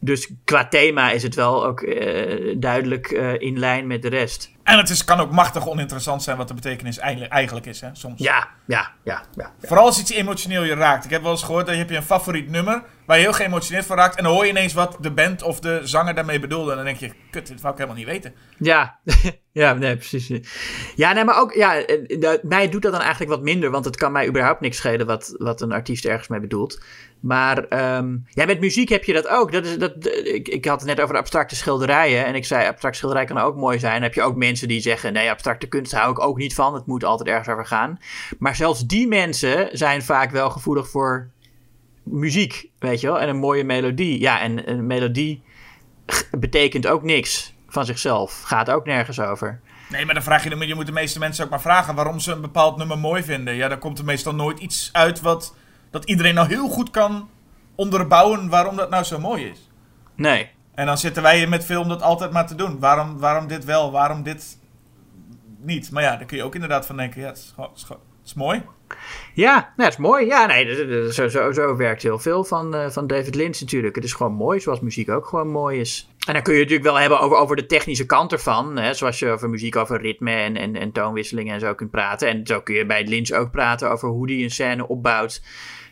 [0.00, 4.52] Dus qua thema is het wel ook eh, duidelijk eh, in lijn met de rest.
[4.68, 8.20] En het is, kan ook machtig oninteressant zijn wat de betekenis eigenlijk, is, hè, soms.
[8.20, 9.52] Ja, ja, ja, ja.
[9.62, 11.04] Vooral als iets emotioneel je raakt.
[11.04, 13.32] Ik heb wel eens gehoord dat je heb je een favoriet nummer waar je heel
[13.32, 14.16] geëmotioneerd van raakt.
[14.16, 16.70] En dan hoor je ineens wat de band of de zanger daarmee bedoelde.
[16.70, 18.34] En dan denk je: kut, dit wou ik helemaal niet weten.
[18.58, 18.98] Ja,
[19.52, 20.32] ja, nee, precies.
[20.96, 23.84] Ja, nee, maar ook, ja, eh, dat- mij doet dat dan eigenlijk wat minder, want
[23.84, 26.80] het kan mij überhaupt niks schelen wat, wat een artiest ergens mee bedoelt.
[27.20, 27.66] Maar
[28.28, 29.52] ja, met muziek heb je dat ook.
[29.52, 29.92] Dat is, dat,
[30.24, 33.56] ik, ik had het net over abstracte schilderijen en ik zei, abstracte schilderij kan ook
[33.56, 33.92] mooi zijn.
[33.92, 36.74] Dan heb je ook mensen die zeggen, nee, abstracte kunst hou ik ook niet van.
[36.74, 37.98] Het moet altijd ergens over gaan.
[38.38, 41.30] Maar zelfs die mensen zijn vaak wel gevoelig voor
[42.02, 44.20] muziek, weet je wel, en een mooie melodie.
[44.20, 45.42] Ja, en een melodie
[46.30, 48.42] betekent ook niks van zichzelf.
[48.42, 49.60] Gaat ook nergens over.
[49.88, 52.32] Nee, maar dan vraag je, je moet de meeste mensen ook maar vragen waarom ze
[52.32, 53.54] een bepaald nummer mooi vinden.
[53.54, 55.54] Ja, dan komt er meestal nooit iets uit wat
[55.90, 57.28] dat iedereen nou heel goed kan
[57.74, 59.70] onderbouwen waarom dat nou zo mooi is.
[60.14, 60.50] Nee.
[60.78, 62.78] En dan zitten wij hier met film dat altijd maar te doen.
[62.78, 64.58] Waarom, waarom dit wel, waarom dit
[65.60, 65.90] niet?
[65.90, 68.62] Maar ja, daar kun je ook inderdaad van denken, ja, het is, het het mooi.
[69.34, 70.26] Ja, nou, dat is mooi.
[70.26, 73.94] Ja, nee, zo, zo, zo werkt heel veel van, eh, van David Lynch natuurlijk.
[73.94, 76.08] Het is gewoon mooi, zoals muziek ook gewoon mooi is.
[76.26, 78.76] En dan kun je het natuurlijk wel hebben over, over de technische kant ervan.
[78.76, 82.28] Hè, zoals je over muziek, over ritme en, en, en toonwisselingen en zo kunt praten.
[82.28, 85.42] En zo kun je bij Lynch ook praten over hoe hij een scène opbouwt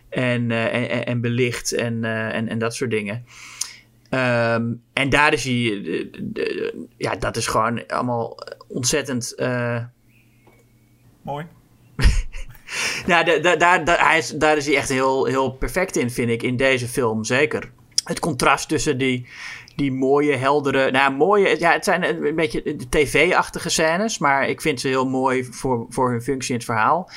[0.09, 3.25] en, eh, en, en belicht en, eh, en, en dat soort dingen.
[4.11, 8.39] Ehm, en daar is hij, eh, de- de- ja, dat is gewoon allemaal
[8.69, 9.35] ontzettend...
[9.35, 9.85] eh,
[11.23, 11.47] Mooi.
[13.07, 13.23] Da-
[13.57, 16.57] daar, daar, hij is, daar is hij echt heel, heel perfect in, vind ik, in
[16.57, 17.71] deze film, zeker.
[18.05, 19.27] Het contrast tussen die,
[19.77, 20.91] die mooie, heldere...
[20.91, 21.59] Nou, mooie...
[21.59, 25.87] Ja, het zijn een beetje de tv-achtige scènes, maar ik vind ze heel mooi voor,
[25.89, 27.11] voor hun functie in het verhaal.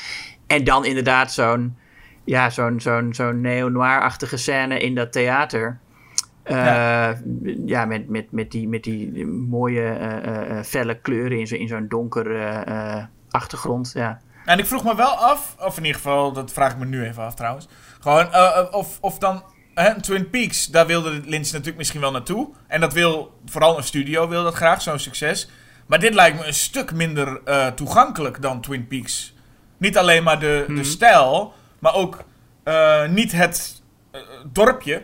[0.48, 1.78] En dan inderdaad zo'n...
[2.24, 5.80] Ja, zo'n zo'n zo'n neo-noir-achtige scène in dat theater.
[6.50, 7.16] Eh, Ja.
[7.66, 11.68] ja, met, met, met, die, met die mooie eh, eh, felle kleuren in, zo, in
[11.68, 14.20] zo'n donkere achtergrond, ja.
[14.46, 17.04] En ik vroeg me wel af, of in ieder geval, dat vraag ik me nu
[17.04, 17.68] even af trouwens.
[18.00, 18.28] Gewoon,
[18.74, 19.44] of, of dan
[20.02, 22.50] Twin Peaks, daar wilde Lynch natuurlijk misschien wel naartoe.
[22.68, 25.50] En dat wil, vooral een studio wil dat graag, zo'n succes.
[25.86, 27.42] Maar dit lijkt me een stuk minder
[27.76, 29.36] toegankelijk dan Twin Peaks.
[29.78, 32.24] Niet alleen maar de, de stijl, maar ook
[33.10, 33.82] niet het
[34.52, 35.04] dorpje,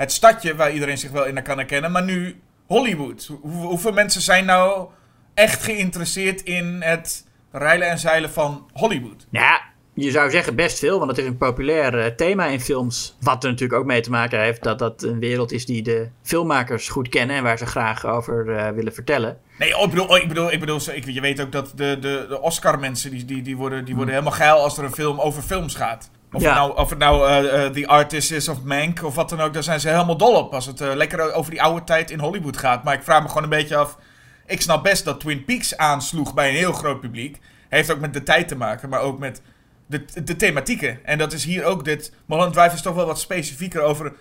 [0.00, 3.30] het stadje waar iedereen zich wel in kan herkennen, maar nu Hollywood.
[3.40, 4.88] Hoe- hoeveel mensen zijn nou
[5.34, 9.26] echt geïnteresseerd in het reilen en zeilen van Hollywood?
[9.30, 9.60] Nou ja,
[9.94, 13.16] je zou zeggen best veel, want het is een populair eh, thema in films.
[13.20, 16.08] Wat er natuurlijk ook mee te maken heeft dat dat een wereld is die de
[16.22, 19.38] filmmakers goed kennen en waar ze graag over eh, willen vertellen.
[19.58, 21.96] Nee, oh, ik bedoel, oh, ik bedoel, ik bedoel ik, je weet ook dat de,
[22.00, 25.20] de, de Oscar-mensen, die, die, die, worden, die worden helemaal geil als er een film
[25.20, 26.10] over films gaat.
[26.32, 26.48] Of Ja.
[26.48, 29.40] het nou, of het nou eh, eh, The Artist is of Mank of wat dan
[29.40, 30.54] ook, daar zijn ze helemaal dol op.
[30.54, 32.84] Als het eh, lekker over die oude tijd in Hollywood gaat.
[32.84, 33.98] Maar ik vraag me gewoon een beetje af,
[34.46, 37.38] ik snap best dat Twin Peaks aansloeg bij een heel groot publiek.
[37.68, 39.42] Heeft ook met de tijd te maken, maar ook met
[39.86, 41.04] de, de thematieken.
[41.04, 42.12] En dat is hier ook dit.
[42.26, 44.12] Mulholland Drive is toch wel wat specifieker over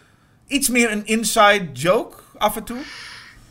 [0.48, 2.78] iets meer een inside joke af en toe.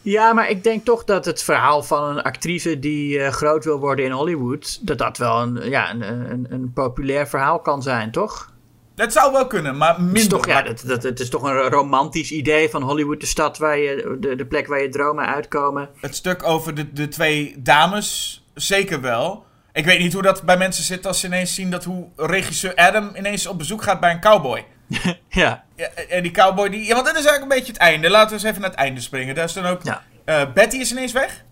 [0.08, 3.78] Ja, maar ik denk toch dat het verhaal van een actrice die eh, groot wil
[3.78, 8.10] worden in Hollywood, dat dat wel een, ja, een, een, een populair verhaal kan zijn,
[8.10, 8.52] toch?
[8.94, 10.28] Dat zou wel kunnen, maar Het is minder.
[10.28, 13.78] toch, ja, dat, dat, het is toch een romantisch idee van Hollywood, de stad waar
[13.78, 15.88] je, de, de plek waar je dromen uitkomen.
[16.00, 19.44] Het stuk over de, de twee dames, zeker wel.
[19.72, 22.74] Ik weet niet hoe dat bij mensen zit als ze ineens zien dat hoe regisseur
[22.74, 24.66] Adam ineens op bezoek gaat bij een cowboy.
[25.28, 26.86] Ja, Ja, en die cowboy die.
[26.86, 28.10] Ja, want dat is eigenlijk een beetje het einde.
[28.10, 29.34] Laten we eens even naar het einde springen.
[29.34, 29.82] Daar is dan ook.
[29.82, 30.02] Ja.
[30.24, 31.44] eh, Betty is ineens weg.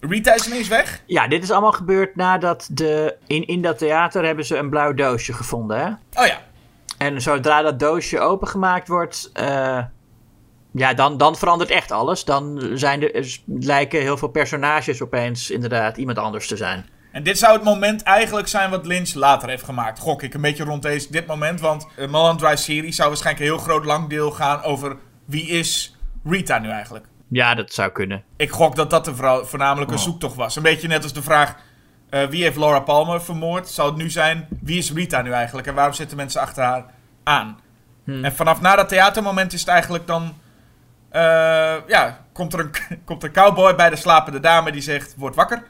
[0.00, 1.02] Rita is ineens weg.
[1.06, 4.94] ja dit is allemaal gebeurd nadat de, in, in dat theater hebben ze een blauw
[4.94, 5.86] doosje gevonden, hè?
[6.22, 6.38] Oh ja.
[6.98, 9.78] En zodra dat doosje opengemaakt wordt, eh,
[10.72, 12.24] ja, dan, dan verandert echt alles.
[12.24, 16.86] Dan zijn er, er lijken heel veel personages opeens inderdaad iemand anders te zijn.
[17.12, 19.98] En dit zou het moment eigenlijk zijn wat Lynch later heeft gemaakt.
[19.98, 21.60] Gok ik een beetje rond deze, dit moment.
[21.60, 25.46] Want de Mulholland Drive serie zou waarschijnlijk een heel groot lang deel gaan over wie
[25.46, 27.06] is Rita nu eigenlijk.
[27.28, 28.22] Ja, dat zou kunnen.
[28.36, 30.02] Ik gok dat dat de vrouw, voornamelijk een Oh.
[30.02, 30.56] zoektocht was.
[30.56, 31.54] Een beetje net als de vraag:
[32.10, 33.68] eh, wie heeft Laura Palmer vermoord?
[33.68, 36.84] Zou het nu zijn: wie is Rita nu eigenlijk en waarom zitten mensen achter haar
[37.24, 37.58] aan?
[38.04, 38.24] Hmm.
[38.24, 40.34] En vanaf na dat theatermoment is het eigenlijk dan.
[41.10, 41.20] eh,
[41.86, 42.70] ja, komt er, een,
[43.04, 45.62] komt een cowboy bij de slapende dame die zegt: Word wakker.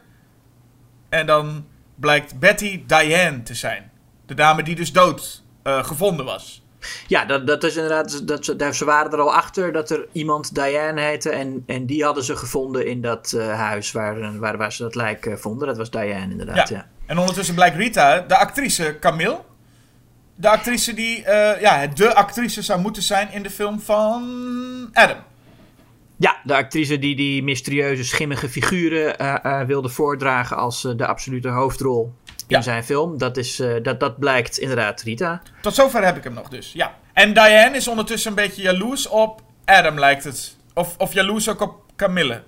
[1.08, 3.90] En dan blijkt Betty Diane te zijn.
[4.26, 6.62] De dame die dus dood eh, gevonden was.
[7.06, 8.26] Ja, dat, dat is inderdaad.
[8.28, 8.44] Dat,
[8.74, 11.30] ze- waren er al achter dat er iemand Diane heette.
[11.30, 14.94] En, en die hadden ze gevonden in dat eh, huis waar, waar, waar ze dat
[14.94, 15.66] lijk eh, vonden.
[15.68, 16.68] Dat was Diane, inderdaad.
[16.68, 16.76] Ja.
[16.76, 16.86] Ja.
[17.06, 19.40] En ondertussen blijkt Rita, de actrice Camille.
[20.34, 21.22] De actrice die,
[21.60, 24.22] ja, de actrice zou moeten zijn in de film van
[24.92, 25.16] Adam.
[26.20, 31.06] Ja, de actrice die die mysterieuze schimmige figuren eh, eh, wilde voordragen als eh, de
[31.06, 32.14] absolute hoofdrol
[32.46, 33.18] in zijn film.
[33.18, 35.42] Dat, is, dat, dat blijkt inderdaad Rita.
[35.60, 36.94] Tot zover heb ik hem nog dus, ja.
[37.12, 40.56] En Diane is ondertussen een beetje jaloers op Adam, lijkt het.
[40.74, 42.42] Of, of jaloers ook op Camille.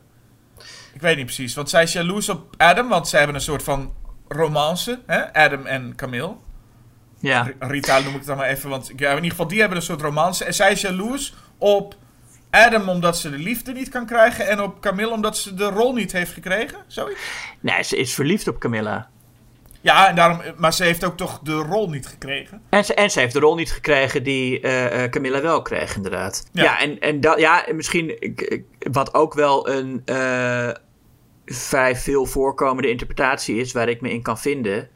[0.95, 3.63] Ik weet niet precies, want zij is jaloers op Adam, want zij hebben een soort
[3.63, 3.95] van
[4.29, 5.33] romance, hè?
[5.35, 6.35] Adam en Camille.
[7.19, 7.43] Ja.
[7.59, 9.77] R- Rita noem ik het dan maar even, want ja, in ieder geval die hebben
[9.79, 10.45] een soort romance.
[10.45, 11.95] En zij is jaloers op
[12.51, 15.93] Adam omdat ze de liefde niet kan krijgen en op Camille omdat ze de rol
[15.95, 17.21] niet heeft gekregen, zoiets.
[17.61, 19.09] Nee, ze is verliefd op Camilla.
[19.83, 22.63] Ja, en daarom, maar ze heeft ook toch de rol niet gekregen.
[22.69, 25.97] En ze, en ze heeft de rol niet gekregen die eh, eh, Camilla wel kreeg,
[25.97, 26.49] inderdaad.
[26.53, 26.63] Ja.
[26.63, 30.71] Ja, en, en dat, ja, en misschien ik- wat ook wel een eh,
[31.47, 34.89] vrij veel voorkomende interpretatie is, waar ik me in kan vinden,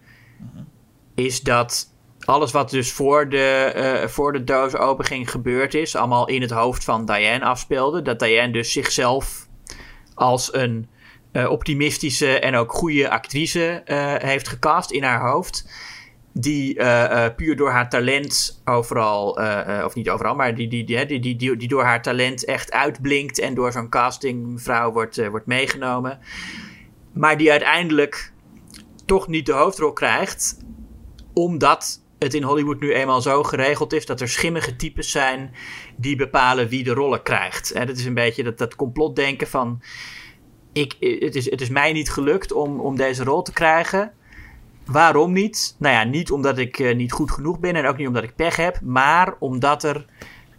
[1.14, 1.92] is dat
[2.24, 4.72] alles wat dus voor de, eh, voor de doos
[5.06, 8.02] gebeurd is, allemaal in het hoofd van Diane afspeelde.
[8.02, 9.48] Dat Diane dus zichzelf
[10.14, 10.88] als een
[11.32, 15.68] eh, optimistische en ook goede actrice eh, heeft gecast in haar hoofd
[16.36, 16.74] die
[17.36, 19.28] puur door haar talent overal,
[19.84, 23.38] of niet overal, maar die, die, die, die, die, die, door haar talent echt uitblinkt
[23.38, 26.18] en door zo'n castingvrouw wordt, wordt meegenomen.
[27.12, 28.32] Maar die uiteindelijk
[29.06, 30.56] toch niet de hoofdrol krijgt,
[31.32, 35.54] omdat het in Hollywood nu eenmaal zo geregeld is dat er schimmige types zijn
[35.96, 37.72] die bepalen wie de rollen krijgt.
[37.72, 39.82] En dat is een beetje dat, dat complotdenken van.
[40.72, 44.12] Ik, het, is, het is mij niet gelukt om, om deze rol te krijgen.
[44.84, 45.76] Waarom niet?
[45.78, 48.36] Nou ja, niet omdat ik eh, niet goed genoeg ben en ook niet omdat ik
[48.36, 50.06] pech heb, maar omdat er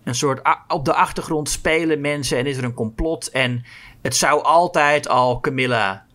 [0.04, 3.64] een soort op de achtergrond spelen mensen en is er een complot en
[4.02, 6.06] het zou altijd al Camilla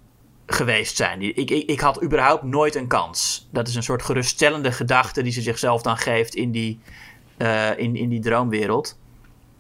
[0.54, 1.22] geweest zijn.
[1.22, 3.48] Ik, ik, ik had überhaupt nooit een kans.
[3.52, 6.80] Dat is een soort geruststellende gedachte die ze zichzelf dan geeft in die,
[7.36, 8.98] eh, in, in die droomwereld.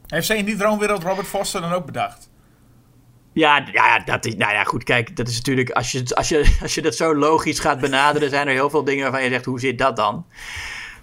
[0.06, 2.30] Heeft zij in die droomwereld Robert Foster dan ook bedacht?
[3.32, 6.56] Ja, ja, dat is, nou ja, goed, kijk, dat is natuurlijk, als je, als, je,
[6.62, 9.44] als je dat zo logisch gaat benaderen, zijn er heel veel dingen waarvan je zegt,
[9.44, 10.26] hoe zit dat dan?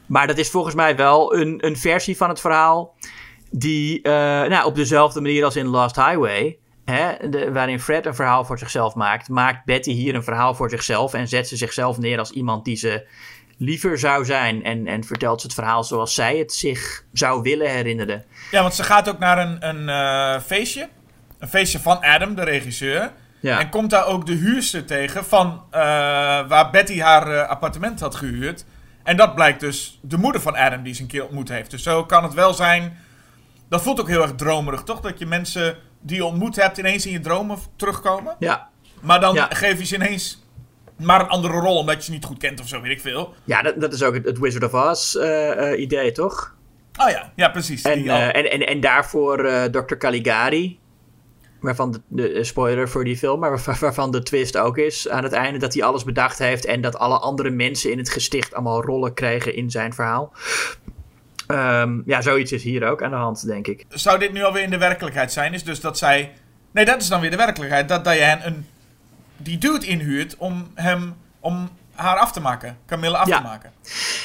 [0.05, 2.95] Maar dat is volgens mij wel een, een versie van het verhaal
[3.51, 4.11] die eh,
[4.49, 6.57] nou, op dezelfde manier als in Lost Highway,
[6.91, 10.69] hè, de, waarin Fred een verhaal voor zichzelf maakt, maakt Betty hier een verhaal voor
[10.69, 13.07] zichzelf en zet ze zichzelf neer als iemand die ze
[13.57, 17.69] liever zou zijn en, en vertelt ze het verhaal zoals zij het zich zou willen
[17.69, 18.23] herinneren.
[18.51, 20.89] Ja, want ze gaat ook naar een, een eh, feestje.
[21.39, 23.11] Een feestje van Adam, de regisseur.
[23.39, 23.59] Ja.
[23.59, 25.79] En komt daar ook de huurster tegen van eh,
[26.47, 28.65] waar Betty haar eh, appartement had gehuurd.
[29.03, 31.71] En dat blijkt dus de moeder van Adam die ze een keer ontmoet heeft.
[31.71, 32.97] Dus zo kan het wel zijn.
[33.69, 34.99] Dat voelt ook heel erg dromerig, toch?
[34.99, 38.35] Dat je mensen die je ontmoet hebt ineens in je dromen terugkomen.
[38.39, 38.69] Ja,
[39.01, 39.47] Maar dan Ja.
[39.51, 40.45] geef je ze ineens
[40.97, 43.33] maar een andere rol omdat je ze niet goed kent of zo, weet ik veel.
[43.43, 46.55] ja dat, dat is ook het, het Wizard of Oz eh, eh, idee, toch?
[47.01, 47.81] Oh ja, ja precies.
[47.81, 49.37] En, eh, en, en, en daarvoor
[49.71, 49.95] Dr.
[49.95, 50.79] Caligari.
[51.59, 55.23] waarvan de, de spoiler voor die film, maar waar- waarvan de twist ook is aan
[55.23, 58.53] het einde dat hij alles bedacht heeft en dat alle andere mensen in het gesticht
[58.53, 60.33] allemaal rollen kregen in zijn verhaal.
[61.47, 63.85] Ehm, ja, zoiets is hier ook aan de hand, denk ik.
[63.89, 65.53] Zou dit nu alweer in de werkelijkheid zijn?
[65.53, 66.31] Is dus dat zij...
[66.71, 67.89] Nee, dat is dan weer de werkelijkheid.
[67.89, 68.65] Dat Diane een...
[69.37, 71.15] die dude inhuurt om hem...
[71.39, 72.77] om haar af te maken.
[72.85, 73.37] Camilla af Ja.
[73.37, 73.71] te maken.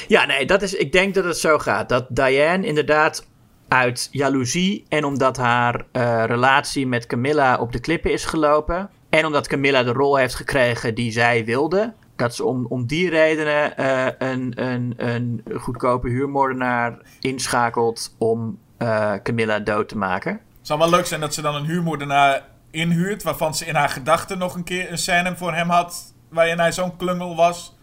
[0.07, 1.89] Ja, nee, dat is, ik denk dat het zo gaat.
[1.89, 3.25] Dat Diane inderdaad
[3.67, 8.89] uit jaloezie en omdat haar eh, relatie met Camilla op de klippen is gelopen.
[9.09, 11.93] En omdat Camilla de rol heeft gekregen die zij wilde.
[12.15, 19.13] Dat ze om, om die redenen eh, een, een, een goedkope huurmoordenaar inschakelt om eh,
[19.23, 20.31] Camilla dood te maken.
[20.31, 23.23] Het zou wel leuk zijn dat ze dan een huurmoordenaar inhuurt...
[23.23, 26.13] waarvan ze in haar gedachten nog een keer een scène voor hem had...
[26.29, 27.75] waarin hij zo'n klungel was...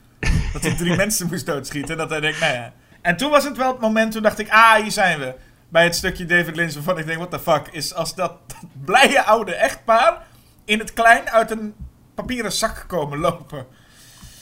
[0.53, 1.91] dat hij drie mensen moest doodschieten.
[1.91, 2.73] En dat hij denkt, nou ja...
[3.01, 4.51] En toen was het wel het moment, toen dacht ik...
[4.51, 5.35] ah, hier zijn we.
[5.69, 7.69] Bij het stukje David Lynch waarvan ik denk, what the fuck...
[7.71, 10.27] is als dat, dat blije oude echtpaar...
[10.65, 11.75] in het klein uit een
[12.15, 13.67] papieren zak komen lopen...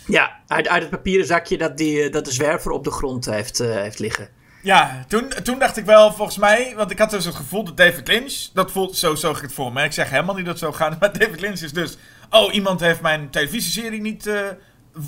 [0.08, 3.24] Ja, uit, uit het papieren zakje dat, die, eh, dat de zwerver op de grond
[3.24, 4.28] heeft, eh, heeft liggen.
[4.62, 7.76] Ja, toen, toen dacht ik wel, volgens mij, want ik had dus het gevoel dat
[7.76, 9.84] David Lynch, dat voelt zo zo ik het voor me.
[9.84, 11.96] Ik zeg helemaal niet dat het zo gaat, maar David Lynch is dus,
[12.30, 14.40] oh, iemand heeft mijn televisieserie niet eh,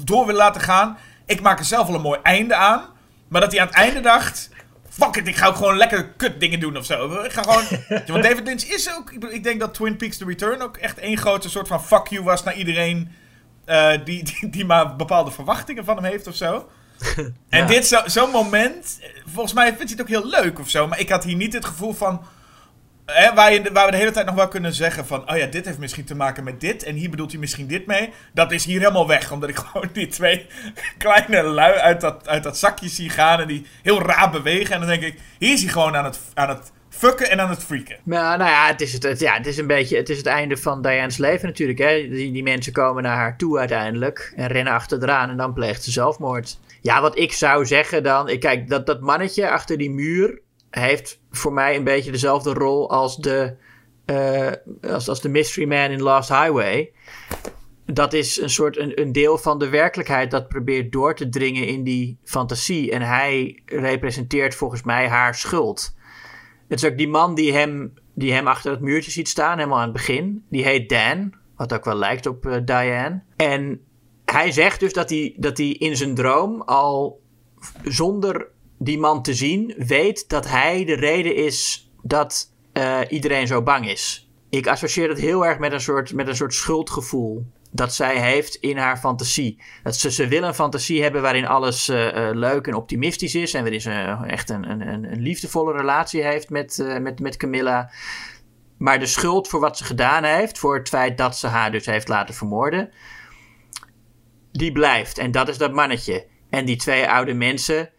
[0.05, 0.99] door willen laten gaan.
[1.27, 2.85] Ik maak er zelf wel een mooi einde aan,
[3.29, 4.51] maar dat hij aan het einde dacht,
[4.89, 7.23] fuck it, ik ga ook gewoon lekker kut dingen doen of zo.
[7.23, 7.65] Ik ga gewoon,
[8.07, 11.19] want David Lynch is ook, ik denk dat Twin Peaks The Return ook echt één
[11.19, 13.13] grote soort van fuck you was naar iedereen
[13.71, 16.69] eh, die, die, die maar bepaalde verwachtingen van hem heeft of zo.
[17.49, 20.89] En dit zo- zo'n moment, volgens mij vindt hij het ook heel leuk of zo.
[20.89, 22.23] Maar ik had hier niet het gevoel van.
[23.07, 25.31] Hè, waar, je, waar we de hele tijd nog wel kunnen zeggen van.
[25.31, 26.83] Oh ja, dit heeft misschien te maken met dit.
[26.83, 28.13] En hier bedoelt hij misschien dit mee.
[28.35, 29.33] Dat is hier helemaal weg.
[29.33, 30.47] Omdat ik gewoon die twee
[30.99, 33.41] kleine lui uit dat, uit dat zakje zie gaan.
[33.41, 34.75] En die heel raar bewegen.
[34.75, 37.51] En dan denk ik, hier is hij gewoon aan het, aan het fucken en aan
[37.51, 37.97] het freaken.
[38.03, 40.57] Maar nou ja, het is, het, ja, het is een beetje het, is het einde
[40.57, 41.79] van Diane's leven natuurlijk.
[41.79, 42.09] Hè?
[42.09, 45.85] Die, die mensen komen naar haar toe uiteindelijk en rennen achter eraan en dan pleegt
[45.85, 46.59] ze zelfmoord.
[46.81, 48.29] Ja, wat ik zou zeggen dan...
[48.29, 50.41] Ik, kijk, dat, dat mannetje achter die muur
[50.71, 53.57] heeft voor mij een beetje dezelfde rol als de,
[54.05, 54.51] eh,
[54.91, 56.93] als, als de mystery man in Lost Highway.
[57.85, 61.67] Dat is een soort een, een deel van de werkelijkheid dat probeert door te dringen
[61.67, 62.91] in die fantasie.
[62.91, 65.99] En hij representeert volgens mij haar schuld.
[66.71, 69.79] Het is ook die man die hem, die hem achter het muurtje ziet staan, helemaal
[69.79, 70.45] aan het begin.
[70.51, 73.23] Die heet Dan, wat ook wel lijkt op eh, Diane.
[73.37, 73.81] En
[74.25, 77.21] hij zegt dus dat hij, dat hij in zijn droom al
[77.83, 78.49] zonder
[78.79, 83.89] die man te zien weet dat hij de reden is dat eh, iedereen zo bang
[83.89, 84.31] is.
[84.49, 88.55] Ik associeer dat heel erg met een soort, met een soort schuldgevoel dat zij heeft
[88.55, 89.63] in haar fantasie.
[89.83, 93.55] Dat ze, ze wil een fantasie hebben waarin alles eh, eh, leuk en optimistisch is.
[93.55, 97.91] En waarin ze echt een, een, een liefdevolle relatie heeft met, eh, met, met Camilla.
[98.79, 101.87] Maar de schuld voor wat ze gedaan heeft, voor het feit dat ze haar dus
[101.87, 102.91] heeft laten vermoorden,
[104.53, 105.19] die blijft.
[105.19, 106.27] En dat is dat mannetje.
[106.51, 107.91] En die twee oude mensen,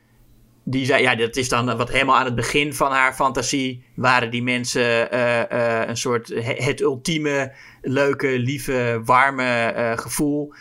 [0.63, 4.31] die zei, ja, dat is dan wat helemaal aan het begin van haar fantasie waren
[4.31, 5.17] die mensen
[5.89, 10.53] een soort he- het ultieme, leuke, lieve, warme eh, gevoel.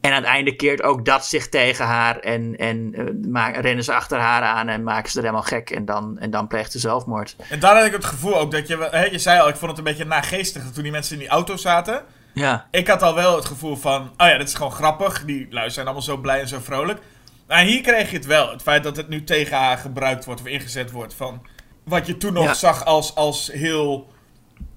[0.00, 2.94] En aan het einde keert ook dat zich tegen haar en, en
[3.30, 5.70] ma- rennen ze achter haar aan en maken ze er helemaal gek.
[5.70, 7.36] En dan, en dan pleegt ze zelfmoord.
[7.48, 8.88] En daar had ik het gevoel ook dat je.
[8.90, 11.28] Hè, je zei al, ik vond het een beetje nageestig toen die mensen in die
[11.28, 12.02] auto zaten.
[12.34, 15.24] Ja, Ik had al wel het gevoel van, oh ja, dit is gewoon grappig.
[15.24, 17.00] Die lui zijn allemaal zo blij en zo vrolijk.
[17.48, 18.50] Maar hier kreeg je het wel.
[18.50, 21.46] Het feit dat het nu tegen haar gebruikt wordt of ingezet wordt van...
[21.84, 22.54] Wat je toen nog Ja.
[22.54, 24.12] zag als, als heel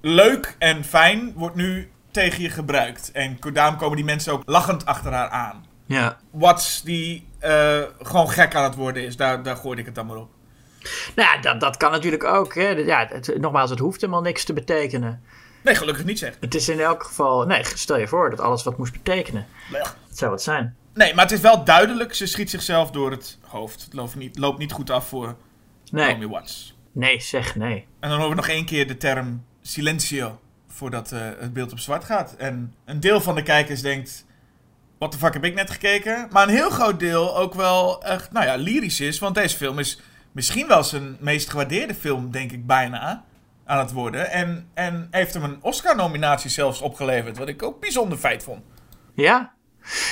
[0.01, 3.11] leuk en fijn, wordt nu tegen je gebruikt.
[3.11, 5.65] En daarom komen die mensen ook lachend achter haar aan.
[5.85, 6.17] ja.
[6.31, 10.05] Watts die eh, gewoon gek aan het worden is, daar, daar gooide ik het dan
[10.05, 10.29] maar op.
[11.15, 12.55] Nou ja, dat, dat kan natuurlijk ook.
[12.55, 12.67] Hè.
[12.69, 15.23] Ja, het, nogmaals, het hoeft helemaal niks te betekenen.
[15.63, 16.37] Nee, gelukkig niet zeg.
[16.39, 17.45] Het is in elk geval...
[17.45, 19.45] Nee, stel je voor dat alles wat moest betekenen.
[19.69, 19.97] Blech.
[20.07, 20.75] Het zou wat zijn.
[20.93, 23.81] Nee, maar het is wel duidelijk, ze schiet zichzelf door het hoofd.
[23.83, 25.35] Het loopt niet, loopt niet goed af voor
[25.91, 26.77] Nee, Naomi Watts.
[26.91, 27.85] nee zeg nee.
[27.99, 31.79] En dan horen we nog één keer de term silencio voordat eh, het beeld op
[31.79, 32.35] zwart gaat.
[32.35, 34.25] En een deel van de kijkers denkt,
[34.97, 36.27] wat de fuck heb ik net gekeken?
[36.31, 39.19] Maar een heel groot deel ook wel echt, nou ja, lyrisch is.
[39.19, 40.01] Want deze film is
[40.31, 43.23] misschien wel zijn meest gewaardeerde film, denk ik bijna,
[43.65, 44.31] aan het worden.
[44.31, 48.63] En, en heeft hem een Oscar-nominatie zelfs opgeleverd, wat ik ook bijzonder feit vond.
[49.13, 49.53] Ja?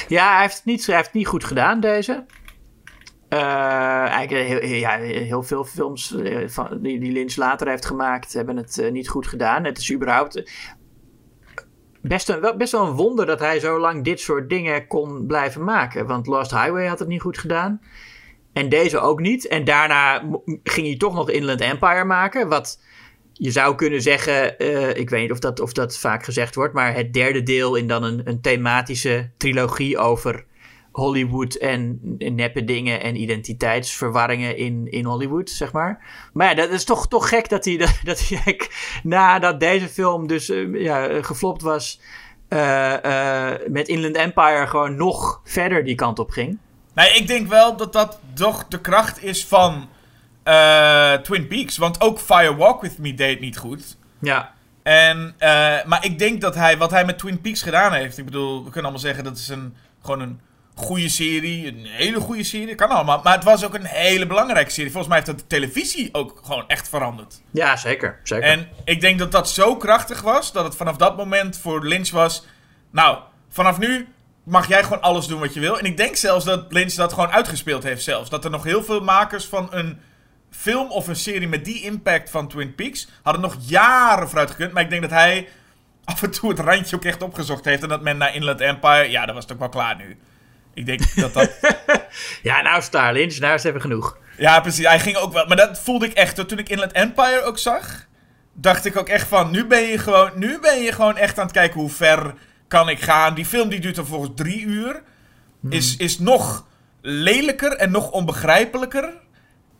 [0.07, 2.25] Ja, hij heeft het niet, hij heeft niet goed gedaan, deze.
[3.29, 3.39] Eh,
[4.05, 8.57] eigenlijk heel, ja, heel veel films eh, van, die, die Lynch later heeft gemaakt, hebben
[8.57, 9.63] het eh, niet goed gedaan.
[9.63, 10.51] Het is überhaupt
[12.01, 15.25] best, een, wel, best wel een wonder dat hij zo lang dit soort dingen kon
[15.25, 16.07] blijven maken.
[16.07, 17.81] Want Lost Highway had het niet goed gedaan.
[18.53, 19.47] En deze ook niet.
[19.47, 20.23] En daarna
[20.63, 22.49] ging hij toch nog Inland Empire maken.
[22.49, 22.81] Wat
[23.33, 24.59] je zou kunnen zeggen,
[24.97, 27.87] ik weet niet of dat, of dat vaak gezegd wordt, maar het derde deel in
[27.87, 30.45] dan een, een thematische trilogie over
[30.97, 36.05] Hollywood en, en neppe dingen en identiteitsverwarringen in, in Hollywood, zeg maar.
[36.33, 38.69] Maar ja, dat is toch, toch gek dat hij, dat, dat hij
[39.03, 41.99] nadat deze film dus eh, ja, geflopt was,
[42.47, 46.57] eh, eh, met Inland Empire gewoon nog verder die kant op ging.
[46.93, 49.89] Nee, ik denk wel dat dat toch de kracht is van
[51.23, 51.77] Twin Peaks.
[51.77, 53.97] Want ook Fire Walk With Me deed niet goed.
[54.19, 54.53] Ja,
[54.83, 55.35] En,
[55.85, 58.17] maar ik denk dat hij, wat hij met Twin Peaks gedaan heeft.
[58.17, 60.39] Ik bedoel, we kunnen allemaal zeggen dat is een, gewoon een
[60.77, 61.67] goede serie.
[61.67, 62.75] Een hele goede serie.
[62.75, 63.21] Kan allemaal.
[63.23, 64.91] Maar het was ook een hele belangrijke serie.
[64.91, 67.41] Volgens mij heeft dat de televisie ook gewoon echt veranderd.
[67.51, 68.19] ja zeker.
[68.23, 68.49] zeker.
[68.49, 70.51] En ik denk dat dat zo krachtig was.
[70.51, 72.45] Dat het vanaf dat moment voor Lynch was.
[72.91, 73.17] Nou,
[73.49, 74.07] vanaf nu
[74.43, 75.79] mag jij gewoon alles doen wat je wil.
[75.79, 78.29] En ik denk zelfs dat Lynch dat gewoon uitgespeeld heeft zelfs.
[78.29, 79.99] Dat er nog heel veel makers van een
[80.51, 83.07] film of een serie met die impact van Twin Peaks...
[83.23, 84.73] hadden nog jaren vooruit gekund.
[84.73, 85.47] Maar ik denk dat hij
[86.03, 87.83] af en toe het randje ook echt opgezocht heeft.
[87.83, 89.09] En dat men naar Inland Empire...
[89.09, 90.17] Ja, dat was ook wel klaar nu.
[90.77, 91.51] Ik denk dat dat...
[92.49, 94.17] ja, nou Star Lynch, nou is even genoeg.
[94.37, 94.85] Ja, precies.
[94.87, 95.45] Hij ging ook wel.
[95.45, 96.37] Maar dat voelde ik echt.
[96.37, 96.45] hoor.
[96.45, 98.05] Toen ik Inland Empire ook zag,
[98.53, 99.51] dacht ik ook echt van.
[99.51, 102.33] Nu ben je gewoon, nu ben je gewoon echt aan het kijken hoe ver
[102.67, 103.33] kan ik gaan.
[103.33, 105.01] Die film die duurt dan volgens drie uur.
[105.69, 106.65] Is, is nog
[107.01, 109.13] lelijker en nog onbegrijpelijker.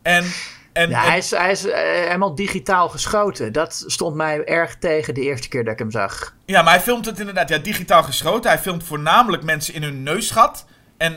[0.02, 0.24] En.
[0.72, 3.52] en, Ja, en- hij is, hij is eh, helemaal digitaal geschoten.
[3.52, 6.34] Dat stond mij erg tegen de eerste keer dat ik hem zag.
[6.46, 8.50] ja, maar hij filmt het inderdaad ja, digitaal geschoten.
[8.50, 10.66] Hij filmt voornamelijk mensen in hun neusgat.
[10.98, 11.12] En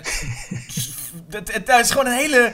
[1.30, 2.54] het, het, het is gewoon een hele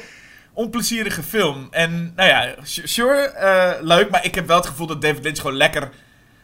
[0.54, 1.68] onplezierige film.
[1.72, 4.10] En nou ja, sure, eh, leuk.
[4.10, 5.90] Maar ik heb wel het gevoel dat David Lynch gewoon lekker,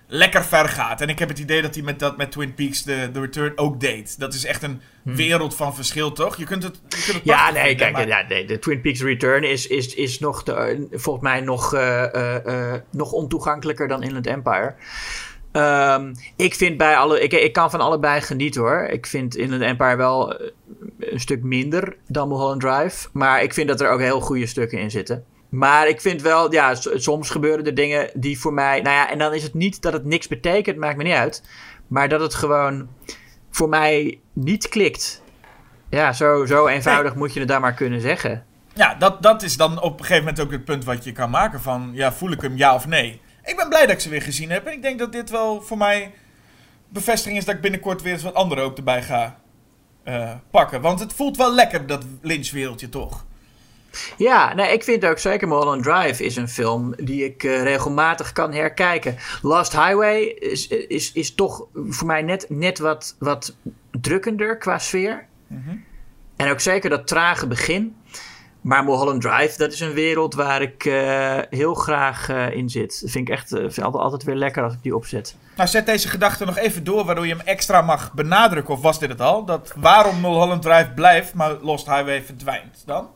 [0.08, 1.02] lekker ver gaat.
[1.02, 3.58] En ik heb het idee dat hij met dat met Twin Peaks The, The Return
[3.58, 4.20] ook deed.
[4.20, 6.38] Dat is echt een wereld van verschil, toch?
[6.38, 7.32] Je kunt het, je kunt het Hmm.
[7.32, 10.44] Ja, nee, vinden, kijk, maar- ja, nee, de Twin Peaks Return is, is, is nog,
[10.44, 14.76] de, volgens mij nog, eh, eh, nog ontoegankelijker dan Inland Empire.
[15.52, 18.82] Ehm, ik vind bij alle, ik, ik kan van allebei genieten hoor.
[18.82, 20.40] Ik vind Inland Empire wel
[21.00, 23.08] een stuk minder dan Mulholland Drive.
[23.12, 25.24] Maar ik vind dat er ook heel goede stukken in zitten.
[25.50, 28.82] Maar ik vind wel, ja, soms gebeuren er dingen die voor mij.
[28.82, 31.44] Nou ja, en dan is het niet dat het niks betekent, maakt me niet uit.
[31.88, 32.88] Maar dat het gewoon
[33.50, 35.22] voor mij niet klikt.
[35.90, 38.46] Ja, zo, zo eenvoudig moet je het daar maar kunnen zeggen.
[38.74, 41.30] Ja, dat, dat is dan op een gegeven moment ook het punt wat je kan
[41.30, 41.92] maken van...
[41.94, 43.22] Ja, voel ik hem ja of nee?
[43.44, 44.66] Ik ben blij dat ik ze weer gezien heb.
[44.66, 46.12] En ik denk dat dit wel voor mij
[46.90, 49.42] bevestiging is dat ik binnenkort weer eens wat andere ook erbij ga
[50.04, 50.82] eh, pakken.
[50.82, 53.26] Want het voelt wel lekker, dat Lynch-wereldje toch?
[54.18, 58.32] Ja, nee, ik vind ook zeker Mulholland Drive is een film die ik eh, regelmatig
[58.32, 59.18] kan herkijken.
[59.42, 63.56] Lost Highway is, is, is toch voor mij net, net wat, wat
[63.92, 65.26] drukkender qua sfeer.
[66.36, 67.96] En ook zeker dat trage begin.
[68.62, 73.02] Maar Mulholland Drive, dat is een wereld waar ik eh, heel graag in zit.
[73.02, 75.36] Dat vind ik echt altijd, altijd weer lekker als ik die opzet.
[75.56, 78.74] Nou, zet deze gedachte nog even door, waardoor je hem extra mag benadrukken.
[78.74, 79.46] Of was dit het al?
[79.46, 83.10] Dat waarom Mulholland Drive blijft, maar Lost Highway verdwijnt dan?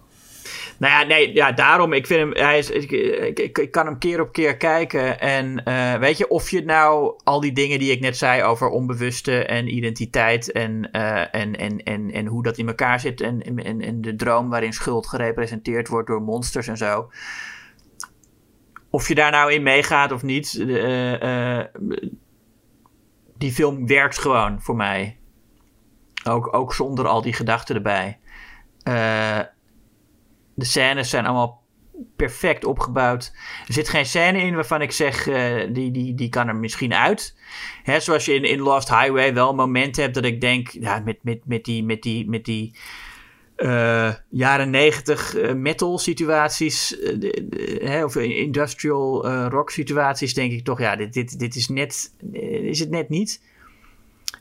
[0.77, 1.93] Nou ja, nee, ja, daarom.
[1.93, 2.45] Ik vind hem.
[2.45, 2.91] Hij is, ik,
[3.37, 5.19] ik, ik, kan hem keer op keer kijken.
[5.19, 8.69] En eh, weet je, of je nou al die dingen die ik net zei over
[8.69, 10.51] onbewuste en identiteit.
[10.51, 13.21] En, eh, en, en, en, en hoe dat in elkaar zit.
[13.21, 13.41] En,
[13.81, 17.11] en, de droom waarin schuld gerepresenteerd wordt door monsters en zo.
[18.89, 20.63] Of je daar nou in meegaat of niet.
[20.67, 21.59] eh,
[23.37, 25.17] die film werkt gewoon voor mij.
[26.23, 28.19] Ook, ook zonder al die gedachten erbij.
[28.83, 29.39] Eh
[30.57, 31.63] de scènes zijn allemaal
[32.15, 33.31] perfect opgebouwd.
[33.67, 36.93] Er zit geen scène in waarvan ik zeg, eh, die, die, die kan er misschien
[36.93, 37.37] uit.
[37.83, 41.17] Hè, zoals je in, in Lost Highway wel momenten hebt dat ik denk, ja, met,
[41.21, 42.75] met, met die, met die, met die
[43.57, 50.79] eh, jaren negentig eh, metal situaties, eh, hè, of industrial rock situaties, denk ik toch,
[50.79, 53.41] ja, dit, dit, dit is net, is het net niet.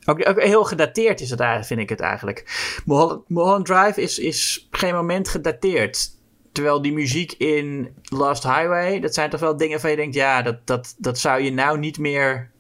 [0.05, 2.45] Ook, ook heel gedateerd is het eigenlijk, vind ik het eigenlijk.
[2.85, 6.11] Mulholland, Drive is, is geen moment gedateerd.
[6.53, 10.43] Terwijl die muziek in Lost Highway, dat zijn toch wel dingen van je denkt, ja,
[10.43, 12.51] dat, dat, dat zou je nou niet meer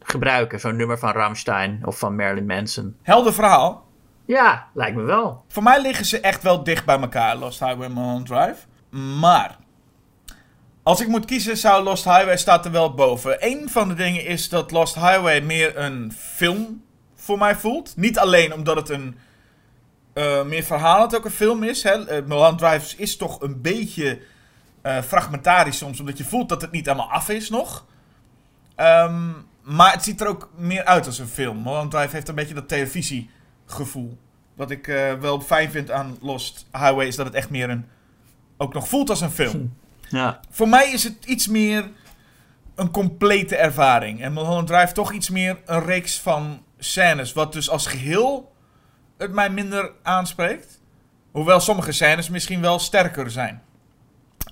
[0.00, 0.60] gebruiken.
[0.60, 2.96] Zo'n nummer van Rammstein of van Marilyn Manson.
[3.02, 3.87] Helder verhaal.
[4.28, 5.44] Ja, lijkt me wel.
[5.48, 8.56] Voor mij liggen ze echt wel dicht bij elkaar, Lost Highway en Mulholland Drive.
[9.20, 9.56] Maar,
[10.82, 13.36] als ik moet kiezen, zou Lost Highway staat er wel boven.
[13.46, 16.84] Een van de dingen is dat Lost Highway meer een film
[17.14, 17.96] voor mij voelt.
[17.96, 19.18] Niet alleen omdat het een
[20.12, 21.82] eh, meer verhalend ook een film is.
[21.82, 22.06] Hè.
[22.06, 24.20] Eh, Drive is toch een beetje
[24.82, 27.86] eh, fragmentarisch soms, omdat je voelt dat het niet helemaal af is nog.
[28.74, 29.30] Ehm,
[29.62, 31.56] maar het ziet er ook meer uit als een film.
[31.56, 32.68] Mulholland Drive heeft een beetje dat
[33.68, 34.18] televisiegevoel.
[34.54, 37.86] Wat ik eh, wel fijn vind aan Lost Highway is dat het echt meer een.
[38.56, 39.76] ook nog voelt als een film.
[40.08, 40.40] Ja.
[40.50, 41.90] Voor mij is het iets meer
[42.74, 44.22] een complete ervaring.
[44.22, 47.32] En Mulholland Drive toch iets meer een reeks van scènes.
[47.32, 48.52] Wat dus als geheel
[49.16, 50.80] het mij minder aanspreekt.
[51.30, 53.62] Hoewel sommige scènes misschien wel sterker zijn.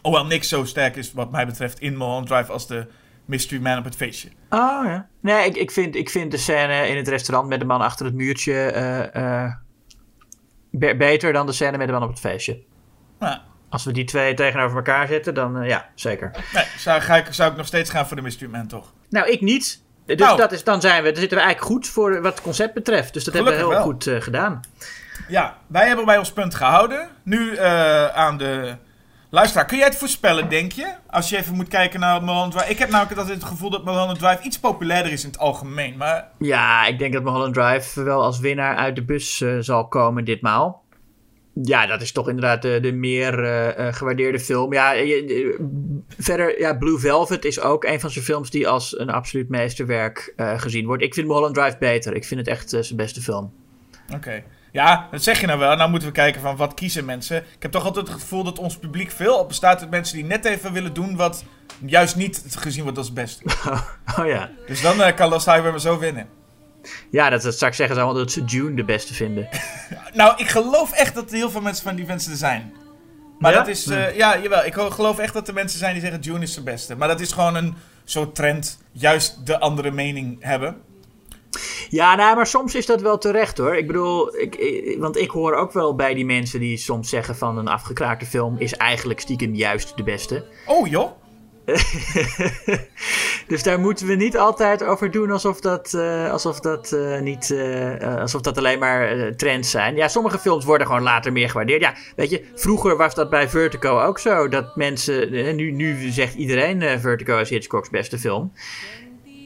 [0.03, 2.87] Hoewel niks zo sterk is wat mij betreft in Mulholland Drive als de
[3.25, 4.29] Mystery Man op het feestje.
[4.51, 5.07] Oh ja.
[5.21, 8.07] Nee, ik, ik, vind, ik vind de scène in het restaurant met de man achter
[8.07, 9.15] het muurtje eh,
[9.45, 9.53] eh,
[10.71, 12.63] be- beter dan de scène met de man op het feestje.
[13.69, 16.31] Als we die twee tegenover elkaar zetten, dan eh, ja, zeker.
[16.55, 18.93] nee, zou, ga ik, zou ik nog steeds gaan voor de Mystery Man toch?
[19.11, 19.83] Nou, ik niet.
[20.07, 20.37] Dus Nou.
[20.37, 23.13] dat is, dan zijn we, dan zitten we eigenlijk goed voor wat het concept betreft.
[23.13, 24.61] Dus dat hebben we heel goed gedaan.
[25.29, 27.09] Ja, wij hebben bij ons punt gehouden.
[27.23, 27.59] Nu
[28.15, 28.77] aan de
[29.31, 29.67] luisteraar.
[29.67, 30.95] Kun jij het voorspellen, denk je?
[31.11, 32.71] Als je even moet kijken naar Mulholland Drive.
[32.71, 35.97] Ik heb namelijk altijd het gevoel dat Mulholland Drive iets populairder is in het algemeen.
[35.97, 39.89] Maar Ja, ik denk dat Mulholland Drive wel als winnaar uit de bus eh, zal
[39.89, 40.85] komen ditmaal.
[41.63, 44.73] Ja, dat is toch inderdaad de, de meer eh, eh, gewaardeerde film.
[44.73, 45.57] Ja, je-
[46.19, 50.33] verder, ja, Blue Velvet is ook een van zijn films die als een absoluut meesterwerk
[50.37, 51.03] gezien wordt.
[51.03, 52.15] Ik vind Mulholland Drive beter.
[52.15, 53.53] Ik vind het echt zijn beste film.
[54.15, 54.43] Oké.
[54.73, 55.77] Ja, dat zeg je nou wel.
[55.77, 57.37] Nou moeten we kijken van wat kiezen mensen.
[57.37, 60.45] Ik heb toch altijd het gevoel dat ons publiek veel bestaat uit mensen die net
[60.45, 61.45] even willen doen wat
[61.87, 63.43] juist niet gezien wordt als het beste.
[64.19, 64.51] oh ja.
[64.67, 66.29] Dus dan eh, kan Lost Highway maar zo winnen.
[67.11, 69.49] Ja, dat, dat straks zeggen ze allemaal dat ze June de beste vinden.
[70.13, 72.73] Nou, ik geloof echt dat er heel veel mensen van die mensen er zijn.
[73.39, 73.59] Maar Ja?
[73.59, 74.65] dat is, eh, ja, jawel.
[74.65, 76.97] Ik geloof echt dat er mensen zijn die zeggen June is de beste.
[76.97, 77.75] Maar dat is gewoon een
[78.05, 80.77] soort trend, juist de andere mening hebben.
[81.91, 83.77] Ja, nou, maar soms is dat wel terecht hoor.
[83.77, 87.37] Ik bedoel, ik, ik- want ik hoor ook wel bij die mensen die soms zeggen
[87.37, 90.45] van een afgekraakte film is eigenlijk stiekem juist de beste.
[90.67, 91.11] Oh joh.
[93.49, 97.51] Dus daar moeten we niet altijd over doen alsof dat, eh, alsof dat, eh, niet,
[97.51, 99.97] eh, alsof dat alleen maar trends zijn.
[99.97, 101.81] Ja, sommige films worden gewoon later meer gewaardeerd.
[101.81, 104.49] Ja, weet je, vroeger was dat bij Vertigo ook zo.
[104.49, 108.53] Dat mensen, nu, nu zegt iedereen Vertigo is Hitchcock's beste film.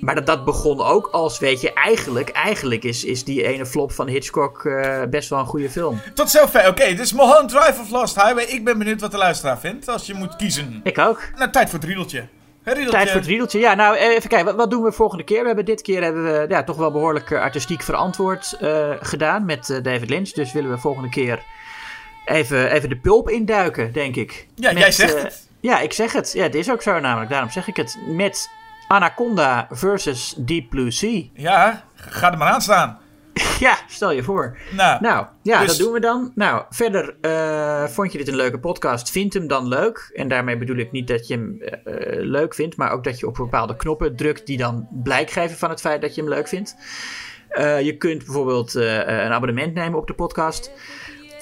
[0.01, 3.93] Maar dat, dat begon ook als, weet je, eigenlijk, eigenlijk is, is die ene flop
[3.93, 6.01] van Hitchcock eh, best wel een goede film.
[6.15, 6.69] Tot zover.
[6.69, 8.45] Oké, dit is Mulholland Drive of Lost Highway.
[8.45, 10.81] Ik ben benieuwd wat de luisteraar vindt als je moet kiezen.
[10.85, 11.23] Ik ook.
[11.37, 12.29] Nou, tijd voor het riedeltje.
[12.65, 13.59] Tijd voor het riedeltje.
[13.59, 14.57] Ja, nou, eh, even kijken.
[14.57, 15.41] Wat, doen we volgende keer?
[15.41, 18.57] We hebben dit keer hebben we ja, toch wel behoorlijk eh, artistiek verantwoord
[19.01, 20.31] gedaan met David Lynch.
[20.31, 21.43] Dus willen we volgende keer
[22.25, 24.47] even, even de pulp induiken, denk ik.
[24.55, 25.49] Ja, Met, jij zegt het.
[25.61, 26.33] Ja, ik zeg het.
[26.33, 27.31] Ja, het is ook zo namelijk.
[27.31, 27.99] Daarom zeg ik het.
[28.07, 28.51] Met
[28.91, 31.23] Anaconda versus Deep Blue Sea.
[31.35, 32.99] Ja, ga er maar aan staan.
[33.59, 34.59] ja, stel je voor.
[34.73, 36.33] Nou, Nou, ja, Dus- dat doen we dan.
[36.35, 39.11] Nou, verder, eh, vond je dit een leuke podcast?
[39.11, 40.11] Vind hem dan leuk.
[40.15, 43.19] En daarmee bedoel ik niet dat je hem eh, eh, leuk vindt, maar ook dat
[43.19, 46.31] je op bepaalde knoppen drukt die dan blijk geven van het feit dat je hem
[46.31, 46.77] leuk vindt.
[47.83, 50.71] Je kunt bijvoorbeeld een abonnement nemen op de podcast.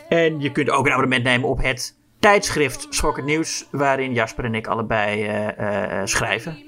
[0.08, 4.44] En je kunt ook een abonnement nemen op het tijdschrift Schok het Nieuws, waarin Jasper
[4.44, 5.30] en ik allebei
[6.04, 6.67] schrijven.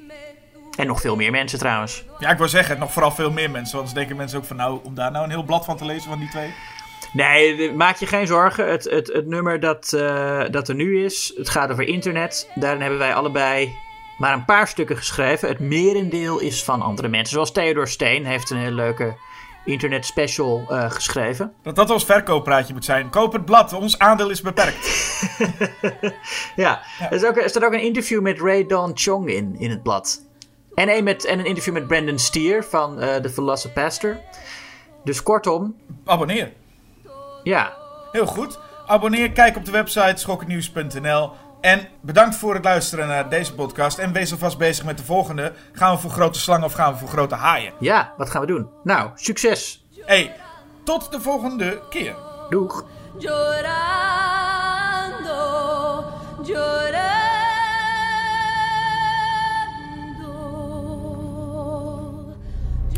[0.80, 2.04] En nog veel meer mensen trouwens.
[2.18, 3.78] ja, ik wou zeggen, nog vooral veel meer mensen.
[3.78, 6.08] Want denken mensen ook van, nou, om daar nou een heel blad van te lezen
[6.10, 6.54] van die twee.
[7.12, 8.70] Nee, maak je geen zorgen.
[8.70, 12.50] Het, het, het nummer dat, eh, dat er nu is, het gaat over internet.
[12.54, 13.74] Daarin hebben wij allebei
[14.18, 15.48] maar een paar stukken geschreven.
[15.48, 17.34] Het merendeel is van andere mensen.
[17.34, 19.16] Zoals Theodor Steen heeft een hele leuke
[19.64, 21.52] internet special eh, geschreven.
[21.62, 23.10] Dat dat ons verkooppraatje moet zijn.
[23.10, 24.88] Koop het blad, ons aandeel is beperkt.
[26.56, 29.70] Ja, Er, is ook, er staat ook een interview met Ray Don Chong in, in
[29.70, 30.29] het blad.
[30.80, 34.20] En een, met, en een interview met Brandon Steer van eh The Philosophaster.
[35.04, 36.52] Dus kortom, Abonneer.
[37.42, 37.72] ja.
[38.12, 38.58] Heel goed.
[38.86, 41.30] Abonneer, kijk op de website schokkennieuws.nl.
[41.60, 43.98] En bedankt voor het luisteren naar deze podcast.
[43.98, 45.52] En wees alvast bezig met de volgende.
[45.72, 47.72] Gaan we voor grote slangen of gaan we voor grote haaien?
[47.78, 48.68] Ja, wat gaan we doen?
[48.82, 49.86] Nou, succes.
[50.04, 50.36] Hey,
[50.84, 52.14] tot de volgende keer.
[52.50, 52.84] Doeg.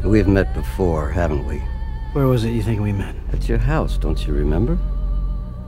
[0.05, 1.59] We've met before, haven't we?
[2.12, 3.15] Where was it you think we met?
[3.33, 4.77] At your house, don't you remember?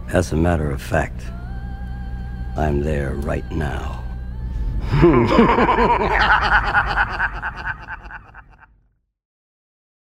[0.09, 1.24] As a matter of fact,
[2.56, 4.02] I'm there right now.